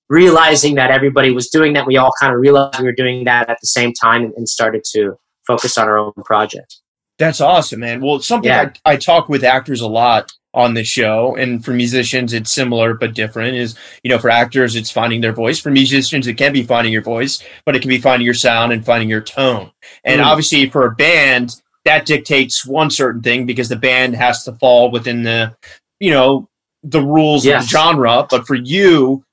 realizing 0.09 0.75
that 0.75 0.91
everybody 0.91 1.31
was 1.31 1.49
doing 1.49 1.73
that, 1.73 1.87
we 1.87 1.97
all 1.97 2.13
kind 2.21 2.33
of 2.33 2.41
realized 2.41 2.79
we 2.79 2.85
were 2.85 2.93
doing 2.93 3.25
that 3.25 3.49
at 3.49 3.59
the 3.61 3.67
same 3.67 3.93
time, 3.93 4.25
and, 4.25 4.35
and 4.37 4.49
started 4.49 4.83
to 4.93 5.15
focus 5.47 5.79
on 5.79 5.89
our 5.89 5.99
own 5.99 6.13
project. 6.25 6.77
That's 7.19 7.41
awesome, 7.41 7.81
man. 7.81 8.01
Well, 8.01 8.21
something 8.21 8.51
Yeah. 8.51 8.71
I, 8.85 8.93
I 8.93 8.97
talk 8.97 9.29
with 9.29 9.45
actors 9.45 9.81
a 9.81 9.87
lot 9.87 10.33
on 10.55 10.75
the 10.75 10.85
show, 10.85 11.35
and 11.37 11.65
for 11.65 11.73
musicians, 11.73 12.33
it's 12.33 12.51
similar 12.53 12.95
but 12.95 13.13
different. 13.13 13.57
Is 13.57 13.77
you 14.03 14.11
know, 14.11 14.19
for 14.19 14.31
actors, 14.31 14.77
it's 14.77 14.91
finding 14.91 15.21
their 15.21 15.33
voice. 15.33 15.59
For 15.59 15.71
musicians, 15.71 16.27
it 16.27 16.35
can 16.35 16.53
be 16.53 16.63
finding 16.63 16.93
your 16.93 17.03
voice, 17.03 17.43
but 17.67 17.75
it 17.77 17.81
can 17.83 17.89
be 17.89 17.99
finding 17.99 18.25
your 18.25 18.35
sound 18.35 18.73
and 18.73 18.85
finding 18.85 19.09
your 19.09 19.21
tone. 19.21 19.71
And 20.05 20.21
Mm. 20.21 20.27
obviously, 20.27 20.71
for 20.71 20.87
a 20.87 20.95
band, 20.95 21.61
that 21.85 22.07
dictates 22.07 22.65
one 22.65 22.91
certain 22.91 23.21
thing 23.21 23.45
because 23.45 23.69
the 23.69 23.77
band 23.77 24.15
has 24.17 24.45
to 24.45 24.53
fall 24.53 24.91
within 24.91 25.23
the, 25.25 25.55
you 26.01 26.11
know, 26.11 26.49
the 26.83 27.01
rules 27.03 27.45
of 27.47 27.53
the 27.61 27.67
genre. 27.67 28.27
But 28.31 28.47
for 28.47 28.55
you, 28.55 29.25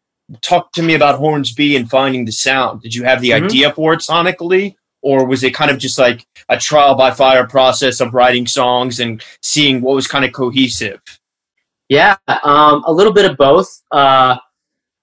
talk 0.41 0.71
to 0.73 0.81
me 0.81 0.93
about 0.93 1.19
Hornsby 1.19 1.75
and 1.75 1.89
finding 1.89 2.25
the 2.25 2.31
sound. 2.31 2.81
Did 2.81 2.95
you 2.95 3.03
have 3.03 3.21
the 3.21 3.31
Mhm. 3.31 3.45
idea 3.45 3.71
for 3.73 3.93
it 3.93 3.99
sonically? 3.99 4.75
Or 5.01 5.25
was 5.25 5.43
it 5.43 5.53
kind 5.53 5.71
of 5.71 5.79
just 5.79 5.97
like 5.97 6.27
a 6.49 6.57
trial 6.57 6.95
by 6.95 7.11
fire 7.11 7.47
process 7.47 8.01
of 8.01 8.13
writing 8.13 8.45
songs 8.45 8.99
and 8.99 9.23
seeing 9.41 9.81
what 9.81 9.95
was 9.95 10.07
kind 10.07 10.23
of 10.23 10.31
cohesive? 10.31 11.01
Yeah, 11.89 12.15
um, 12.43 12.83
a 12.85 12.93
little 12.93 13.11
bit 13.11 13.29
of 13.29 13.35
both. 13.35 13.81
Uh, 13.91 14.37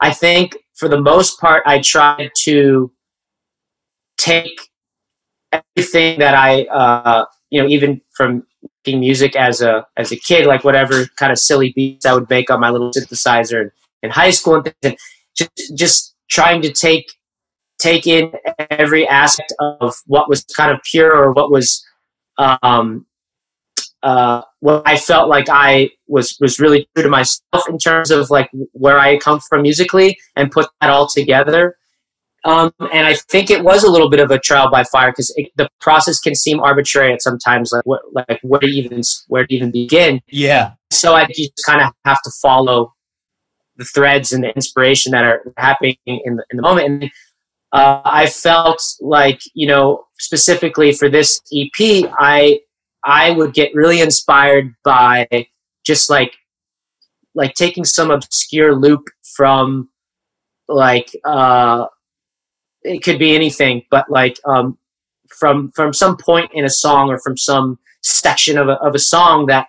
I 0.00 0.12
think 0.12 0.56
for 0.74 0.88
the 0.88 1.00
most 1.00 1.40
part, 1.40 1.62
I 1.66 1.80
tried 1.80 2.30
to 2.44 2.92
take 4.16 4.58
everything 5.52 6.18
that 6.20 6.34
I, 6.34 6.64
uh, 6.64 7.24
you 7.50 7.60
know, 7.60 7.68
even 7.68 8.00
from 8.14 8.46
making 8.84 9.00
music 9.00 9.36
as 9.36 9.60
a 9.60 9.86
as 9.96 10.12
a 10.12 10.16
kid, 10.16 10.46
like 10.46 10.64
whatever 10.64 11.06
kind 11.16 11.32
of 11.32 11.38
silly 11.38 11.72
beats 11.74 12.06
I 12.06 12.14
would 12.14 12.30
make 12.30 12.50
on 12.50 12.60
my 12.60 12.70
little 12.70 12.90
synthesizer 12.90 13.62
in, 13.62 13.70
in 14.04 14.10
high 14.10 14.30
school, 14.30 14.56
and, 14.56 14.74
and 14.82 14.96
just 15.36 15.50
just 15.74 16.14
trying 16.30 16.62
to 16.62 16.72
take 16.72 17.12
take 17.78 18.06
in 18.06 18.32
every 18.70 19.06
aspect 19.06 19.52
of 19.60 19.94
what 20.06 20.28
was 20.28 20.44
kind 20.56 20.72
of 20.72 20.80
pure 20.90 21.14
or 21.14 21.32
what 21.32 21.50
was 21.50 21.84
um, 22.38 23.06
uh, 24.02 24.42
what 24.60 24.82
I 24.86 24.96
felt 24.96 25.28
like 25.28 25.48
I 25.48 25.90
was 26.06 26.36
was 26.40 26.60
really 26.60 26.88
true 26.94 27.04
to 27.04 27.10
myself 27.10 27.68
in 27.68 27.78
terms 27.78 28.10
of 28.10 28.30
like 28.30 28.50
where 28.72 28.98
I 28.98 29.18
come 29.18 29.40
from 29.40 29.62
musically 29.62 30.18
and 30.36 30.50
put 30.50 30.68
that 30.80 30.90
all 30.90 31.08
together. 31.08 31.76
Um, 32.44 32.72
and 32.92 33.06
I 33.06 33.14
think 33.14 33.50
it 33.50 33.64
was 33.64 33.82
a 33.82 33.90
little 33.90 34.08
bit 34.08 34.20
of 34.20 34.30
a 34.30 34.38
trial 34.38 34.70
by 34.70 34.84
fire 34.84 35.10
because 35.10 35.34
the 35.56 35.68
process 35.80 36.20
can 36.20 36.36
seem 36.36 36.60
arbitrary 36.60 37.12
at 37.12 37.20
sometimes, 37.20 37.72
like 37.72 37.84
what, 37.84 38.02
like 38.12 38.38
where 38.42 38.60
to 38.60 38.66
even 38.66 39.02
where 39.26 39.44
to 39.44 39.54
even 39.54 39.72
begin. 39.72 40.20
Yeah. 40.28 40.72
So 40.90 41.14
I 41.14 41.26
just 41.26 41.52
kind 41.66 41.82
of 41.82 41.92
have 42.04 42.22
to 42.22 42.30
follow 42.40 42.94
the 43.76 43.84
threads 43.84 44.32
and 44.32 44.44
the 44.44 44.54
inspiration 44.54 45.12
that 45.12 45.24
are 45.24 45.42
happening 45.56 45.96
in 46.06 46.36
the, 46.36 46.44
in 46.50 46.56
the 46.56 46.62
moment. 46.62 46.86
And 46.86 47.10
uh, 47.72 48.00
I 48.04 48.26
felt 48.26 48.82
like 49.00 49.40
you 49.54 49.66
know 49.66 50.06
specifically 50.18 50.92
for 50.92 51.08
this 51.08 51.40
EP, 51.52 52.10
I 52.18 52.60
I 53.04 53.30
would 53.30 53.54
get 53.54 53.74
really 53.74 54.00
inspired 54.00 54.74
by 54.84 55.26
just 55.84 56.10
like 56.10 56.36
like 57.34 57.54
taking 57.54 57.84
some 57.84 58.10
obscure 58.10 58.74
loop 58.74 59.08
from 59.36 59.88
like 60.68 61.10
uh 61.24 61.86
it 62.82 63.02
could 63.02 63.18
be 63.18 63.34
anything 63.34 63.82
but 63.90 64.10
like 64.10 64.38
um 64.44 64.76
from 65.28 65.70
from 65.72 65.92
some 65.92 66.16
point 66.16 66.50
in 66.52 66.64
a 66.64 66.70
song 66.70 67.08
or 67.10 67.18
from 67.18 67.36
some 67.36 67.78
section 68.02 68.58
of 68.58 68.68
a, 68.68 68.74
of 68.80 68.94
a 68.94 68.98
song 68.98 69.46
that 69.46 69.68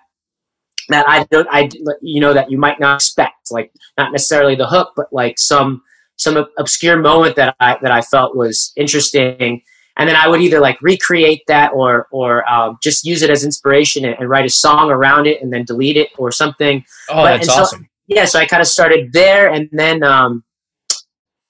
that 0.90 1.08
I 1.08 1.24
don't 1.32 1.48
I 1.52 1.70
you 2.02 2.20
know 2.20 2.34
that 2.34 2.52
you 2.52 2.58
might 2.58 2.80
not 2.80 2.96
expect 2.96 3.52
like 3.52 3.72
not 3.98 4.12
necessarily 4.12 4.56
the 4.56 4.68
hook 4.68 4.94
but 4.96 5.08
like 5.12 5.38
some 5.38 5.82
some 6.20 6.46
obscure 6.58 6.98
moment 6.98 7.36
that 7.38 7.56
I 7.60 7.78
that 7.82 7.92
I 7.92 8.02
felt 8.02 8.36
was 8.36 8.72
interesting 8.76 9.64
and 9.98 10.08
then 10.08 10.16
I 10.16 10.28
would 10.28 10.42
either 10.42 10.60
like 10.60 10.82
recreate 10.82 11.42
that 11.48 11.72
or 11.74 12.08
or 12.12 12.50
um, 12.50 12.78
just 12.82 13.06
use 13.06 13.22
it 13.22 13.30
as 13.30 13.44
inspiration 13.44 14.06
and, 14.06 14.16
and 14.20 14.30
write 14.30 14.46
a 14.46 14.50
song 14.50 14.92
around 14.92 15.28
it 15.28 15.42
and 15.42 15.52
then 15.52 15.66
delete 15.66 15.98
it 15.98 16.10
or 16.18 16.32
something. 16.32 16.84
Oh, 17.10 17.16
But- 17.24 17.38
that's 17.38 17.48
so- 17.48 17.62
awesome. 17.62 17.90
Yeah, 18.08 18.26
so 18.26 18.40
I 18.40 18.48
kind 18.48 18.60
of 18.60 18.68
started 18.68 19.14
there, 19.14 19.52
and 19.52 19.70
then 19.72 20.02
um, 20.02 20.44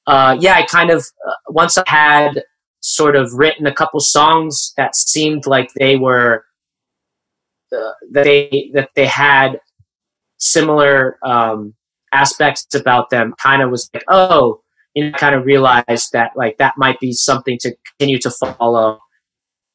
uh, 0.07 0.35
yeah, 0.41 0.55
I 0.55 0.63
kind 0.63 0.89
of 0.89 1.05
uh, 1.25 1.31
once 1.47 1.77
I 1.77 1.83
had 1.87 2.43
sort 2.81 3.15
of 3.15 3.31
written 3.31 3.65
a 3.65 3.73
couple 3.73 4.01
songs 4.01 4.73
that 4.75 4.93
seemed 4.93 5.47
like 5.47 5.69
they 5.77 5.95
were 5.95 6.43
uh, 7.71 7.91
that 8.11 8.25
they 8.25 8.71
that 8.73 8.89
they 8.93 9.05
had 9.05 9.61
similar 10.37 11.17
um, 11.23 11.75
aspects 12.13 12.73
about 12.75 13.09
them. 13.09 13.33
Kind 13.41 13.61
of 13.61 13.69
was 13.69 13.89
like, 13.93 14.03
oh, 14.07 14.61
you 14.95 15.09
know, 15.09 15.17
kind 15.17 15.35
of 15.35 15.45
realized 15.45 16.11
that 16.13 16.31
like 16.35 16.57
that 16.57 16.73
might 16.77 16.99
be 16.99 17.13
something 17.13 17.57
to 17.59 17.75
continue 17.85 18.19
to 18.19 18.31
follow 18.31 18.99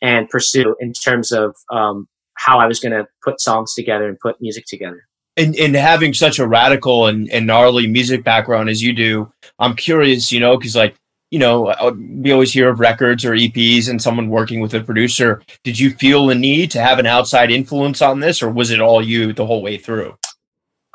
and 0.03 0.28
pursue 0.28 0.76
in 0.80 0.93
terms 0.93 1.32
of 1.32 1.55
um, 1.70 2.09
how 2.35 2.59
I 2.59 2.66
was 2.66 2.80
going 2.80 2.93
to 2.93 3.07
put 3.22 3.41
songs 3.41 3.74
together 3.74 4.09
and 4.09 4.18
put 4.18 4.41
music 4.41 4.64
together. 4.66 5.07
and, 5.37 5.57
and 5.57 5.74
having 5.74 6.14
such 6.14 6.39
a 6.39 6.47
radical 6.47 7.07
and, 7.07 7.30
and 7.30 7.47
gnarly 7.47 7.87
music 7.87 8.22
background 8.22 8.68
as 8.68 8.82
you 8.82 8.93
do, 8.93 9.32
I'm 9.59 9.74
curious, 9.74 10.30
you 10.30 10.41
know, 10.41 10.57
because 10.57 10.76
like, 10.76 10.95
you 11.30 11.39
know, 11.39 11.66
uh, 11.66 11.93
we 11.97 12.30
always 12.30 12.53
hear 12.53 12.68
of 12.68 12.78
records 12.78 13.24
or 13.24 13.32
EPs 13.32 13.89
and 13.89 14.01
someone 14.01 14.28
working 14.28 14.61
with 14.61 14.74
a 14.74 14.80
producer. 14.80 15.43
Did 15.64 15.78
you 15.78 15.91
feel 15.91 16.26
the 16.26 16.35
need 16.35 16.70
to 16.72 16.80
have 16.80 16.99
an 16.99 17.07
outside 17.07 17.51
influence 17.51 18.01
on 18.01 18.20
this, 18.20 18.43
or 18.43 18.51
was 18.51 18.70
it 18.70 18.80
all 18.80 19.03
you 19.03 19.32
the 19.32 19.47
whole 19.47 19.62
way 19.62 19.76
through? 19.76 20.16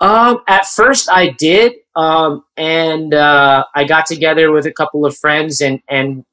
Um, 0.02 0.40
at 0.48 0.66
first 0.66 1.10
I 1.12 1.30
did, 1.30 1.74
um, 1.96 2.44
and 2.56 3.14
uh, 3.14 3.66
I 3.76 3.84
got 3.84 4.06
together 4.06 4.52
with 4.52 4.66
a 4.66 4.72
couple 4.72 5.06
of 5.06 5.18
friends 5.18 5.62
and 5.62 5.82
and 5.90 6.24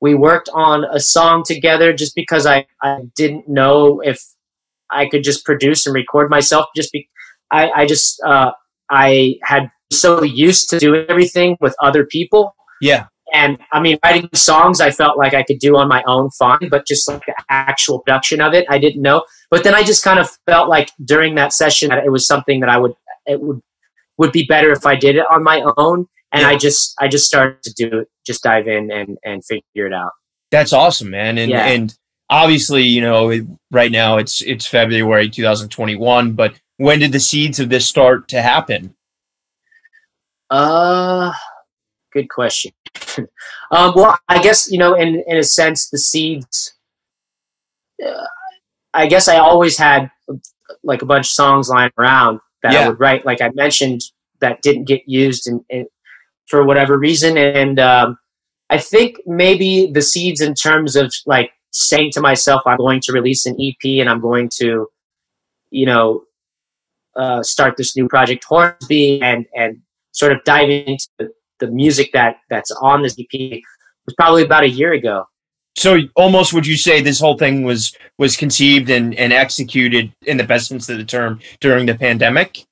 we 0.00 0.14
worked 0.14 0.48
on 0.52 0.84
a 0.84 0.98
song 0.98 1.44
together 1.46 1.92
just 1.92 2.14
because 2.14 2.46
I 2.46 2.66
I 2.82 3.02
didn't 3.14 3.48
know 3.48 4.00
if 4.00 4.20
I 4.90 5.08
could 5.08 5.22
just 5.22 5.44
produce 5.44 5.86
and 5.86 5.94
record 5.94 6.30
myself. 6.30 6.66
Just 6.74 6.92
be, 6.92 7.08
I 7.50 7.70
I 7.70 7.86
just 7.86 8.20
uh, 8.24 8.52
I 8.90 9.36
had 9.42 9.70
so 9.92 10.22
used 10.22 10.70
to 10.70 10.78
doing 10.78 11.06
everything 11.08 11.56
with 11.60 11.74
other 11.82 12.04
people. 12.04 12.54
Yeah. 12.80 13.06
And 13.32 13.58
I 13.72 13.80
mean, 13.80 13.98
writing 14.04 14.28
songs, 14.34 14.80
I 14.80 14.90
felt 14.90 15.16
like 15.16 15.32
I 15.32 15.42
could 15.42 15.58
do 15.58 15.76
on 15.76 15.88
my 15.88 16.02
own 16.06 16.30
fine, 16.30 16.68
but 16.70 16.86
just 16.86 17.08
like 17.08 17.24
the 17.24 17.34
actual 17.48 18.00
production 18.00 18.42
of 18.42 18.52
it, 18.52 18.66
I 18.68 18.78
didn't 18.78 19.00
know. 19.00 19.24
But 19.50 19.64
then 19.64 19.74
I 19.74 19.82
just 19.84 20.04
kind 20.04 20.18
of 20.18 20.28
felt 20.46 20.68
like 20.68 20.90
during 21.02 21.34
that 21.36 21.54
session 21.54 21.88
that 21.88 22.04
it 22.04 22.10
was 22.10 22.26
something 22.26 22.60
that 22.60 22.68
I 22.68 22.76
would, 22.76 22.92
it 23.26 23.40
would, 23.40 23.60
would 24.18 24.32
be 24.32 24.44
better 24.44 24.70
if 24.70 24.86
I 24.86 24.96
did 24.96 25.16
it 25.16 25.24
on 25.30 25.42
my 25.42 25.62
own. 25.76 26.06
And 26.34 26.46
I 26.46 26.56
just, 26.56 26.94
I 26.98 27.08
just 27.08 27.26
started 27.26 27.62
to 27.62 27.74
do 27.74 27.98
it, 28.00 28.08
just 28.26 28.42
dive 28.42 28.66
in 28.66 28.90
and 28.90 29.18
and 29.22 29.44
figure 29.44 29.86
it 29.86 29.92
out. 29.92 30.12
That's 30.50 30.72
awesome, 30.72 31.10
man. 31.10 31.36
And 31.36 31.50
Yeah. 31.50 31.66
and 31.66 31.94
obviously, 32.30 32.84
you 32.84 33.02
know, 33.02 33.30
right 33.70 33.92
now 33.92 34.16
it's 34.16 34.40
it's 34.40 34.66
February 34.66 35.28
2021, 35.28 36.32
but 36.32 36.54
when 36.78 37.00
did 37.00 37.12
the 37.12 37.20
seeds 37.20 37.60
of 37.60 37.68
this 37.68 37.86
start 37.86 38.28
to 38.28 38.40
happen? 38.40 38.94
Uh, 40.48 41.32
good 42.12 42.28
question. 42.28 42.72
um, 43.70 43.92
well, 43.94 44.18
I 44.28 44.42
guess 44.42 44.70
you 44.70 44.78
know, 44.78 44.94
in 44.94 45.22
in 45.26 45.36
a 45.36 45.44
sense, 45.44 45.90
the 45.90 45.98
seeds. 45.98 46.74
Uh, 48.04 48.24
I 48.94 49.06
guess 49.06 49.28
I 49.28 49.36
always 49.36 49.76
had 49.78 50.10
like 50.82 51.02
a 51.02 51.06
bunch 51.06 51.26
of 51.26 51.30
songs 51.30 51.68
lying 51.68 51.92
around 51.98 52.40
that 52.62 52.74
I 52.74 52.88
would 52.88 53.00
write, 53.00 53.26
like 53.26 53.40
I 53.40 53.50
mentioned, 53.54 54.02
that 54.40 54.62
didn't 54.62 54.84
get 54.84 55.02
used 55.06 55.46
in, 55.46 55.64
in 55.68 55.86
for 56.46 56.64
whatever 56.64 56.98
reason, 56.98 57.36
and 57.38 57.78
um, 57.78 58.18
I 58.70 58.78
think 58.78 59.18
maybe 59.26 59.86
the 59.86 60.02
seeds 60.02 60.40
in 60.40 60.54
terms 60.54 60.96
of 60.96 61.12
like 61.26 61.52
saying 61.72 62.12
to 62.12 62.20
myself, 62.20 62.62
I'm 62.66 62.78
going 62.78 63.00
to 63.02 63.12
release 63.12 63.44
an 63.46 63.56
EP 63.60 64.00
and 64.00 64.08
I'm 64.08 64.20
going 64.20 64.48
to, 64.60 64.88
you 65.70 65.86
know, 65.86 66.24
uh, 67.16 67.42
start 67.42 67.76
this 67.76 67.94
new 67.96 68.08
project 68.08 68.44
Hornsby 68.44 69.20
and 69.22 69.44
and 69.54 69.82
sort 70.12 70.32
of 70.32 70.42
dive 70.44 70.70
into 70.70 71.06
the, 71.18 71.30
the 71.60 71.66
music 71.66 72.10
that 72.12 72.36
that's 72.48 72.70
on 72.80 73.02
this 73.02 73.18
EP 73.18 73.60
was 74.06 74.14
probably 74.16 74.42
about 74.42 74.64
a 74.64 74.70
year 74.70 74.92
ago. 74.92 75.26
So 75.76 75.98
almost 76.16 76.52
would 76.52 76.66
you 76.66 76.76
say 76.76 77.00
this 77.00 77.20
whole 77.20 77.38
thing 77.38 77.64
was 77.64 77.96
was 78.18 78.36
conceived 78.36 78.90
and, 78.90 79.14
and 79.14 79.32
executed 79.32 80.12
in 80.26 80.36
the 80.36 80.44
best 80.44 80.68
sense 80.68 80.88
of 80.88 80.98
the 80.98 81.04
term 81.04 81.40
during 81.60 81.86
the 81.86 81.94
pandemic? 81.94 82.64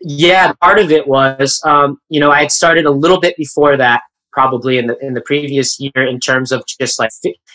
Yeah, 0.00 0.52
part 0.60 0.78
of 0.78 0.90
it 0.90 1.06
was, 1.06 1.60
um, 1.64 1.98
you 2.08 2.20
know, 2.20 2.30
I 2.30 2.40
had 2.40 2.52
started 2.52 2.86
a 2.86 2.90
little 2.90 3.20
bit 3.20 3.36
before 3.36 3.76
that, 3.76 4.02
probably 4.32 4.78
in 4.78 4.86
the 4.86 4.98
in 4.98 5.14
the 5.14 5.20
previous 5.20 5.78
year, 5.80 6.06
in 6.06 6.20
terms 6.20 6.52
of 6.52 6.64
just 6.80 6.98
like, 6.98 7.10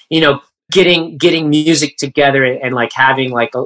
you 0.10 0.22
know, 0.22 0.42
getting 0.72 1.18
getting 1.18 1.50
music 1.50 1.98
together 1.98 2.44
and, 2.44 2.62
and 2.62 2.76
like 2.76 2.92
having 2.94 3.32
like 3.32 3.52
a, 3.56 3.64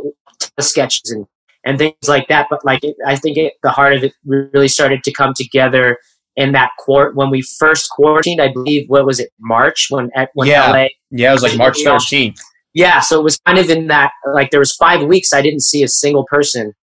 sketches 0.62 1.12
and 1.12 1.26
and 1.64 1.78
things 1.78 2.08
like 2.08 2.28
that. 2.28 2.47
But 2.49 2.64
like, 2.66 2.84
it, 2.84 2.95
I 3.06 3.16
think 3.16 3.38
it, 3.38 3.54
the 3.64 3.70
heart 3.70 3.93
of 3.93 4.04
it 4.04 4.14
really 4.26 4.68
started 4.68 5.04
to 5.04 5.12
come 5.12 5.34
together 5.36 5.97
in 6.36 6.51
that 6.53 6.71
court 6.79 7.15
when 7.15 7.29
we 7.29 7.41
first 7.41 7.89
quarantined. 7.89 8.41
I 8.41 8.51
believe 8.51 8.88
what 8.88 9.05
was 9.05 9.19
it 9.19 9.32
March 9.39 9.88
when 9.89 10.09
at 10.15 10.29
when 10.34 10.47
yeah. 10.47 10.71
LA 10.71 10.88
yeah 11.09 11.32
it 11.32 11.34
was 11.34 11.43
like 11.43 11.57
March 11.57 11.84
thirteenth. 11.84 12.39
Yeah, 12.73 13.01
so 13.01 13.19
it 13.19 13.23
was 13.23 13.38
kind 13.45 13.59
of 13.59 13.69
in 13.69 13.88
that 13.88 14.11
like 14.34 14.51
there 14.51 14.59
was 14.59 14.75
five 14.75 15.03
weeks 15.03 15.34
I 15.34 15.41
didn't 15.41 15.61
see 15.61 15.84
a 15.84 15.88
single 15.88 16.25
person, 16.25 16.73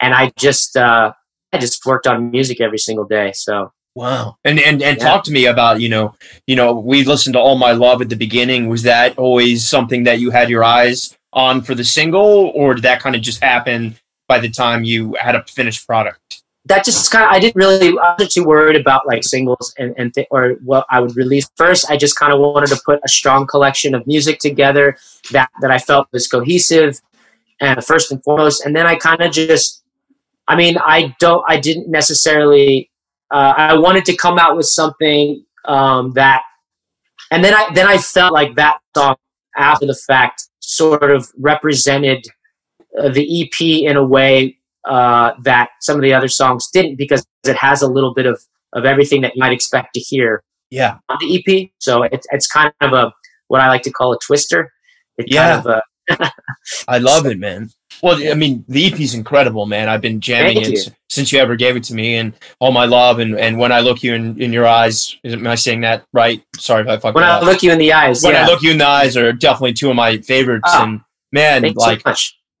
and 0.00 0.14
I 0.14 0.32
just 0.36 0.76
uh, 0.76 1.12
I 1.52 1.58
just 1.58 1.84
worked 1.84 2.06
on 2.06 2.30
music 2.30 2.60
every 2.60 2.78
single 2.78 3.04
day. 3.04 3.32
So 3.34 3.70
wow, 3.94 4.36
and 4.44 4.58
and 4.58 4.82
and 4.82 4.96
yeah. 4.96 5.04
talk 5.04 5.24
to 5.24 5.32
me 5.32 5.46
about 5.46 5.80
you 5.80 5.90
know 5.90 6.14
you 6.46 6.56
know 6.56 6.72
we 6.72 7.04
listened 7.04 7.34
to 7.34 7.40
All 7.40 7.58
My 7.58 7.72
Love 7.72 8.00
at 8.00 8.08
the 8.08 8.16
beginning. 8.16 8.68
Was 8.68 8.82
that 8.84 9.18
always 9.18 9.66
something 9.66 10.04
that 10.04 10.18
you 10.18 10.30
had 10.30 10.48
your 10.48 10.64
eyes 10.64 11.16
on 11.34 11.60
for 11.60 11.74
the 11.74 11.84
single, 11.84 12.50
or 12.54 12.74
did 12.74 12.84
that 12.84 13.00
kind 13.00 13.14
of 13.14 13.20
just 13.20 13.42
happen 13.42 13.96
by 14.28 14.38
the 14.38 14.48
time 14.48 14.82
you 14.82 15.14
had 15.20 15.34
a 15.34 15.44
finished 15.44 15.86
product? 15.86 16.43
That 16.66 16.84
just 16.84 17.10
kind 17.10 17.24
of 17.24 17.30
I 17.30 17.38
didn't 17.38 17.56
really 17.56 17.88
I 17.98 18.12
wasn't 18.12 18.32
too 18.32 18.44
worried 18.44 18.80
about 18.80 19.06
like 19.06 19.22
singles 19.22 19.74
and 19.78 19.94
and 19.98 20.14
th- 20.14 20.26
or 20.30 20.52
what 20.64 20.86
I 20.90 21.00
would 21.00 21.16
release 21.16 21.48
first. 21.56 21.90
I 21.90 21.96
just 21.96 22.16
kind 22.16 22.32
of 22.32 22.40
wanted 22.40 22.68
to 22.68 22.80
put 22.84 23.00
a 23.04 23.08
strong 23.08 23.46
collection 23.46 23.94
of 23.94 24.06
music 24.06 24.38
together 24.38 24.96
that 25.32 25.50
that 25.60 25.70
I 25.70 25.78
felt 25.78 26.08
was 26.12 26.26
cohesive 26.26 27.00
and 27.60 27.84
first 27.84 28.10
and 28.10 28.22
foremost. 28.24 28.64
And 28.64 28.74
then 28.74 28.86
I 28.86 28.96
kind 28.96 29.20
of 29.20 29.32
just 29.32 29.82
I 30.48 30.56
mean 30.56 30.78
I 30.78 31.14
don't 31.20 31.44
I 31.48 31.58
didn't 31.58 31.90
necessarily 31.90 32.90
uh, 33.30 33.54
I 33.56 33.78
wanted 33.78 34.04
to 34.06 34.16
come 34.16 34.38
out 34.38 34.56
with 34.56 34.66
something 34.66 35.44
um, 35.66 36.12
that 36.12 36.42
and 37.30 37.44
then 37.44 37.54
I 37.54 37.70
then 37.74 37.86
I 37.86 37.98
felt 37.98 38.32
like 38.32 38.54
that 38.56 38.78
song 38.96 39.16
after 39.56 39.86
the 39.86 39.94
fact 39.94 40.48
sort 40.60 41.10
of 41.10 41.30
represented 41.38 42.26
uh, 42.98 43.10
the 43.10 43.42
EP 43.42 43.60
in 43.60 43.96
a 43.96 44.04
way 44.04 44.56
uh, 44.88 45.32
that 45.42 45.70
some 45.80 45.96
of 45.96 46.02
the 46.02 46.12
other 46.12 46.28
songs 46.28 46.68
didn't 46.72 46.96
because 46.96 47.24
it 47.44 47.56
has 47.56 47.82
a 47.82 47.88
little 47.88 48.14
bit 48.14 48.26
of, 48.26 48.40
of 48.72 48.84
everything 48.84 49.22
that 49.22 49.34
you 49.34 49.40
might 49.40 49.52
expect 49.52 49.94
to 49.94 50.00
hear 50.00 50.42
yeah. 50.70 50.98
on 51.08 51.18
the 51.20 51.38
EP. 51.38 51.70
So 51.78 52.02
it's, 52.02 52.26
it's 52.30 52.46
kind 52.46 52.72
of 52.80 52.92
a 52.92 53.12
what 53.48 53.60
I 53.60 53.68
like 53.68 53.82
to 53.82 53.90
call 53.90 54.12
a 54.12 54.18
twister. 54.18 54.72
It's 55.16 55.32
yeah. 55.32 55.54
Kind 55.56 55.66
of 55.66 55.66
a 55.66 55.82
I 56.88 56.98
love 56.98 57.26
it, 57.26 57.38
man. 57.38 57.70
Well, 58.02 58.20
I 58.30 58.34
mean, 58.34 58.64
the 58.68 58.86
EP 58.86 59.00
is 59.00 59.14
incredible, 59.14 59.66
man. 59.66 59.88
I've 59.88 60.00
been 60.00 60.20
jamming 60.20 60.56
Thank 60.56 60.74
it 60.74 60.86
you. 60.86 60.92
since 61.08 61.32
you 61.32 61.38
ever 61.38 61.56
gave 61.56 61.76
it 61.76 61.84
to 61.84 61.94
me, 61.94 62.16
and 62.16 62.34
all 62.58 62.72
my 62.72 62.84
love, 62.84 63.18
and, 63.18 63.38
and 63.38 63.58
when 63.58 63.72
I 63.72 63.80
look 63.80 64.02
you 64.02 64.14
in, 64.14 64.40
in 64.40 64.52
your 64.52 64.66
eyes, 64.66 65.16
am 65.24 65.46
I 65.46 65.54
saying 65.54 65.82
that 65.82 66.04
right? 66.12 66.42
Sorry 66.58 66.82
if 66.82 66.88
I 66.88 66.98
fucked 66.98 67.14
When 67.14 67.24
I 67.24 67.36
up. 67.36 67.44
look 67.44 67.62
you 67.62 67.72
in 67.72 67.78
the 67.78 67.92
eyes, 67.92 68.22
when 68.22 68.34
yeah. 68.34 68.44
I 68.44 68.46
look 68.46 68.62
you 68.62 68.72
in 68.72 68.78
the 68.78 68.86
eyes, 68.86 69.16
are 69.16 69.32
definitely 69.32 69.74
two 69.74 69.88
of 69.88 69.96
my 69.96 70.18
favorites. 70.18 70.68
Oh, 70.72 70.82
and 70.82 71.00
man, 71.32 71.62
like 71.76 72.02
so 72.06 72.14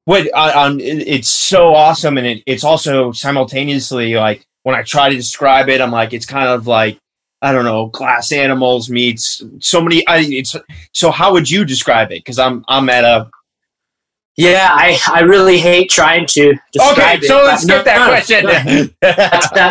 what 0.04 0.32
on 0.34 0.80
it's 0.80 1.28
so 1.28 1.74
awesome 1.74 2.18
and 2.18 2.26
it, 2.26 2.42
it's 2.46 2.64
also 2.64 3.12
simultaneously 3.12 4.14
like 4.14 4.46
when 4.62 4.74
i 4.74 4.82
try 4.82 5.08
to 5.08 5.16
describe 5.16 5.68
it 5.68 5.80
i'm 5.80 5.90
like 5.90 6.12
it's 6.12 6.26
kind 6.26 6.48
of 6.48 6.66
like 6.66 6.98
i 7.42 7.52
don't 7.52 7.64
know 7.64 7.86
glass 7.86 8.32
animals 8.32 8.90
meets 8.90 9.42
so 9.60 9.80
many 9.80 10.06
I, 10.06 10.18
it's 10.20 10.54
so 10.92 11.10
how 11.10 11.32
would 11.32 11.50
you 11.50 11.64
describe 11.64 12.10
it? 12.12 12.18
Because 12.18 12.38
i'm 12.38 12.64
i'm 12.68 12.88
at 12.90 13.04
a 13.04 13.30
yeah 14.36 14.68
i 14.72 14.98
i 15.10 15.20
really 15.20 15.58
hate 15.58 15.88
trying 15.88 16.26
to 16.26 16.54
describe 16.72 17.22
it. 17.22 17.24
okay 17.24 17.26
so 17.26 17.40
it, 17.40 17.44
let's 17.44 17.62
skip 17.62 17.76
no, 17.76 17.82
that 17.84 17.98
no, 17.98 18.08
question 18.08 18.44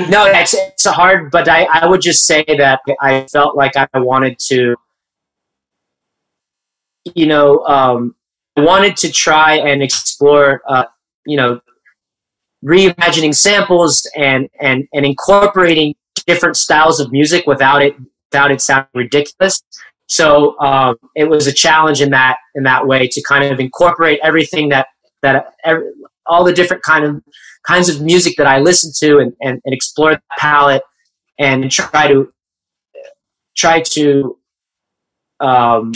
no, 0.09 0.25
no 0.25 0.31
it's, 0.31 0.53
it's 0.53 0.85
hard 0.85 1.29
but 1.31 1.49
i 1.49 1.65
i 1.65 1.85
would 1.85 2.01
just 2.01 2.25
say 2.25 2.43
that 2.47 2.79
i 3.01 3.25
felt 3.27 3.55
like 3.57 3.73
i 3.75 3.87
wanted 3.95 4.39
to 4.39 4.75
you 7.13 7.27
know 7.27 7.59
um 7.65 8.15
I 8.15 8.22
wanted 8.57 8.97
to 8.97 9.11
try 9.11 9.55
and 9.55 9.81
explore, 9.81 10.61
uh, 10.67 10.85
you 11.25 11.37
know, 11.37 11.61
reimagining 12.63 13.35
samples 13.35 14.09
and 14.15 14.49
and 14.61 14.87
and 14.93 15.05
incorporating 15.05 15.95
different 16.25 16.55
styles 16.55 16.99
of 16.99 17.11
music 17.11 17.45
without 17.45 17.81
it 17.81 17.95
without 18.31 18.51
it 18.51 18.61
sounding 18.61 18.89
ridiculous. 18.93 19.61
So 20.07 20.59
um, 20.59 20.95
it 21.15 21.29
was 21.29 21.47
a 21.47 21.53
challenge 21.53 22.01
in 22.01 22.11
that 22.11 22.37
in 22.55 22.63
that 22.63 22.87
way 22.87 23.07
to 23.07 23.23
kind 23.23 23.51
of 23.51 23.59
incorporate 23.59 24.19
everything 24.23 24.69
that 24.69 24.87
that 25.21 25.53
every, 25.63 25.89
all 26.25 26.43
the 26.43 26.53
different 26.53 26.83
kind 26.83 27.05
of 27.05 27.21
kinds 27.65 27.89
of 27.89 28.01
music 28.01 28.35
that 28.37 28.47
I 28.47 28.59
listen 28.59 28.91
to 28.99 29.19
and, 29.19 29.33
and, 29.41 29.61
and 29.65 29.73
explore 29.73 30.11
the 30.15 30.21
palette 30.37 30.83
and 31.39 31.71
try 31.71 32.07
to 32.07 32.31
try 33.55 33.81
to 33.81 34.37
um, 35.39 35.93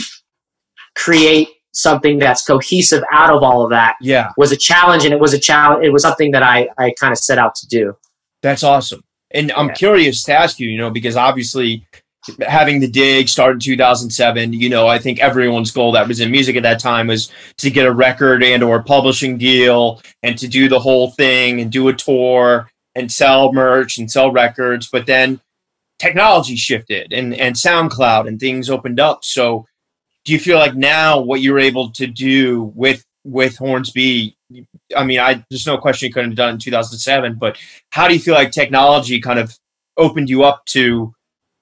create 0.96 1.48
something 1.78 2.18
that's 2.18 2.42
cohesive 2.42 3.04
out 3.12 3.30
of 3.30 3.42
all 3.42 3.62
of 3.62 3.70
that 3.70 3.94
yeah. 4.00 4.32
was 4.36 4.50
a 4.50 4.56
challenge 4.56 5.04
and 5.04 5.14
it 5.14 5.20
was 5.20 5.32
a 5.32 5.38
challenge 5.38 5.84
it 5.84 5.90
was 5.90 6.02
something 6.02 6.32
that 6.32 6.42
i 6.42 6.68
i 6.76 6.92
kind 6.98 7.12
of 7.12 7.18
set 7.18 7.38
out 7.38 7.54
to 7.54 7.66
do. 7.68 7.96
That's 8.42 8.62
awesome. 8.62 9.02
And 9.30 9.52
i'm 9.52 9.68
yeah. 9.68 9.74
curious 9.74 10.24
to 10.24 10.32
ask 10.32 10.58
you 10.58 10.68
you 10.68 10.78
know 10.78 10.90
because 10.90 11.16
obviously 11.16 11.86
having 12.46 12.80
the 12.80 12.88
dig 12.88 13.28
start 13.28 13.54
in 13.54 13.60
2007 13.60 14.52
you 14.52 14.68
know 14.68 14.86
i 14.86 14.98
think 14.98 15.20
everyone's 15.20 15.70
goal 15.70 15.92
that 15.92 16.08
was 16.08 16.20
in 16.20 16.30
music 16.30 16.56
at 16.56 16.62
that 16.62 16.80
time 16.80 17.06
was 17.06 17.30
to 17.56 17.70
get 17.70 17.86
a 17.86 17.92
record 17.92 18.42
and 18.42 18.62
or 18.62 18.82
publishing 18.82 19.38
deal 19.38 20.02
and 20.22 20.36
to 20.36 20.48
do 20.48 20.68
the 20.68 20.80
whole 20.80 21.10
thing 21.12 21.60
and 21.60 21.70
do 21.70 21.88
a 21.88 21.92
tour 21.92 22.68
and 22.96 23.10
sell 23.10 23.52
merch 23.52 23.98
and 23.98 24.10
sell 24.10 24.32
records 24.32 24.88
but 24.90 25.06
then 25.06 25.40
technology 25.98 26.56
shifted 26.56 27.12
and 27.12 27.34
and 27.34 27.56
soundcloud 27.56 28.26
and 28.26 28.40
things 28.40 28.70
opened 28.70 29.00
up. 29.00 29.24
So 29.24 29.66
do 30.28 30.34
you 30.34 30.38
feel 30.38 30.58
like 30.58 30.74
now 30.74 31.18
what 31.18 31.40
you're 31.40 31.58
able 31.58 31.88
to 31.92 32.06
do 32.06 32.64
with 32.74 33.02
with 33.24 33.56
Hornsby? 33.56 34.36
I 34.94 35.02
mean, 35.02 35.20
I 35.20 35.42
there's 35.48 35.66
no 35.66 35.78
question 35.78 36.06
you 36.06 36.12
couldn't 36.12 36.32
have 36.32 36.36
done 36.36 36.54
in 36.54 36.58
2007, 36.58 37.36
but 37.36 37.56
how 37.92 38.06
do 38.06 38.12
you 38.12 38.20
feel 38.20 38.34
like 38.34 38.50
technology 38.50 39.20
kind 39.22 39.38
of 39.38 39.58
opened 39.96 40.28
you 40.28 40.44
up 40.44 40.66
to, 40.66 41.14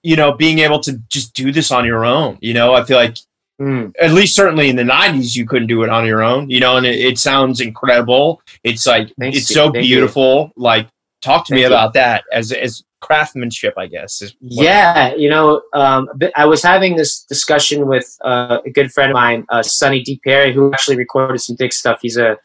you 0.02 0.16
know, 0.16 0.32
being 0.32 0.58
able 0.58 0.80
to 0.80 1.00
just 1.08 1.32
do 1.32 1.52
this 1.52 1.70
on 1.70 1.86
your 1.86 2.04
own? 2.04 2.38
You 2.40 2.54
know, 2.54 2.74
I 2.74 2.82
feel 2.82 2.96
like 2.96 3.18
Mm. 3.58 3.94
At 3.98 4.12
least 4.12 4.34
certainly 4.34 4.68
in 4.68 4.76
the 4.76 4.82
'90s, 4.82 5.34
you 5.34 5.46
couldn't 5.46 5.68
do 5.68 5.82
it 5.82 5.88
on 5.88 6.04
your 6.04 6.22
own, 6.22 6.50
you 6.50 6.60
know. 6.60 6.76
And 6.76 6.84
it, 6.84 7.00
it 7.00 7.18
sounds 7.18 7.62
incredible. 7.62 8.42
It's 8.64 8.86
like 8.86 9.10
Thanks 9.18 9.38
it's 9.38 9.48
so 9.48 9.70
beautiful. 9.70 10.52
Like, 10.56 10.88
talk 11.22 11.46
to 11.46 11.54
Thank 11.54 11.62
me 11.62 11.64
about 11.64 11.94
that 11.94 12.24
as 12.32 12.52
as 12.52 12.84
craftsmanship, 13.00 13.74
I 13.76 13.86
guess. 13.86 14.22
yeah, 14.40 15.14
you 15.14 15.28
know, 15.28 15.62
um, 15.74 16.08
I 16.34 16.46
was 16.46 16.62
having 16.62 16.96
this 16.96 17.22
discussion 17.22 17.86
with 17.86 18.16
uh, 18.24 18.58
a 18.64 18.70
good 18.70 18.90
friend 18.90 19.12
of 19.12 19.14
mine, 19.14 19.46
uh, 19.48 19.62
Sonny 19.62 20.02
DiPerri, 20.02 20.52
who 20.52 20.72
actually 20.72 20.96
recorded 20.96 21.38
some 21.40 21.56
big 21.56 21.72
stuff. 21.72 22.00
He's 22.02 22.16
a 22.16 22.36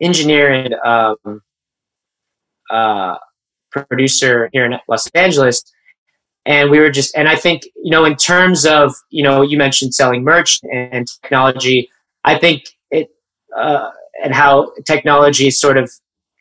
engineer 0.00 0.52
and 0.52 0.74
um, 0.84 1.42
uh, 2.70 3.16
producer 3.70 4.50
here 4.52 4.64
in 4.64 4.74
Los 4.88 5.06
Angeles. 5.08 5.62
And 6.46 6.70
we 6.70 6.78
were 6.80 6.90
just, 6.90 7.14
and 7.16 7.28
I 7.28 7.36
think, 7.36 7.64
you 7.76 7.90
know, 7.90 8.04
in 8.04 8.16
terms 8.16 8.64
of, 8.64 8.94
you 9.10 9.22
know, 9.22 9.42
you 9.42 9.58
mentioned 9.58 9.94
selling 9.94 10.24
merch 10.24 10.60
and 10.72 11.06
technology, 11.22 11.90
I 12.24 12.38
think 12.38 12.64
it, 12.90 13.10
uh, 13.56 13.90
and 14.22 14.34
how 14.34 14.72
technology 14.86 15.50
sort 15.50 15.76
of 15.76 15.90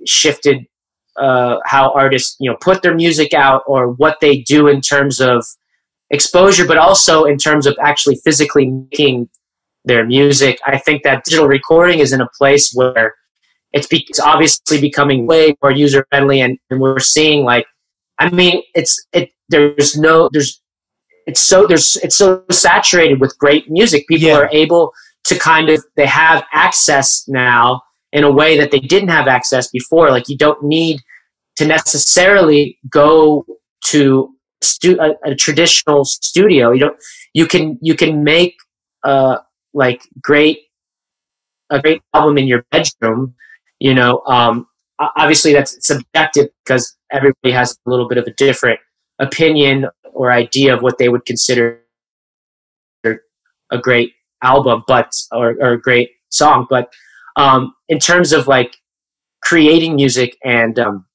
shifted 0.05 0.65
uh, 1.19 1.59
how 1.65 1.91
artists 1.93 2.35
you 2.39 2.49
know 2.49 2.57
put 2.61 2.81
their 2.81 2.95
music 2.95 3.33
out 3.33 3.63
or 3.67 3.91
what 3.91 4.19
they 4.21 4.39
do 4.39 4.67
in 4.67 4.81
terms 4.81 5.19
of 5.19 5.45
exposure, 6.09 6.65
but 6.65 6.77
also 6.77 7.25
in 7.25 7.37
terms 7.37 7.67
of 7.67 7.77
actually 7.81 8.15
physically 8.23 8.69
making 8.69 9.29
their 9.85 10.05
music. 10.05 10.59
I 10.65 10.77
think 10.77 11.03
that 11.03 11.23
digital 11.23 11.47
recording 11.47 11.99
is 11.99 12.13
in 12.13 12.21
a 12.21 12.29
place 12.37 12.71
where 12.73 13.15
it's, 13.71 13.87
be- 13.87 14.05
it's 14.09 14.19
obviously 14.19 14.81
becoming 14.81 15.27
way 15.27 15.55
more 15.61 15.71
user 15.71 16.05
friendly, 16.09 16.41
and, 16.41 16.57
and 16.69 16.79
we're 16.79 16.99
seeing 16.99 17.43
like, 17.43 17.65
I 18.17 18.29
mean, 18.29 18.63
it's 18.75 19.05
it. 19.13 19.31
There's 19.49 19.97
no 19.97 20.29
there's 20.31 20.61
it's 21.25 21.41
so 21.41 21.65
there's 21.67 21.95
it's 21.97 22.15
so 22.15 22.43
saturated 22.51 23.19
with 23.19 23.37
great 23.37 23.69
music. 23.69 24.07
People 24.07 24.27
yeah. 24.27 24.37
are 24.37 24.49
able 24.51 24.93
to 25.25 25.37
kind 25.37 25.69
of 25.69 25.83
they 25.95 26.05
have 26.05 26.43
access 26.53 27.23
now 27.27 27.81
in 28.11 28.23
a 28.23 28.31
way 28.31 28.57
that 28.57 28.71
they 28.71 28.79
didn't 28.79 29.09
have 29.09 29.27
access 29.27 29.69
before. 29.69 30.09
Like 30.09 30.27
you 30.27 30.37
don't 30.37 30.63
need 30.63 31.01
to 31.59 31.67
necessarily 31.67 32.79
go 32.89 33.45
to 33.87 34.33
stu- 34.63 34.97
a, 34.97 35.11
a, 35.29 35.35
traditional 35.35 36.05
studio. 36.05 36.71
You 36.71 36.79
don't. 36.79 36.97
You 37.33 37.47
can 37.47 37.77
you 37.81 37.95
can 37.95 38.23
make 38.23 38.55
uh 39.03 39.39
like 39.73 40.01
great 40.21 40.59
a 41.69 41.81
great 41.81 42.01
album 42.13 42.37
in 42.37 42.47
your 42.47 42.65
bedroom. 42.71 43.35
You 43.79 43.93
know, 43.93 44.21
um, 44.25 44.67
obviously 45.17 45.51
that's 45.51 45.85
subjective 45.85 46.47
because 46.63 46.95
everybody 47.11 47.51
has 47.51 47.77
a 47.85 47.89
little 47.89 48.07
bit 48.07 48.17
of 48.17 48.25
a 48.25 48.33
different 48.33 48.79
opinion 49.19 49.87
or 50.13 50.31
idea 50.31 50.73
of 50.73 50.81
what 50.81 50.97
they 50.97 51.09
would 51.09 51.25
consider 51.25 51.81
a 53.03 53.77
great 53.77 54.13
album, 54.41 54.83
but 54.87 55.11
or, 55.33 55.57
or 55.59 55.73
a 55.73 55.81
great 55.81 56.11
song. 56.29 56.67
But 56.69 56.89
um, 57.35 57.73
in 57.89 57.99
terms 57.99 58.31
of 58.31 58.47
like 58.47 58.77
creating 59.43 59.95
music 59.95 60.37
and 60.45 60.79
um, 60.79 61.05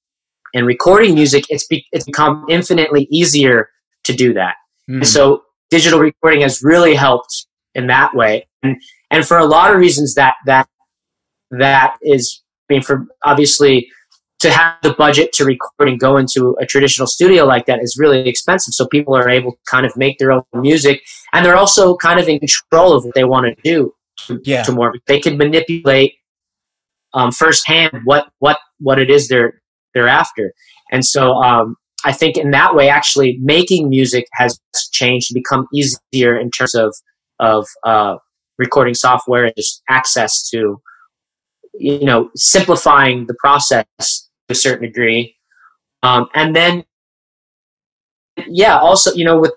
and 0.55 0.67
recording 0.67 1.15
music, 1.15 1.45
it's 1.51 1.67
be- 1.67 1.87
it's 1.93 2.05
become 2.05 2.47
infinitely 2.49 3.07
easier 3.11 3.69
to 4.05 4.13
do 4.15 4.33
that. 4.35 4.55
Mm. 4.89 4.97
And 4.97 5.07
so 5.07 5.43
digital 5.71 5.99
recording 5.99 6.43
has 6.43 6.63
really 6.63 6.95
helped 6.95 7.47
in 7.75 7.89
that 7.89 8.15
way. 8.15 8.47
And 8.63 8.81
and 9.11 9.27
for 9.27 9.39
a 9.39 9.45
lot 9.45 9.73
of 9.73 9.79
reasons 9.79 10.15
that 10.15 10.35
that 10.47 10.69
that 11.51 11.97
is 12.03 12.43
I 12.71 12.75
mean 12.75 12.83
for 12.83 13.07
obviously 13.25 13.89
to 14.41 14.51
have 14.51 14.75
the 14.83 14.93
budget 14.93 15.33
to 15.33 15.45
record 15.45 15.89
and 15.89 15.99
go 15.99 16.17
into 16.17 16.57
a 16.61 16.67
traditional 16.67 17.07
studio 17.07 17.45
like 17.45 17.67
that 17.67 17.83
is 17.83 17.97
really 17.99 18.29
expensive. 18.29 18.75
So 18.75 18.87
people 18.87 19.17
are 19.17 19.29
able 19.29 19.53
to 19.53 19.59
kind 19.67 19.87
of 19.87 19.97
make 19.97 20.19
their 20.19 20.33
own 20.33 20.43
music 20.53 21.03
and 21.33 21.45
they're 21.45 21.57
also 21.57 21.97
kind 21.97 22.21
of 22.21 22.29
in 22.29 22.39
control 22.39 22.93
of 22.93 23.05
what 23.05 23.15
they 23.15 23.25
want 23.25 23.47
to 23.47 23.63
do 23.63 23.95
to, 24.27 24.41
yeah. 24.45 24.63
to 24.65 24.73
more. 24.73 24.95
They 25.07 25.19
can 25.19 25.39
manipulate 25.39 26.15
um, 27.15 27.33
firsthand 27.33 28.01
what, 28.05 28.29
what, 28.41 28.59
what 28.81 28.99
it 28.99 29.09
is 29.09 29.29
they're, 29.29 29.63
they're 29.95 30.09
after. 30.09 30.53
And 30.91 31.05
so 31.05 31.35
um, 31.35 31.77
I 32.05 32.13
think 32.13 32.37
in 32.37 32.51
that 32.51 32.75
way, 32.75 32.89
actually 32.89 33.39
making 33.41 33.89
music 33.89 34.27
has 34.35 34.61
changed 34.93 35.33
become 35.33 35.67
easier 35.73 36.39
in 36.39 36.51
terms 36.51 36.75
of, 36.75 36.95
of 37.39 37.67
uh, 37.85 38.17
recording 38.59 38.95
software 38.95 39.45
and 39.45 39.55
just 39.57 39.83
access 39.89 40.49
to 40.51 40.81
you 41.77 42.05
know 42.05 42.31
simplifying 42.37 43.27
the 43.27 43.35
process 43.41 43.85
to 43.99 44.53
a 44.53 44.55
certain 44.55 44.87
degree. 44.87 45.37
Um, 46.03 46.29
and 46.35 46.55
then 46.55 46.85
yeah 48.47 48.79
also 48.79 49.13
you 49.15 49.25
know 49.25 49.39
with 49.39 49.53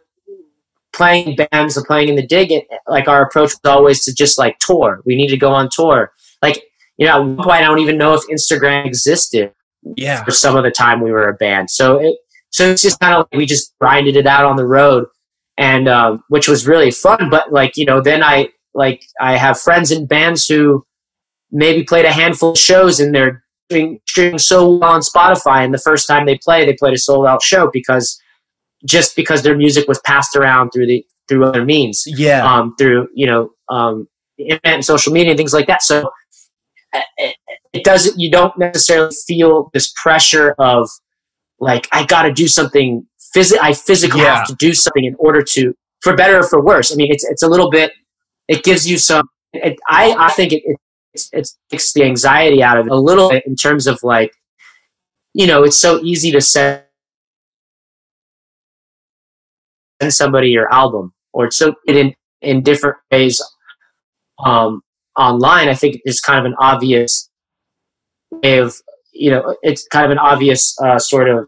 playing 0.94 1.36
bands 1.52 1.78
and 1.78 1.86
playing 1.86 2.10
in 2.10 2.16
the 2.16 2.26
dig 2.26 2.52
it, 2.52 2.66
like 2.88 3.08
our 3.08 3.22
approach 3.22 3.52
was 3.52 3.72
always 3.72 4.04
to 4.06 4.14
just 4.14 4.38
like 4.40 4.58
tour. 4.60 5.02
We 5.06 5.16
need 5.16 5.28
to 5.28 5.38
go 5.38 5.52
on 5.52 5.70
tour. 5.72 6.12
Like 6.42 6.64
you 6.98 7.06
know 7.06 7.14
at 7.14 7.20
one 7.20 7.38
point 7.38 7.50
i 7.50 7.62
don't 7.62 7.80
even 7.80 7.98
know 7.98 8.14
if 8.14 8.22
instagram 8.28 8.86
existed 8.86 9.52
yeah 9.96 10.24
for 10.24 10.32
some 10.32 10.56
of 10.56 10.64
the 10.64 10.72
time 10.72 11.02
we 11.02 11.12
were 11.12 11.28
a 11.28 11.34
band 11.34 11.70
so 11.70 11.98
it 11.98 12.16
so 12.50 12.70
it's 12.70 12.82
just 12.82 13.00
kind 13.00 13.14
of 13.14 13.28
like 13.32 13.38
we 13.38 13.46
just 13.46 13.74
grinded 13.80 14.16
it 14.16 14.28
out 14.28 14.46
on 14.46 14.56
the 14.56 14.66
road 14.66 15.06
and 15.58 15.88
um, 15.88 16.24
which 16.30 16.48
was 16.48 16.68
really 16.68 16.92
fun 16.92 17.30
but 17.30 17.52
like 17.52 17.72
you 17.76 17.86
know 17.86 18.02
then 18.02 18.24
i 18.24 18.48
like 18.74 19.04
i 19.22 19.38
have 19.38 19.60
friends 19.60 19.92
in 19.92 20.06
bands 20.06 20.46
who 20.46 20.86
maybe 21.52 21.84
played 21.84 22.06
a 22.06 22.12
handful 22.12 22.52
of 22.52 22.58
shows 22.58 23.00
and 23.00 23.14
they're 23.14 23.44
doing, 23.70 24.00
doing 24.16 24.38
so 24.38 24.78
well 24.78 24.92
on 24.92 25.02
Spotify. 25.02 25.64
And 25.64 25.74
the 25.74 25.80
first 25.80 26.08
time 26.08 26.26
they 26.26 26.38
play, 26.38 26.66
they 26.66 26.74
played 26.74 26.94
a 26.94 26.98
sold 26.98 27.26
out 27.26 27.42
show 27.42 27.70
because 27.72 28.20
just 28.86 29.16
because 29.16 29.44
their 29.44 29.58
music 29.58 29.88
was 29.88 30.00
passed 30.06 30.36
around 30.36 30.72
through 30.72 30.88
the 30.88 31.06
through 31.28 31.46
other 31.46 31.66
means, 31.66 32.04
yeah, 32.06 32.46
um, 32.46 32.74
through 32.78 33.10
you 33.14 33.26
know 33.26 33.50
um, 33.70 34.08
internet 34.38 34.76
and 34.76 34.86
social 34.86 35.12
media 35.12 35.32
and 35.32 35.38
things 35.38 35.54
like 35.54 35.68
that. 35.68 35.82
So 35.82 36.10
uh, 36.94 37.00
it, 37.78 37.84
doesn't. 37.84 38.20
You 38.20 38.32
don't 38.32 38.58
necessarily 38.58 39.16
feel 39.28 39.70
this 39.74 39.94
pressure 40.02 40.56
of 40.60 40.90
like 41.60 41.88
I 41.92 42.06
got 42.06 42.24
to 42.24 42.34
do 42.34 42.48
something. 42.48 43.06
Phys- 43.36 43.58
I 43.62 43.74
physically 43.74 44.22
yeah. 44.22 44.38
have 44.38 44.48
to 44.48 44.56
do 44.56 44.74
something 44.74 45.06
in 45.06 45.16
order 45.20 45.42
to, 45.54 45.74
for 46.02 46.16
better 46.16 46.40
or 46.40 46.44
for 46.44 46.64
worse. 46.64 46.92
I 46.92 46.96
mean, 46.96 47.12
it's 47.12 47.26
it's 47.26 47.44
a 47.44 47.48
little 47.48 47.70
bit. 47.70 47.92
It 48.48 48.64
gives 48.64 48.90
you 48.90 48.98
some. 48.98 49.28
It, 49.54 49.78
I 49.90 50.16
I 50.18 50.30
think 50.30 50.54
it, 50.54 50.64
it 50.66 50.78
it 51.34 51.50
takes 51.70 51.94
the 51.94 52.04
anxiety 52.04 52.62
out 52.62 52.78
of 52.78 52.88
it 52.88 52.92
a 52.92 52.96
little 52.96 53.30
bit 53.30 53.44
in 53.46 53.56
terms 53.56 53.88
of 53.88 54.00
like, 54.04 54.32
you 55.34 55.48
know, 55.48 55.64
it's 55.64 55.80
so 55.80 56.00
easy 56.02 56.32
to 56.32 56.42
send 56.42 56.84
somebody 60.10 60.50
your 60.50 60.72
album 60.72 61.14
or 61.34 61.46
it's 61.46 61.58
so 61.58 61.74
in 61.88 62.14
in 62.42 62.62
different 62.62 62.98
ways 63.12 63.42
um, 64.46 64.82
online. 65.18 65.70
I 65.70 65.74
think 65.74 66.00
it's 66.04 66.22
kind 66.22 66.40
of 66.40 66.46
an 66.46 66.56
obvious 66.60 67.30
way 68.32 68.60
of 68.60 68.76
you 69.14 69.32
know 69.32 69.56
it's 69.62 69.88
kind 69.88 70.06
of 70.06 70.12
an 70.12 70.20
obvious 70.20 70.76
uh, 70.82 71.00
sort 71.00 71.30
of 71.30 71.48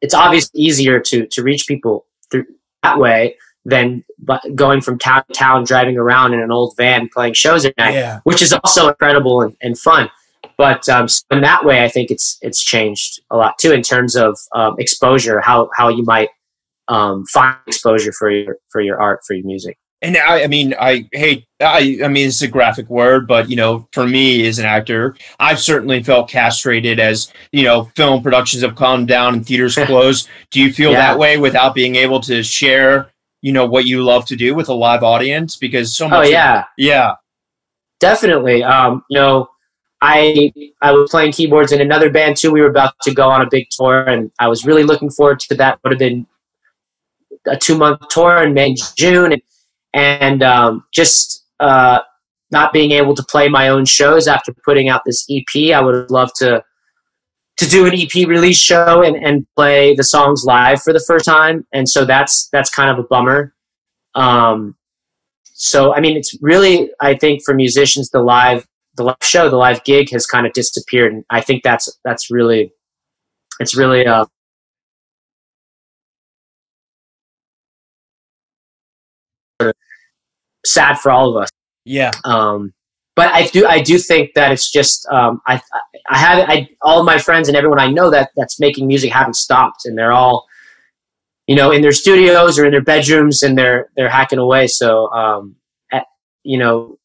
it's 0.00 0.14
obviously 0.14 0.60
easier 0.60 1.00
to 1.00 1.26
to 1.26 1.42
reach 1.42 1.66
people 1.66 2.06
through 2.30 2.44
that 2.82 2.98
way 2.98 3.36
than 3.66 4.04
going 4.54 4.80
from 4.80 4.96
town 4.96 5.24
to 5.26 5.32
town, 5.34 5.64
driving 5.64 5.98
around 5.98 6.32
in 6.32 6.40
an 6.40 6.52
old 6.52 6.74
van, 6.76 7.08
playing 7.12 7.34
shows 7.34 7.64
at 7.64 7.76
night, 7.76 7.94
yeah. 7.94 8.20
which 8.22 8.40
is 8.40 8.52
also 8.52 8.88
incredible 8.88 9.42
and, 9.42 9.56
and 9.60 9.76
fun. 9.76 10.08
But 10.56 10.88
um, 10.88 11.08
so 11.08 11.22
in 11.32 11.40
that 11.40 11.64
way, 11.64 11.84
I 11.84 11.88
think 11.88 12.10
it's 12.10 12.38
it's 12.40 12.62
changed 12.62 13.20
a 13.30 13.36
lot 13.36 13.58
too 13.58 13.72
in 13.72 13.82
terms 13.82 14.16
of 14.16 14.38
um, 14.54 14.76
exposure, 14.78 15.40
how 15.40 15.68
how 15.76 15.88
you 15.88 16.04
might 16.04 16.28
um, 16.88 17.26
find 17.26 17.56
exposure 17.66 18.12
for 18.12 18.30
your 18.30 18.56
for 18.68 18.80
your 18.80 19.00
art, 19.00 19.20
for 19.26 19.34
your 19.34 19.44
music. 19.44 19.78
And 20.02 20.16
I, 20.16 20.44
I 20.44 20.46
mean, 20.46 20.74
I 20.78 21.08
hate, 21.12 21.46
I, 21.60 21.98
I 22.04 22.08
mean, 22.08 22.28
it's 22.28 22.42
a 22.42 22.48
graphic 22.48 22.88
word, 22.90 23.26
but 23.26 23.48
you 23.48 23.56
know, 23.56 23.88
for 23.92 24.06
me 24.06 24.46
as 24.46 24.58
an 24.58 24.66
actor, 24.66 25.16
I've 25.40 25.58
certainly 25.58 26.02
felt 26.02 26.28
castrated 26.28 27.00
as 27.00 27.32
you 27.50 27.64
know, 27.64 27.84
film 27.96 28.22
productions 28.22 28.62
have 28.62 28.76
calmed 28.76 29.08
down 29.08 29.34
and 29.34 29.46
theaters 29.46 29.74
closed. 29.86 30.28
Do 30.50 30.60
you 30.60 30.72
feel 30.72 30.92
yeah. 30.92 30.98
that 30.98 31.18
way 31.18 31.38
without 31.38 31.74
being 31.74 31.96
able 31.96 32.20
to 32.20 32.42
share 32.42 33.10
you 33.46 33.52
know 33.52 33.64
what 33.64 33.84
you 33.84 34.02
love 34.02 34.26
to 34.26 34.34
do 34.34 34.56
with 34.56 34.68
a 34.68 34.74
live 34.74 35.04
audience 35.04 35.54
because 35.54 35.94
so 35.94 36.08
much. 36.08 36.26
Oh 36.26 36.28
yeah, 36.28 36.60
of, 36.60 36.66
yeah, 36.76 37.14
definitely. 38.00 38.64
Um, 38.64 39.04
you 39.08 39.18
know, 39.20 39.48
I 40.00 40.52
I 40.82 40.90
was 40.90 41.10
playing 41.10 41.30
keyboards 41.30 41.70
in 41.70 41.80
another 41.80 42.10
band 42.10 42.36
too. 42.36 42.50
We 42.50 42.60
were 42.60 42.70
about 42.70 42.94
to 43.02 43.14
go 43.14 43.28
on 43.28 43.42
a 43.42 43.48
big 43.48 43.68
tour, 43.70 44.04
and 44.04 44.32
I 44.40 44.48
was 44.48 44.66
really 44.66 44.82
looking 44.82 45.10
forward 45.10 45.38
to 45.40 45.54
that. 45.56 45.78
Would 45.84 45.92
have 45.92 45.98
been 46.00 46.26
a 47.46 47.56
two 47.56 47.78
month 47.78 48.08
tour 48.08 48.42
in 48.42 48.52
May, 48.52 48.74
June, 48.96 49.32
and, 49.32 49.42
and 49.96 50.42
um, 50.42 50.84
just 50.92 51.46
uh, 51.58 52.00
not 52.50 52.72
being 52.72 52.92
able 52.92 53.14
to 53.14 53.22
play 53.24 53.48
my 53.48 53.68
own 53.68 53.86
shows 53.86 54.28
after 54.28 54.54
putting 54.64 54.88
out 54.90 55.00
this 55.06 55.26
EP. 55.30 55.74
I 55.74 55.80
would 55.80 56.10
love 56.10 56.30
to 56.36 56.62
to 57.56 57.66
do 57.66 57.86
an 57.86 57.94
EP 57.94 58.28
release 58.28 58.58
show 58.58 59.02
and, 59.02 59.16
and 59.16 59.46
play 59.56 59.94
the 59.94 60.04
songs 60.04 60.44
live 60.44 60.82
for 60.82 60.92
the 60.92 61.02
first 61.06 61.24
time. 61.24 61.66
And 61.72 61.88
so 61.88 62.04
that's 62.04 62.48
that's 62.52 62.68
kind 62.68 62.90
of 62.90 62.98
a 62.98 63.08
bummer. 63.08 63.54
Um, 64.14 64.76
so 65.54 65.94
I 65.94 66.00
mean, 66.00 66.16
it's 66.18 66.36
really 66.42 66.90
I 67.00 67.14
think 67.14 67.42
for 67.42 67.54
musicians 67.54 68.10
the 68.10 68.20
live 68.20 68.66
the 68.96 69.04
live 69.04 69.16
show 69.22 69.48
the 69.48 69.56
live 69.56 69.82
gig 69.84 70.10
has 70.10 70.26
kind 70.26 70.46
of 70.46 70.52
disappeared, 70.52 71.14
and 71.14 71.24
I 71.30 71.40
think 71.40 71.62
that's 71.62 71.90
that's 72.04 72.30
really 72.30 72.70
it's 73.60 73.74
really 73.74 74.06
uh, 74.06 74.26
sad 80.66 80.98
for 80.98 81.10
all 81.10 81.30
of 81.36 81.42
us. 81.42 81.48
Yeah. 81.84 82.10
Um, 82.24 82.74
but 83.16 83.32
I 83.32 83.46
do 83.46 83.66
I 83.66 83.80
do 83.80 83.98
think 83.98 84.34
that 84.34 84.52
it's 84.52 84.70
just 84.70 85.06
um, 85.10 85.40
I 85.46 85.60
I 86.08 86.18
have 86.18 86.48
I 86.48 86.68
all 86.82 87.00
of 87.00 87.06
my 87.06 87.18
friends 87.18 87.48
and 87.48 87.56
everyone 87.56 87.80
I 87.80 87.90
know 87.90 88.10
that 88.10 88.30
that's 88.36 88.60
making 88.60 88.86
music 88.86 89.10
haven't 89.10 89.34
stopped 89.34 89.86
and 89.86 89.96
they're 89.96 90.12
all 90.12 90.46
you 91.46 91.56
know 91.56 91.70
in 91.70 91.80
their 91.80 91.92
studios 91.92 92.58
or 92.58 92.66
in 92.66 92.72
their 92.72 92.82
bedrooms 92.82 93.42
and 93.42 93.56
they're 93.56 93.90
they're 93.96 94.10
hacking 94.10 94.38
away 94.38 94.66
so 94.66 95.10
um, 95.12 95.56
at, 95.90 96.04
you 96.42 96.58
know 96.58 96.98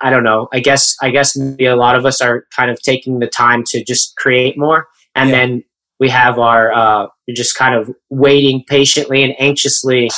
I 0.00 0.10
don't 0.10 0.24
know 0.24 0.48
I 0.52 0.60
guess 0.60 0.94
I 1.00 1.10
guess 1.10 1.34
maybe 1.36 1.64
a 1.64 1.76
lot 1.76 1.96
of 1.96 2.04
us 2.04 2.20
are 2.20 2.46
kind 2.54 2.70
of 2.70 2.80
taking 2.82 3.18
the 3.18 3.26
time 3.26 3.64
to 3.68 3.82
just 3.82 4.16
create 4.16 4.58
more 4.58 4.88
and 5.14 5.30
yeah. 5.30 5.36
then 5.36 5.64
we 6.00 6.10
have 6.10 6.38
our 6.38 6.70
uh, 6.72 7.06
just 7.34 7.56
kind 7.56 7.74
of 7.74 7.90
waiting 8.10 8.62
patiently 8.68 9.22
and 9.22 9.34
anxiously 9.38 10.10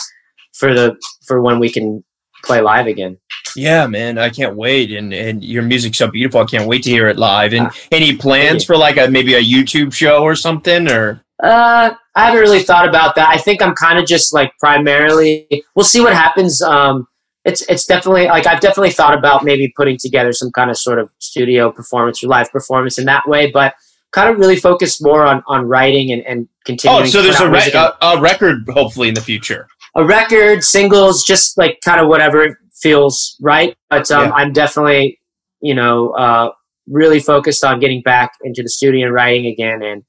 for 0.53 0.75
the 0.75 0.97
for 1.27 1.41
when 1.41 1.61
we 1.61 1.71
can 1.71 2.03
play 2.45 2.61
live 2.61 2.87
again. 2.87 3.19
Yeah, 3.57 3.87
man, 3.87 4.19
I 4.19 4.29
can't 4.29 4.57
wait. 4.57 4.93
And 4.93 5.13
and 5.13 5.43
your 5.43 5.63
music's 5.63 5.99
so 5.99 6.09
beautiful. 6.09 6.41
I 6.41 6.45
can't 6.45 6.69
wait 6.69 6.83
to 6.85 6.91
hear 6.91 7.09
it 7.09 7.17
live. 7.17 7.53
And 7.53 7.69
uh, 7.69 7.71
any 7.91 8.17
plans 8.17 8.65
for 8.65 8.77
like 8.77 8.99
a 8.99 9.09
maybe 9.09 9.35
a 9.35 9.43
YouTube 9.43 9.95
show 9.95 10.23
or 10.23 10.35
something 10.35 10.89
or 10.91 11.23
uh 11.43 11.95
I 12.15 12.25
haven't 12.27 12.41
really 12.41 12.63
thought 12.63 12.89
about 12.89 13.15
that. 13.17 13.29
I 13.29 13.39
think 13.39 13.61
I'm 13.61 13.75
kind 13.75 13.99
of 13.99 14.07
just 14.07 14.33
like 14.33 14.53
primarily 14.59 15.47
we'll 15.75 15.85
see 15.85 16.01
what 16.01 16.13
happens. 16.13 16.61
Um 16.63 17.07
it's 17.45 17.63
it's 17.69 17.87
definitely 17.87 18.27
like 18.27 18.47
I've 18.47 18.61
definitely 18.61 18.91
thought 18.91 19.17
about 19.17 19.45
maybe 19.45 19.73
putting 19.77 19.97
together 19.99 20.33
some 20.33 20.51
kind 20.51 20.71
of 20.71 20.77
sort 20.77 20.99
of 20.99 21.11
studio 21.19 21.71
performance 21.71 22.23
or 22.23 22.29
live 22.29 22.51
performance 22.51 22.99
in 22.99 23.07
that 23.07 23.27
way, 23.29 23.51
but 23.51 23.75
kind 24.13 24.31
of 24.31 24.39
really 24.39 24.57
focus 24.57 25.01
more 25.01 25.25
on 25.27 25.43
on 25.47 25.67
writing 25.67 26.11
and, 26.11 26.27
and 26.27 26.49
continuing. 26.65 27.05
Oh, 27.05 27.07
so 27.07 27.23
there's 27.23 27.41
a, 27.41 27.51
re- 27.51 27.73
a, 27.73 27.95
a 28.03 28.21
record 28.21 28.69
hopefully 28.69 29.09
in 29.09 29.15
the 29.15 29.21
future. 29.21 29.69
A 29.97 30.05
record, 30.05 30.63
singles, 30.63 31.25
just 31.25 31.57
like 31.59 31.79
kind 31.85 32.01
of 32.01 32.09
whatever 32.09 32.59
feels 32.81 33.37
right. 33.41 33.77
But 33.91 34.11
um, 34.11 34.29
yeah. 34.29 34.35
I'm 34.35 34.53
definitely, 34.53 35.19
you 35.61 35.75
know, 35.75 36.11
uh, 36.11 36.51
really 36.87 37.21
focused 37.21 37.65
on 37.65 37.81
getting 37.81 38.03
back 38.03 38.33
into 38.43 38.63
the 38.63 38.69
studio 38.69 39.07
and 39.07 39.15
writing 39.15 39.47
again. 39.47 39.83
And 39.83 40.05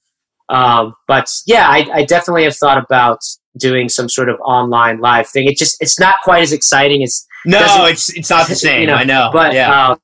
um, 0.50 0.94
but 1.08 1.30
yeah, 1.46 1.68
I, 1.68 1.88
I, 1.94 2.06
definitely 2.06 2.44
have 2.46 2.56
thought 2.56 2.78
about 2.78 3.20
doing 3.58 3.90
some 3.90 4.08
sort 4.08 4.30
of 4.30 4.40
online 4.42 5.00
live 5.00 5.28
thing. 5.28 5.48
It 5.48 5.58
just 5.58 5.76
it's 5.82 6.00
not 6.00 6.16
quite 6.24 6.42
as 6.42 6.54
exciting. 6.54 7.02
It's 7.02 7.26
no, 7.46 7.86
it's 7.86 8.10
it's 8.16 8.30
not 8.30 8.48
the 8.48 8.56
same. 8.68 8.82
You 8.82 8.88
know, 8.88 8.96
I 8.96 9.04
know, 9.04 9.30
but 9.34 9.54
yeah. 9.54 9.72
Uh, 9.72 9.96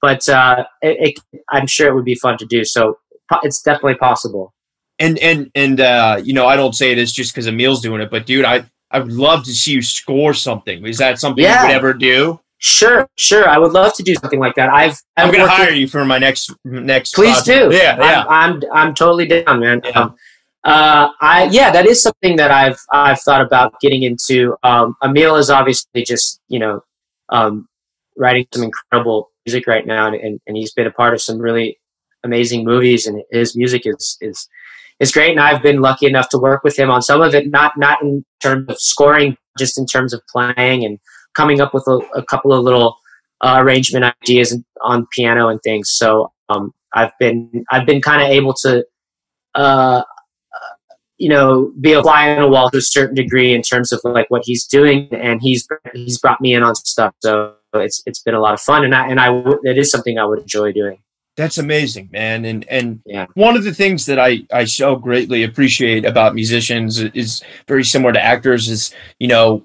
but 0.00 0.28
uh, 0.28 0.64
it, 0.80 1.16
it, 1.32 1.42
I'm 1.50 1.68
sure 1.68 1.88
it 1.88 1.94
would 1.94 2.04
be 2.04 2.16
fun 2.16 2.36
to 2.38 2.46
do. 2.46 2.64
So 2.64 2.98
it's 3.42 3.62
definitely 3.62 3.94
possible. 3.94 4.52
And 4.98 5.18
and 5.18 5.50
and 5.54 5.80
uh, 5.80 6.20
you 6.22 6.32
know, 6.32 6.46
I 6.46 6.56
don't 6.56 6.74
say 6.74 6.94
this 6.94 7.12
just 7.12 7.32
because 7.32 7.46
Emile's 7.46 7.80
doing 7.80 8.00
it, 8.00 8.10
but 8.10 8.26
dude, 8.26 8.44
I 8.44 8.64
I 8.92 8.98
would 9.00 9.12
love 9.12 9.44
to 9.44 9.52
see 9.52 9.72
you 9.72 9.82
score 9.82 10.34
something. 10.34 10.86
Is 10.86 10.98
that 10.98 11.18
something 11.18 11.42
Yeah. 11.44 11.62
you 11.62 11.68
would 11.68 11.74
ever 11.76 11.92
do? 11.94 12.40
Sure, 12.58 13.08
sure. 13.16 13.48
I 13.48 13.58
would 13.58 13.72
love 13.72 13.92
to 13.94 14.02
do 14.04 14.14
something 14.14 14.38
like 14.38 14.54
that. 14.54 14.68
I've 14.70 14.96
I'm 15.16 15.26
I've 15.28 15.32
gonna 15.32 15.44
worked 15.44 15.58
with- 15.58 15.66
hire 15.68 15.74
you 15.76 15.88
for 15.88 16.04
my 16.04 16.18
next 16.18 16.52
next. 16.64 17.14
Please 17.14 17.42
project. 17.42 17.70
do. 17.72 17.76
Yeah, 17.76 17.96
yeah. 17.98 18.24
I'm, 18.28 18.54
I'm 18.54 18.62
I'm 18.72 18.94
totally 18.94 19.26
down, 19.26 19.60
man. 19.60 19.80
Yeah. 19.84 19.90
Um, 20.00 20.14
uh, 20.64 21.08
I 21.20 21.48
yeah, 21.50 21.72
that 21.72 21.86
is 21.86 22.00
something 22.00 22.36
that 22.36 22.52
I've 22.52 22.78
I've 22.92 23.20
thought 23.20 23.40
about 23.40 23.80
getting 23.80 24.04
into. 24.04 24.56
Um, 24.62 24.94
Emile 25.02 25.36
is 25.36 25.50
obviously 25.50 26.04
just 26.04 26.40
you 26.48 26.60
know 26.60 26.84
um, 27.30 27.66
writing 28.16 28.46
some 28.54 28.62
incredible 28.62 29.30
music 29.44 29.66
right 29.66 29.84
now, 29.84 30.06
and, 30.06 30.14
and, 30.14 30.40
and 30.46 30.56
he's 30.56 30.72
been 30.72 30.86
a 30.86 30.92
part 30.92 31.14
of 31.14 31.20
some 31.20 31.38
really 31.38 31.80
amazing 32.22 32.64
movies, 32.64 33.08
and 33.08 33.24
his 33.32 33.56
music 33.56 33.82
is 33.86 34.16
is 34.20 34.46
is 35.00 35.12
great. 35.12 35.30
And 35.30 35.40
I've 35.40 35.62
been 35.62 35.80
lucky 35.80 36.06
enough 36.06 36.28
to 36.30 36.38
work 36.38 36.62
with 36.64 36.78
him 36.78 36.90
on 36.90 37.02
some 37.02 37.20
of 37.20 37.34
it, 37.34 37.50
not 37.50 37.72
not 37.76 38.02
in 38.02 38.24
terms 38.40 38.68
of 38.68 38.80
scoring, 38.80 39.36
just 39.58 39.78
in 39.78 39.86
terms 39.86 40.12
of 40.12 40.22
playing 40.30 40.84
and 40.84 40.98
coming 41.34 41.60
up 41.60 41.74
with 41.74 41.84
a, 41.86 41.98
a 42.14 42.24
couple 42.24 42.52
of 42.52 42.62
little 42.62 42.96
uh, 43.40 43.56
arrangement 43.58 44.04
ideas 44.22 44.56
on 44.82 45.06
piano 45.12 45.48
and 45.48 45.60
things. 45.62 45.90
So 45.90 46.32
um, 46.48 46.72
I've 46.94 47.12
been 47.18 47.64
I've 47.70 47.86
been 47.86 48.00
kind 48.00 48.22
of 48.22 48.28
able 48.28 48.54
to, 48.62 48.84
uh, 49.54 50.02
you 51.18 51.28
know, 51.28 51.72
be 51.80 51.92
a 51.92 52.02
fly 52.02 52.30
on 52.30 52.42
the 52.42 52.48
wall 52.48 52.70
to 52.70 52.78
a 52.78 52.82
certain 52.82 53.14
degree 53.14 53.54
in 53.54 53.62
terms 53.62 53.92
of 53.92 54.00
like 54.04 54.30
what 54.30 54.42
he's 54.44 54.66
doing, 54.66 55.08
and 55.12 55.40
he's 55.42 55.66
he's 55.94 56.18
brought 56.18 56.40
me 56.40 56.54
in 56.54 56.62
on 56.62 56.74
stuff. 56.74 57.14
So 57.20 57.54
it's 57.74 58.02
it's 58.06 58.20
been 58.20 58.34
a 58.34 58.40
lot 58.40 58.54
of 58.54 58.60
fun, 58.60 58.84
and 58.84 58.94
I 58.94 59.08
and 59.08 59.20
I 59.20 59.42
it 59.64 59.78
is 59.78 59.90
something 59.90 60.18
I 60.18 60.24
would 60.24 60.40
enjoy 60.40 60.72
doing. 60.72 61.02
That's 61.36 61.56
amazing, 61.58 62.10
man. 62.12 62.44
And 62.44 62.64
and 62.68 63.00
Yeah. 63.06 63.26
one 63.34 63.56
of 63.56 63.64
the 63.64 63.72
things 63.74 64.04
that 64.06 64.18
I 64.18 64.42
I 64.52 64.64
so 64.66 64.96
greatly 64.96 65.44
appreciate 65.44 66.04
about 66.04 66.34
musicians 66.34 67.00
is 67.00 67.42
very 67.66 67.84
similar 67.84 68.12
to 68.12 68.22
actors 68.22 68.68
is 68.68 68.94
you 69.18 69.28
know. 69.28 69.64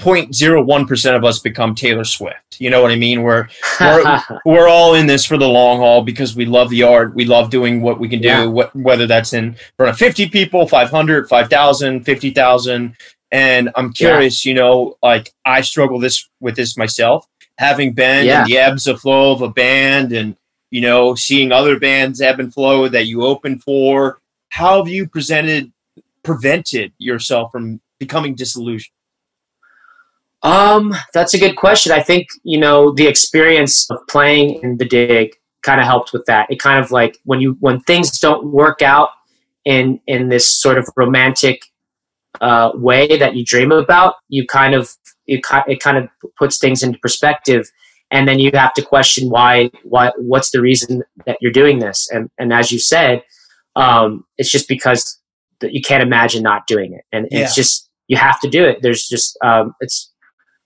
0.01 0.00 0.88
percent 0.88 1.14
of 1.16 1.24
us 1.24 1.38
become 1.38 1.72
Taylor 1.72 2.02
Swift. 2.02 2.58
You 2.60 2.68
know 2.68 2.82
what 2.82 2.90
I 2.90 2.96
mean? 2.96 3.22
We're 3.22 3.46
We're- 3.80 4.18
we're 4.44 4.66
all 4.68 4.94
in 4.94 5.06
this 5.06 5.24
for 5.24 5.38
the 5.38 5.48
long 5.48 5.78
haul 5.78 6.02
because 6.02 6.34
we 6.34 6.46
love 6.46 6.68
the 6.70 6.82
art. 6.82 7.14
We 7.14 7.24
love 7.26 7.48
doing 7.48 7.80
what 7.80 8.00
we 8.00 8.08
can 8.08 8.20
do, 8.20 8.26
Yeah. 8.26 8.46
wh- 8.46 8.74
whether 8.74 9.06
that's 9.06 9.32
in 9.32 9.54
front 9.76 9.90
of 9.90 9.96
50 9.96 10.28
people, 10.30 10.66
500, 10.66 11.28
5,000, 11.28 12.02
50,000. 12.04 12.96
And 13.30 13.70
I'm 13.76 13.92
curious, 13.92 14.44
you 14.44 14.54
know, 14.54 14.96
like 15.00 15.32
I 15.44 15.60
struggle 15.60 16.00
this 16.00 16.28
with 16.40 16.56
this 16.56 16.76
myself, 16.76 17.28
having 17.58 17.92
been 17.92 18.26
Yeah. 18.26 18.42
in 18.42 18.48
the 18.50 18.58
ebbs 18.58 18.88
and 18.88 18.98
flow 18.98 19.30
of 19.30 19.42
a 19.42 19.48
band 19.48 20.10
and, 20.12 20.34
you 20.74 20.80
know, 20.80 21.14
seeing 21.14 21.52
other 21.52 21.78
bands 21.78 22.20
ebb 22.20 22.40
and 22.40 22.52
flow 22.52 22.88
that 22.88 23.06
you 23.06 23.22
open 23.22 23.60
for. 23.60 24.20
How 24.48 24.78
have 24.78 24.88
you 24.88 25.06
presented, 25.06 25.72
prevented 26.24 26.92
yourself 26.98 27.52
from 27.52 27.80
becoming 28.00 28.34
disillusioned? 28.34 28.90
Um, 30.42 30.92
that's 31.12 31.32
a 31.32 31.38
good 31.38 31.54
question. 31.54 31.92
I 31.92 32.02
think 32.02 32.26
you 32.42 32.58
know 32.58 32.90
the 32.90 33.06
experience 33.06 33.88
of 33.88 33.98
playing 34.08 34.60
in 34.64 34.76
the 34.76 34.84
dig 34.84 35.36
kind 35.62 35.80
of 35.80 35.86
helped 35.86 36.12
with 36.12 36.24
that. 36.26 36.50
It 36.50 36.58
kind 36.58 36.84
of 36.84 36.90
like 36.90 37.18
when 37.24 37.40
you 37.40 37.56
when 37.60 37.78
things 37.78 38.18
don't 38.18 38.44
work 38.50 38.82
out 38.82 39.10
in 39.64 40.00
in 40.08 40.28
this 40.28 40.60
sort 40.60 40.76
of 40.76 40.88
romantic 40.96 41.62
uh, 42.40 42.72
way 42.74 43.16
that 43.16 43.36
you 43.36 43.44
dream 43.44 43.70
about, 43.70 44.16
you 44.28 44.44
kind 44.44 44.74
of 44.74 44.90
it, 45.28 45.46
ki- 45.46 45.72
it 45.72 45.78
kind 45.78 45.98
of 45.98 46.08
puts 46.36 46.58
things 46.58 46.82
into 46.82 46.98
perspective, 46.98 47.70
and 48.10 48.28
then 48.28 48.38
you 48.38 48.50
have 48.54 48.72
to 48.74 48.82
question 48.82 49.28
why 49.30 49.70
why 49.82 50.12
what's 50.18 50.50
the 50.50 50.60
reason 50.60 51.02
that 51.26 51.38
you're 51.40 51.52
doing 51.52 51.78
this, 51.78 52.08
and 52.10 52.30
and 52.38 52.52
as 52.52 52.70
you 52.72 52.78
said, 52.78 53.22
um, 53.76 54.24
it's 54.38 54.50
just 54.50 54.68
because 54.68 55.20
that 55.60 55.72
you 55.72 55.80
can't 55.80 56.02
imagine 56.02 56.42
not 56.42 56.66
doing 56.66 56.92
it, 56.94 57.04
and 57.12 57.26
Yeah. 57.30 57.40
it's 57.40 57.54
just 57.54 57.88
you 58.08 58.16
have 58.16 58.38
to 58.40 58.48
do 58.48 58.64
it. 58.64 58.78
There's 58.82 59.08
just 59.08 59.36
um, 59.44 59.74
it's 59.80 60.12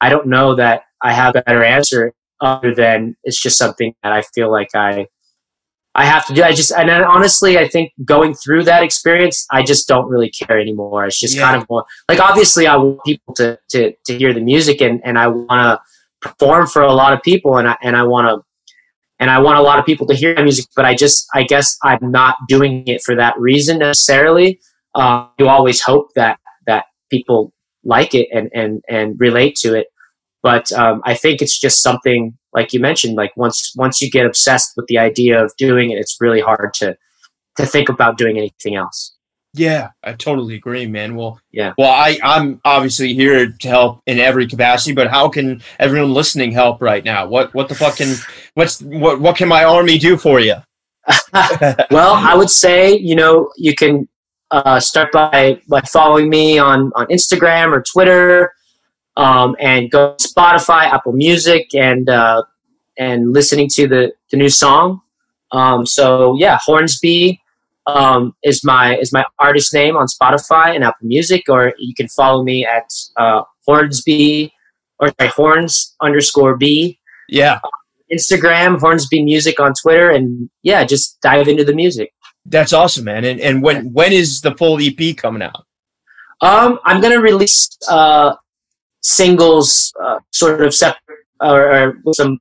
I 0.00 0.08
don't 0.08 0.26
know 0.28 0.54
that 0.56 0.82
I 1.02 1.12
have 1.12 1.36
a 1.36 1.42
better 1.42 1.62
answer 1.64 2.12
other 2.40 2.74
than 2.74 3.16
it's 3.24 3.40
just 3.40 3.58
something 3.58 3.94
that 4.02 4.12
I 4.12 4.22
feel 4.22 4.50
like 4.50 4.68
I 4.74 5.06
I 5.94 6.04
have 6.04 6.26
to 6.26 6.34
do. 6.34 6.42
I 6.44 6.52
just 6.52 6.70
and 6.72 6.88
then 6.88 7.02
honestly, 7.02 7.58
I 7.58 7.66
think 7.66 7.92
going 8.04 8.34
through 8.34 8.64
that 8.64 8.82
experience, 8.84 9.46
I 9.50 9.62
just 9.62 9.88
don't 9.88 10.08
really 10.08 10.30
care 10.30 10.58
anymore. 10.60 11.06
It's 11.06 11.18
just 11.18 11.34
Yeah. 11.36 11.42
kind 11.42 11.60
of 11.62 11.68
more 11.68 11.84
like 12.08 12.20
obviously 12.20 12.66
I 12.66 12.76
want 12.76 13.00
people 13.04 13.34
to 13.34 13.58
to 13.70 13.92
to 14.06 14.18
hear 14.18 14.32
the 14.32 14.40
music 14.40 14.80
and 14.80 15.00
and 15.04 15.18
I 15.18 15.28
want 15.28 15.50
to 15.50 15.80
perform 16.20 16.66
for 16.66 16.82
a 16.82 16.92
lot 16.92 17.12
of 17.12 17.22
people 17.22 17.56
and 17.58 17.68
I 17.68 17.76
and 17.82 17.96
I 17.96 18.02
want 18.04 18.26
to 18.26 18.44
and 19.20 19.30
I 19.30 19.40
want 19.40 19.58
a 19.58 19.62
lot 19.62 19.78
of 19.78 19.84
people 19.84 20.06
to 20.06 20.14
hear 20.14 20.34
my 20.36 20.42
music, 20.42 20.66
but 20.76 20.84
I 20.84 20.94
just 20.94 21.26
I 21.34 21.42
guess 21.42 21.76
I'm 21.84 22.10
not 22.10 22.36
doing 22.48 22.86
it 22.86 23.02
for 23.02 23.14
that 23.16 23.38
reason 23.38 23.78
necessarily. 23.78 24.60
Uh, 24.94 25.26
you 25.38 25.48
always 25.48 25.82
hope 25.82 26.08
that 26.14 26.38
that 26.66 26.86
people 27.10 27.52
like 27.84 28.14
it 28.14 28.28
and 28.32 28.50
and 28.54 28.82
and 28.88 29.18
relate 29.18 29.56
to 29.56 29.74
it 29.74 29.88
but 30.42 30.70
um, 30.72 31.00
i 31.04 31.14
think 31.14 31.40
it's 31.40 31.58
just 31.58 31.82
something 31.82 32.36
like 32.52 32.72
you 32.72 32.80
mentioned 32.80 33.16
like 33.16 33.32
once 33.36 33.72
once 33.76 34.00
you 34.00 34.10
get 34.10 34.26
obsessed 34.26 34.72
with 34.76 34.86
the 34.86 34.98
idea 34.98 35.42
of 35.42 35.52
doing 35.56 35.90
it 35.90 35.98
it's 35.98 36.16
really 36.20 36.40
hard 36.40 36.72
to 36.74 36.96
to 37.56 37.66
think 37.66 37.88
about 37.88 38.18
doing 38.18 38.36
anything 38.36 38.74
else 38.74 39.16
Yeah, 39.54 39.90
I 40.04 40.12
totally 40.12 40.54
agree, 40.54 40.86
man. 40.86 41.16
Well, 41.16 41.40
Yeah. 41.52 41.72
Well, 41.78 41.90
I 41.90 42.18
I'm 42.22 42.60
obviously 42.64 43.14
here 43.14 43.50
to 43.50 43.68
help 43.68 44.02
in 44.06 44.18
every 44.18 44.46
capacity, 44.46 44.94
but 44.94 45.08
how 45.08 45.28
can 45.28 45.62
everyone 45.78 46.12
listening 46.14 46.52
help 46.52 46.82
right 46.82 47.04
now? 47.04 47.26
What 47.26 47.54
what 47.54 47.68
the 47.68 47.74
fuck 47.74 47.96
can 47.96 48.14
what's 48.54 48.82
what 48.82 49.20
what 49.20 49.36
can 49.36 49.48
my 49.48 49.64
army 49.64 49.98
do 49.98 50.16
for 50.16 50.38
you? 50.40 50.56
well 51.90 52.14
i 52.14 52.34
would 52.34 52.50
say 52.50 52.94
you 52.96 53.14
know 53.14 53.50
you 53.56 53.74
can 53.74 54.06
uh, 54.50 54.80
start 54.80 55.12
by 55.12 55.60
by 55.68 55.80
following 55.82 56.28
me 56.28 56.58
on 56.58 56.90
on 56.94 57.06
instagram 57.06 57.72
or 57.72 57.82
twitter 57.82 58.52
um, 59.16 59.56
and 59.58 59.90
go 59.90 60.14
to 60.16 60.28
spotify 60.28 60.84
apple 60.84 61.12
music 61.12 61.74
and 61.74 62.08
uh, 62.08 62.42
and 62.98 63.32
listening 63.32 63.68
to 63.68 63.86
the 63.86 64.12
the 64.30 64.36
new 64.36 64.48
song 64.48 65.00
um, 65.52 65.86
so 65.86 66.36
yeah 66.38 66.58
hornsby 66.62 67.40
um, 67.88 68.34
is 68.42 68.62
my 68.64 68.96
is 68.98 69.12
my 69.12 69.24
artist 69.38 69.72
name 69.74 69.96
on 69.96 70.06
spotify 70.06 70.74
and 70.74 70.84
apple 70.84 71.06
music 71.06 71.44
or 71.48 71.72
you 71.78 71.94
can 71.94 72.08
follow 72.08 72.44
me 72.44 72.64
at 72.64 72.88
uh, 73.16 73.42
hornsby 73.66 74.52
or 75.00 75.10
sorry, 75.18 75.30
horns 75.30 75.96
underscore 76.00 76.56
b 76.56 76.98
Yeah, 77.28 77.60
instagram 78.12 78.78
hornsby 78.78 79.24
music 79.24 79.58
on 79.58 79.72
twitter 79.80 80.10
and 80.10 80.50
yeah 80.62 80.84
just 80.84 81.20
dive 81.20 81.48
into 81.48 81.64
the 81.64 81.74
music 81.74 82.12
that's 82.50 82.72
awesome, 82.72 83.04
man. 83.04 83.24
And 83.24 83.40
and 83.40 83.62
when 83.62 83.92
when 83.92 84.12
is 84.12 84.40
the 84.40 84.54
full 84.56 84.78
EP 84.80 85.16
coming 85.16 85.42
out? 85.42 85.66
Um, 86.40 86.78
I'm 86.84 87.00
gonna 87.00 87.20
release 87.20 87.68
uh, 87.88 88.34
singles, 89.02 89.92
uh, 90.02 90.18
sort 90.32 90.62
of 90.62 90.74
separate, 90.74 91.26
or, 91.40 91.72
or 91.72 91.98
with 92.04 92.16
some 92.16 92.38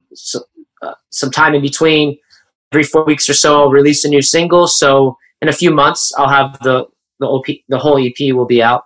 uh, 0.82 0.93
some 1.10 1.32
time 1.32 1.56
in 1.56 1.62
between. 1.62 2.18
Every 2.72 2.84
four 2.84 3.06
weeks 3.06 3.30
or 3.30 3.34
so, 3.34 3.62
I'll 3.62 3.70
release 3.70 4.04
a 4.06 4.10
new 4.10 4.22
single. 4.22 4.68
So 4.68 5.18
in 5.42 5.50
a 5.50 5.54
few 5.54 5.72
months, 5.72 6.14
I'll 6.18 6.30
have 6.30 6.58
the 6.60 6.86
the 7.20 7.26
OP, 7.28 7.46
the 7.68 7.80
whole 7.80 7.98
EP 7.98 8.32
will 8.34 8.46
be 8.46 8.62
out. 8.62 8.84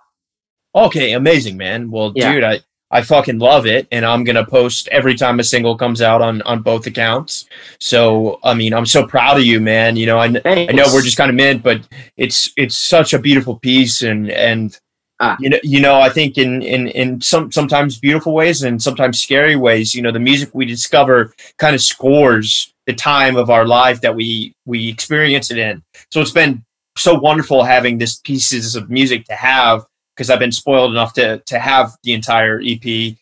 Okay, 0.74 1.12
amazing, 1.12 1.56
man. 1.56 1.90
Well, 1.90 2.12
Yeah. 2.14 2.32
dude, 2.32 2.44
I 2.44 2.60
I 2.94 3.00
fucking 3.02 3.38
love 3.38 3.66
it, 3.66 3.86
and 3.90 4.04
I'm 4.04 4.22
gonna 4.24 4.44
post 4.44 4.86
every 4.88 5.14
time 5.14 5.40
a 5.40 5.44
single 5.44 5.76
comes 5.76 6.02
out 6.02 6.20
on 6.22 6.42
on 6.42 6.60
both 6.62 6.86
accounts. 6.86 7.46
So 7.80 8.38
I 8.44 8.54
mean, 8.54 8.72
I'm 8.74 8.86
so 8.86 9.06
proud 9.06 9.38
of 9.38 9.44
you, 9.44 9.60
man. 9.60 9.96
You 9.96 10.06
know, 10.06 10.18
I 10.18 10.26
I 10.44 10.72
know 10.72 10.84
we're 10.92 11.02
just 11.02 11.16
kind 11.16 11.30
of 11.30 11.34
mid, 11.36 11.62
but 11.62 11.80
it's 12.16 12.52
it's 12.56 12.76
such 12.76 13.12
a 13.14 13.18
beautiful 13.18 13.58
piece, 13.58 14.02
and 14.02 14.30
and 14.30 14.78
Ah. 15.20 15.36
you 15.38 15.48
know 15.50 15.58
you 15.62 15.78
know 15.80 16.00
I 16.00 16.08
think 16.08 16.36
in 16.36 16.62
in 16.62 16.88
in 16.88 17.20
some 17.20 17.52
sometimes 17.52 17.98
beautiful 17.98 18.34
ways 18.34 18.62
and 18.62 18.82
sometimes 18.82 19.20
scary 19.22 19.56
ways. 19.56 19.94
You 19.94 20.02
know, 20.02 20.10
the 20.10 20.18
music 20.18 20.50
we 20.52 20.64
discover 20.66 21.32
kind 21.58 21.74
of 21.74 21.80
scores 21.82 22.72
the 22.86 22.92
time 22.92 23.36
of 23.36 23.48
our 23.48 23.64
life 23.66 24.00
that 24.00 24.14
we 24.16 24.52
we 24.66 24.88
experience 24.88 25.50
it 25.50 25.58
in. 25.58 25.82
So 26.12 26.20
it's 26.20 26.30
been 26.30 26.62
so 26.94 27.18
wonderful 27.18 27.64
having 27.64 27.96
this 27.96 28.16
pieces 28.16 28.76
of 28.76 28.90
music 28.90 29.24
to 29.24 29.34
have 29.34 29.86
because 30.14 30.28
I've 30.28 30.38
been 30.38 30.52
spoiled 30.52 30.90
enough 30.90 31.14
to 31.14 31.38
to 31.46 31.58
have 31.58 31.92
the 32.02 32.12
entire 32.12 32.60
EP 32.62 33.16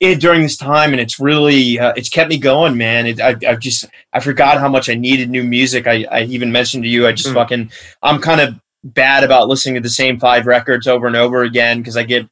it, 0.00 0.20
during 0.20 0.40
this 0.40 0.56
time, 0.56 0.92
and 0.92 1.00
it's 1.02 1.20
really 1.20 1.78
uh, 1.78 1.92
it's 1.96 2.08
kept 2.08 2.30
me 2.30 2.38
going, 2.38 2.78
man. 2.78 3.06
It, 3.06 3.20
I, 3.20 3.36
I've 3.46 3.60
just 3.60 3.84
I 4.14 4.20
forgot 4.20 4.58
how 4.58 4.70
much 4.70 4.88
I 4.88 4.94
needed 4.94 5.28
new 5.28 5.44
music. 5.44 5.86
I, 5.86 6.06
I 6.10 6.22
even 6.22 6.50
mentioned 6.50 6.84
to 6.84 6.88
you, 6.88 7.06
I 7.06 7.12
just 7.12 7.28
Mm. 7.28 7.34
fucking 7.34 7.70
I'm 8.02 8.22
kind 8.22 8.40
of 8.40 8.58
bad 8.84 9.22
about 9.22 9.48
listening 9.48 9.74
to 9.74 9.82
the 9.82 9.90
same 9.90 10.18
five 10.18 10.46
records 10.46 10.86
over 10.86 11.06
and 11.06 11.16
over 11.16 11.42
again 11.42 11.80
because 11.80 11.98
I 11.98 12.04
get, 12.04 12.26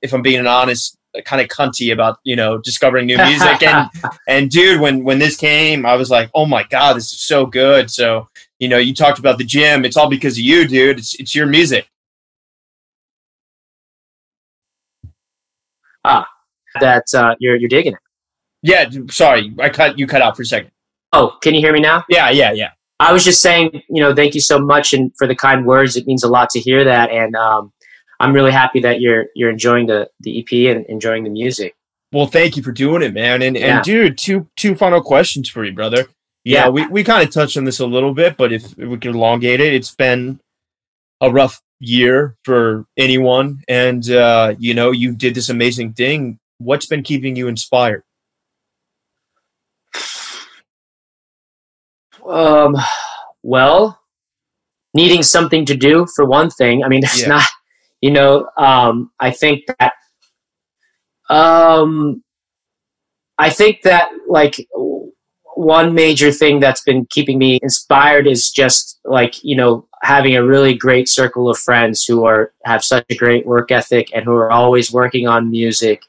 if 0.00 0.14
I'm 0.14 0.22
being 0.22 0.40
an 0.40 0.46
honest, 0.46 0.96
kind 1.26 1.42
of 1.42 1.48
cunty 1.48 1.92
about 1.92 2.18
you 2.24 2.36
know 2.36 2.56
discovering 2.58 3.06
new 3.06 3.18
music 3.18 3.62
and 3.62 3.90
and 4.28 4.50
dude 4.50 4.80
when 4.80 5.02
when 5.02 5.18
this 5.18 5.36
came 5.36 5.84
i 5.84 5.96
was 5.96 6.08
like 6.08 6.30
oh 6.34 6.46
my 6.46 6.62
god 6.70 6.94
this 6.94 7.12
is 7.12 7.20
so 7.20 7.44
good 7.44 7.90
so 7.90 8.28
you 8.60 8.68
know 8.68 8.78
you 8.78 8.94
talked 8.94 9.18
about 9.18 9.36
the 9.38 9.44
gym 9.44 9.84
it's 9.84 9.96
all 9.96 10.08
because 10.08 10.34
of 10.34 10.44
you 10.44 10.66
dude 10.68 10.98
it's 10.98 11.14
it's 11.18 11.34
your 11.34 11.46
music 11.46 11.88
Ah, 16.04 16.26
that 16.80 17.04
uh, 17.14 17.34
you're 17.40 17.56
you're 17.56 17.68
digging 17.68 17.92
it. 17.92 17.98
yeah 18.62 18.88
sorry 19.10 19.52
i 19.60 19.68
cut 19.68 19.98
you 19.98 20.06
cut 20.06 20.22
out 20.22 20.36
for 20.36 20.42
a 20.42 20.46
second 20.46 20.70
Oh, 21.12 21.36
can 21.42 21.54
you 21.54 21.60
hear 21.60 21.72
me 21.72 21.80
now? 21.80 22.04
yeah 22.08 22.30
yeah 22.30 22.52
yeah 22.52 22.70
I 23.00 23.12
was 23.14 23.24
just 23.24 23.40
saying, 23.40 23.70
you 23.88 24.02
know, 24.02 24.14
thank 24.14 24.34
you 24.34 24.42
so 24.42 24.58
much 24.58 24.92
and 24.92 25.10
for 25.16 25.26
the 25.26 25.34
kind 25.34 25.64
words. 25.64 25.96
It 25.96 26.06
means 26.06 26.22
a 26.22 26.28
lot 26.28 26.50
to 26.50 26.60
hear 26.60 26.84
that. 26.84 27.08
And 27.10 27.34
um, 27.34 27.72
I'm 28.20 28.34
really 28.34 28.52
happy 28.52 28.78
that 28.80 29.00
you're 29.00 29.24
you're 29.34 29.48
enjoying 29.48 29.86
the 29.86 30.06
the 30.20 30.38
EP 30.40 30.76
and 30.76 30.84
enjoying 30.84 31.24
the 31.24 31.30
music. 31.30 31.74
Well, 32.12 32.26
thank 32.26 32.58
you 32.58 32.62
for 32.62 32.72
doing 32.72 33.00
it, 33.00 33.14
man. 33.14 33.40
And 33.40 33.56
and 33.56 33.82
dude, 33.82 34.18
two 34.18 34.46
two 34.54 34.74
final 34.74 35.00
questions 35.02 35.48
for 35.48 35.64
you, 35.64 35.72
brother. 35.72 36.08
Yeah, 36.44 36.64
yeah. 36.64 36.68
we, 36.70 36.86
we 36.86 37.04
kind 37.04 37.26
of 37.26 37.32
touched 37.32 37.56
on 37.56 37.64
this 37.64 37.80
a 37.80 37.86
little 37.86 38.14
bit, 38.14 38.36
but 38.36 38.52
if 38.52 38.76
we 38.76 38.96
can 38.98 39.14
elongate 39.14 39.60
it, 39.60 39.74
it's 39.74 39.94
been 39.94 40.40
a 41.20 41.30
rough 41.30 41.60
year 41.80 42.36
for 42.44 42.86
anyone. 42.96 43.62
And 43.68 44.08
uh, 44.10 44.54
you 44.58 44.74
know, 44.74 44.90
you 44.90 45.14
did 45.14 45.34
this 45.34 45.48
amazing 45.48 45.94
thing. 45.94 46.38
What's 46.58 46.86
been 46.86 47.02
keeping 47.02 47.36
you 47.36 47.48
inspired? 47.48 48.04
Um 52.26 52.76
well, 53.42 53.98
needing 54.92 55.22
something 55.22 55.64
to 55.64 55.74
do 55.74 56.06
for 56.14 56.26
one 56.26 56.50
thing. 56.50 56.84
I 56.84 56.88
mean, 56.88 57.00
there's 57.00 57.22
yeah. 57.22 57.28
not 57.28 57.48
you 58.00 58.10
know, 58.10 58.48
um, 58.56 59.10
I 59.20 59.30
think 59.30 59.64
that 59.78 59.92
um, 61.28 62.22
I 63.38 63.50
think 63.50 63.82
that 63.82 64.10
like 64.26 64.66
one 65.60 65.94
major 65.94 66.32
thing 66.32 66.60
that's 66.60 66.82
been 66.82 67.06
keeping 67.10 67.38
me 67.38 67.58
inspired 67.62 68.26
is 68.26 68.50
just 68.50 68.98
like 69.04 69.42
you 69.42 69.56
know 69.56 69.86
having 70.02 70.34
a 70.34 70.44
really 70.44 70.74
great 70.74 71.08
circle 71.08 71.50
of 71.50 71.58
friends 71.58 72.04
who 72.04 72.24
are 72.24 72.52
have 72.64 72.82
such 72.82 73.04
a 73.10 73.16
great 73.16 73.46
work 73.46 73.70
ethic 73.70 74.08
and 74.14 74.24
who 74.24 74.32
are 74.32 74.50
always 74.50 74.92
working 74.92 75.26
on 75.28 75.50
music 75.50 76.02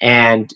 and 0.00 0.52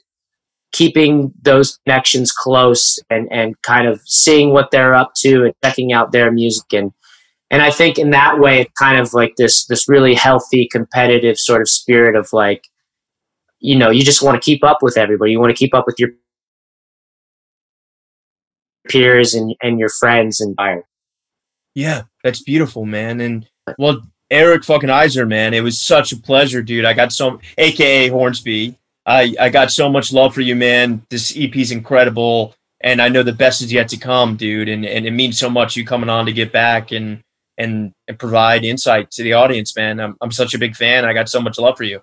keeping 0.73 1.33
those 1.43 1.79
connections 1.85 2.33
close 2.33 2.99
and 3.09 3.29
and 3.31 3.61
kind 3.63 3.87
of 3.87 4.01
seeing 4.05 4.53
what 4.53 4.71
they're 4.71 4.95
up 4.95 5.13
to 5.17 5.45
and 5.45 5.55
checking 5.65 5.93
out 5.93 6.13
their 6.13 6.33
music 6.33 6.73
and 6.73 6.93
and 7.51 7.63
I 7.63 7.71
think 7.71 7.99
in 7.99 8.11
that 8.11 8.39
way, 8.39 8.61
it's 8.61 8.73
kind 8.79 9.01
of 9.01 9.15
like 9.15 9.37
this 9.37 9.65
this 9.67 9.89
really 9.89 10.15
healthy, 10.15 10.69
competitive 10.71 11.39
sort 11.39 11.63
of 11.63 11.69
spirit 11.69 12.15
of 12.15 12.29
like, 12.33 12.65
you 13.59 13.77
know, 13.79 13.91
you 13.91 14.03
just 14.03 14.23
want 14.23 14.35
to 14.35 14.45
keep 14.45 14.63
up 14.63 14.79
with 14.83 14.99
everybody. 14.99 15.33
You 15.33 15.41
want 15.41 15.57
to 15.57 15.59
keep 15.59 15.75
up 15.75 15.87
with 15.87 15.97
your 15.99 16.11
peers 18.89 19.35
and 19.35 19.55
and 19.63 19.79
your 19.79 19.91
friends 19.91 20.41
and. 20.41 20.57
Yeah, 21.75 22.03
that's 22.25 22.43
beautiful, 22.43 22.85
man. 22.85 23.21
And 23.21 23.47
well, 23.79 24.03
Eric 24.31 24.65
fucking 24.65 24.89
Eiser, 24.89 25.29
man, 25.29 25.55
it 25.55 25.61
was 25.61 25.81
such 25.81 26.13
a 26.13 26.17
pleasure, 26.17 26.63
dude. 26.63 26.85
I 26.85 26.93
got 26.93 27.13
so, 27.13 27.41
aka 27.57 28.09
Hornsby. 28.09 28.77
I 29.07 29.35
I 29.41 29.49
got 29.49 29.71
so 29.71 29.89
much 29.89 30.13
love 30.13 30.35
for 30.35 30.41
you, 30.41 30.57
man. 30.57 31.03
This 31.09 31.35
EP's 31.37 31.71
incredible, 31.71 32.55
and 32.81 33.01
I 33.01 33.09
know 33.09 33.23
the 33.23 33.33
best 33.33 33.63
is 33.63 33.73
yet 33.73 33.89
to 33.91 33.97
come, 33.97 34.37
dude. 34.37 34.69
And 34.69 34.85
and 34.85 35.07
it 35.07 35.13
means 35.13 35.39
so 35.39 35.49
much 35.49 35.77
you 35.77 35.85
coming 35.85 36.11
on 36.11 36.27
to 36.27 36.33
get 36.33 36.53
back 36.53 36.93
and 36.93 37.23
and, 37.59 37.93
and 38.07 38.19
provide 38.19 38.65
insight 38.65 39.11
to 39.13 39.23
the 39.23 39.33
audience, 39.33 39.75
man. 39.77 39.99
I'm, 40.01 40.17
I'm 40.21 40.31
such 40.31 40.55
a 40.55 40.59
big 40.59 40.77
fan. 40.77 41.05
I 41.05 41.13
got 41.13 41.29
so 41.29 41.41
much 41.41 41.59
love 41.59 41.77
for 41.77 41.85
you. 41.85 42.01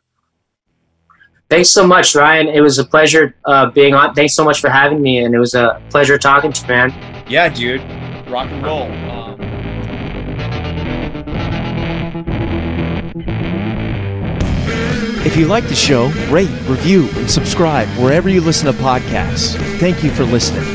Thanks 1.49 1.69
so 1.69 1.85
much, 1.85 2.15
Ryan. 2.15 2.47
It 2.47 2.61
was 2.61 2.79
a 2.79 2.83
pleasure 2.83 3.35
uh, 3.45 3.69
being 3.69 3.93
on. 3.93 4.15
Thanks 4.15 4.33
so 4.33 4.43
much 4.43 4.59
for 4.59 4.69
having 4.69 5.01
me, 5.01 5.23
and 5.23 5.35
it 5.35 5.39
was 5.39 5.53
a 5.53 5.79
pleasure 5.89 6.17
talking 6.17 6.51
to 6.51 6.61
you, 6.61 6.67
man. 6.67 7.25
Yeah, 7.29 7.49
dude. 7.49 7.81
Rock 8.27 8.49
and 8.49 8.65
roll. 8.65 8.91
Um, 9.11 9.39
if 15.23 15.37
you 15.37 15.45
like 15.45 15.67
the 15.67 15.75
show, 15.75 16.07
rate, 16.29 16.49
review, 16.67 17.09
and 17.13 17.29
subscribe 17.29 17.87
wherever 17.89 18.27
you 18.27 18.41
listen 18.41 18.65
to 18.65 18.73
podcasts. 18.79 19.55
Thank 19.79 20.03
you 20.03 20.09
for 20.09 20.23
listening. 20.23 20.74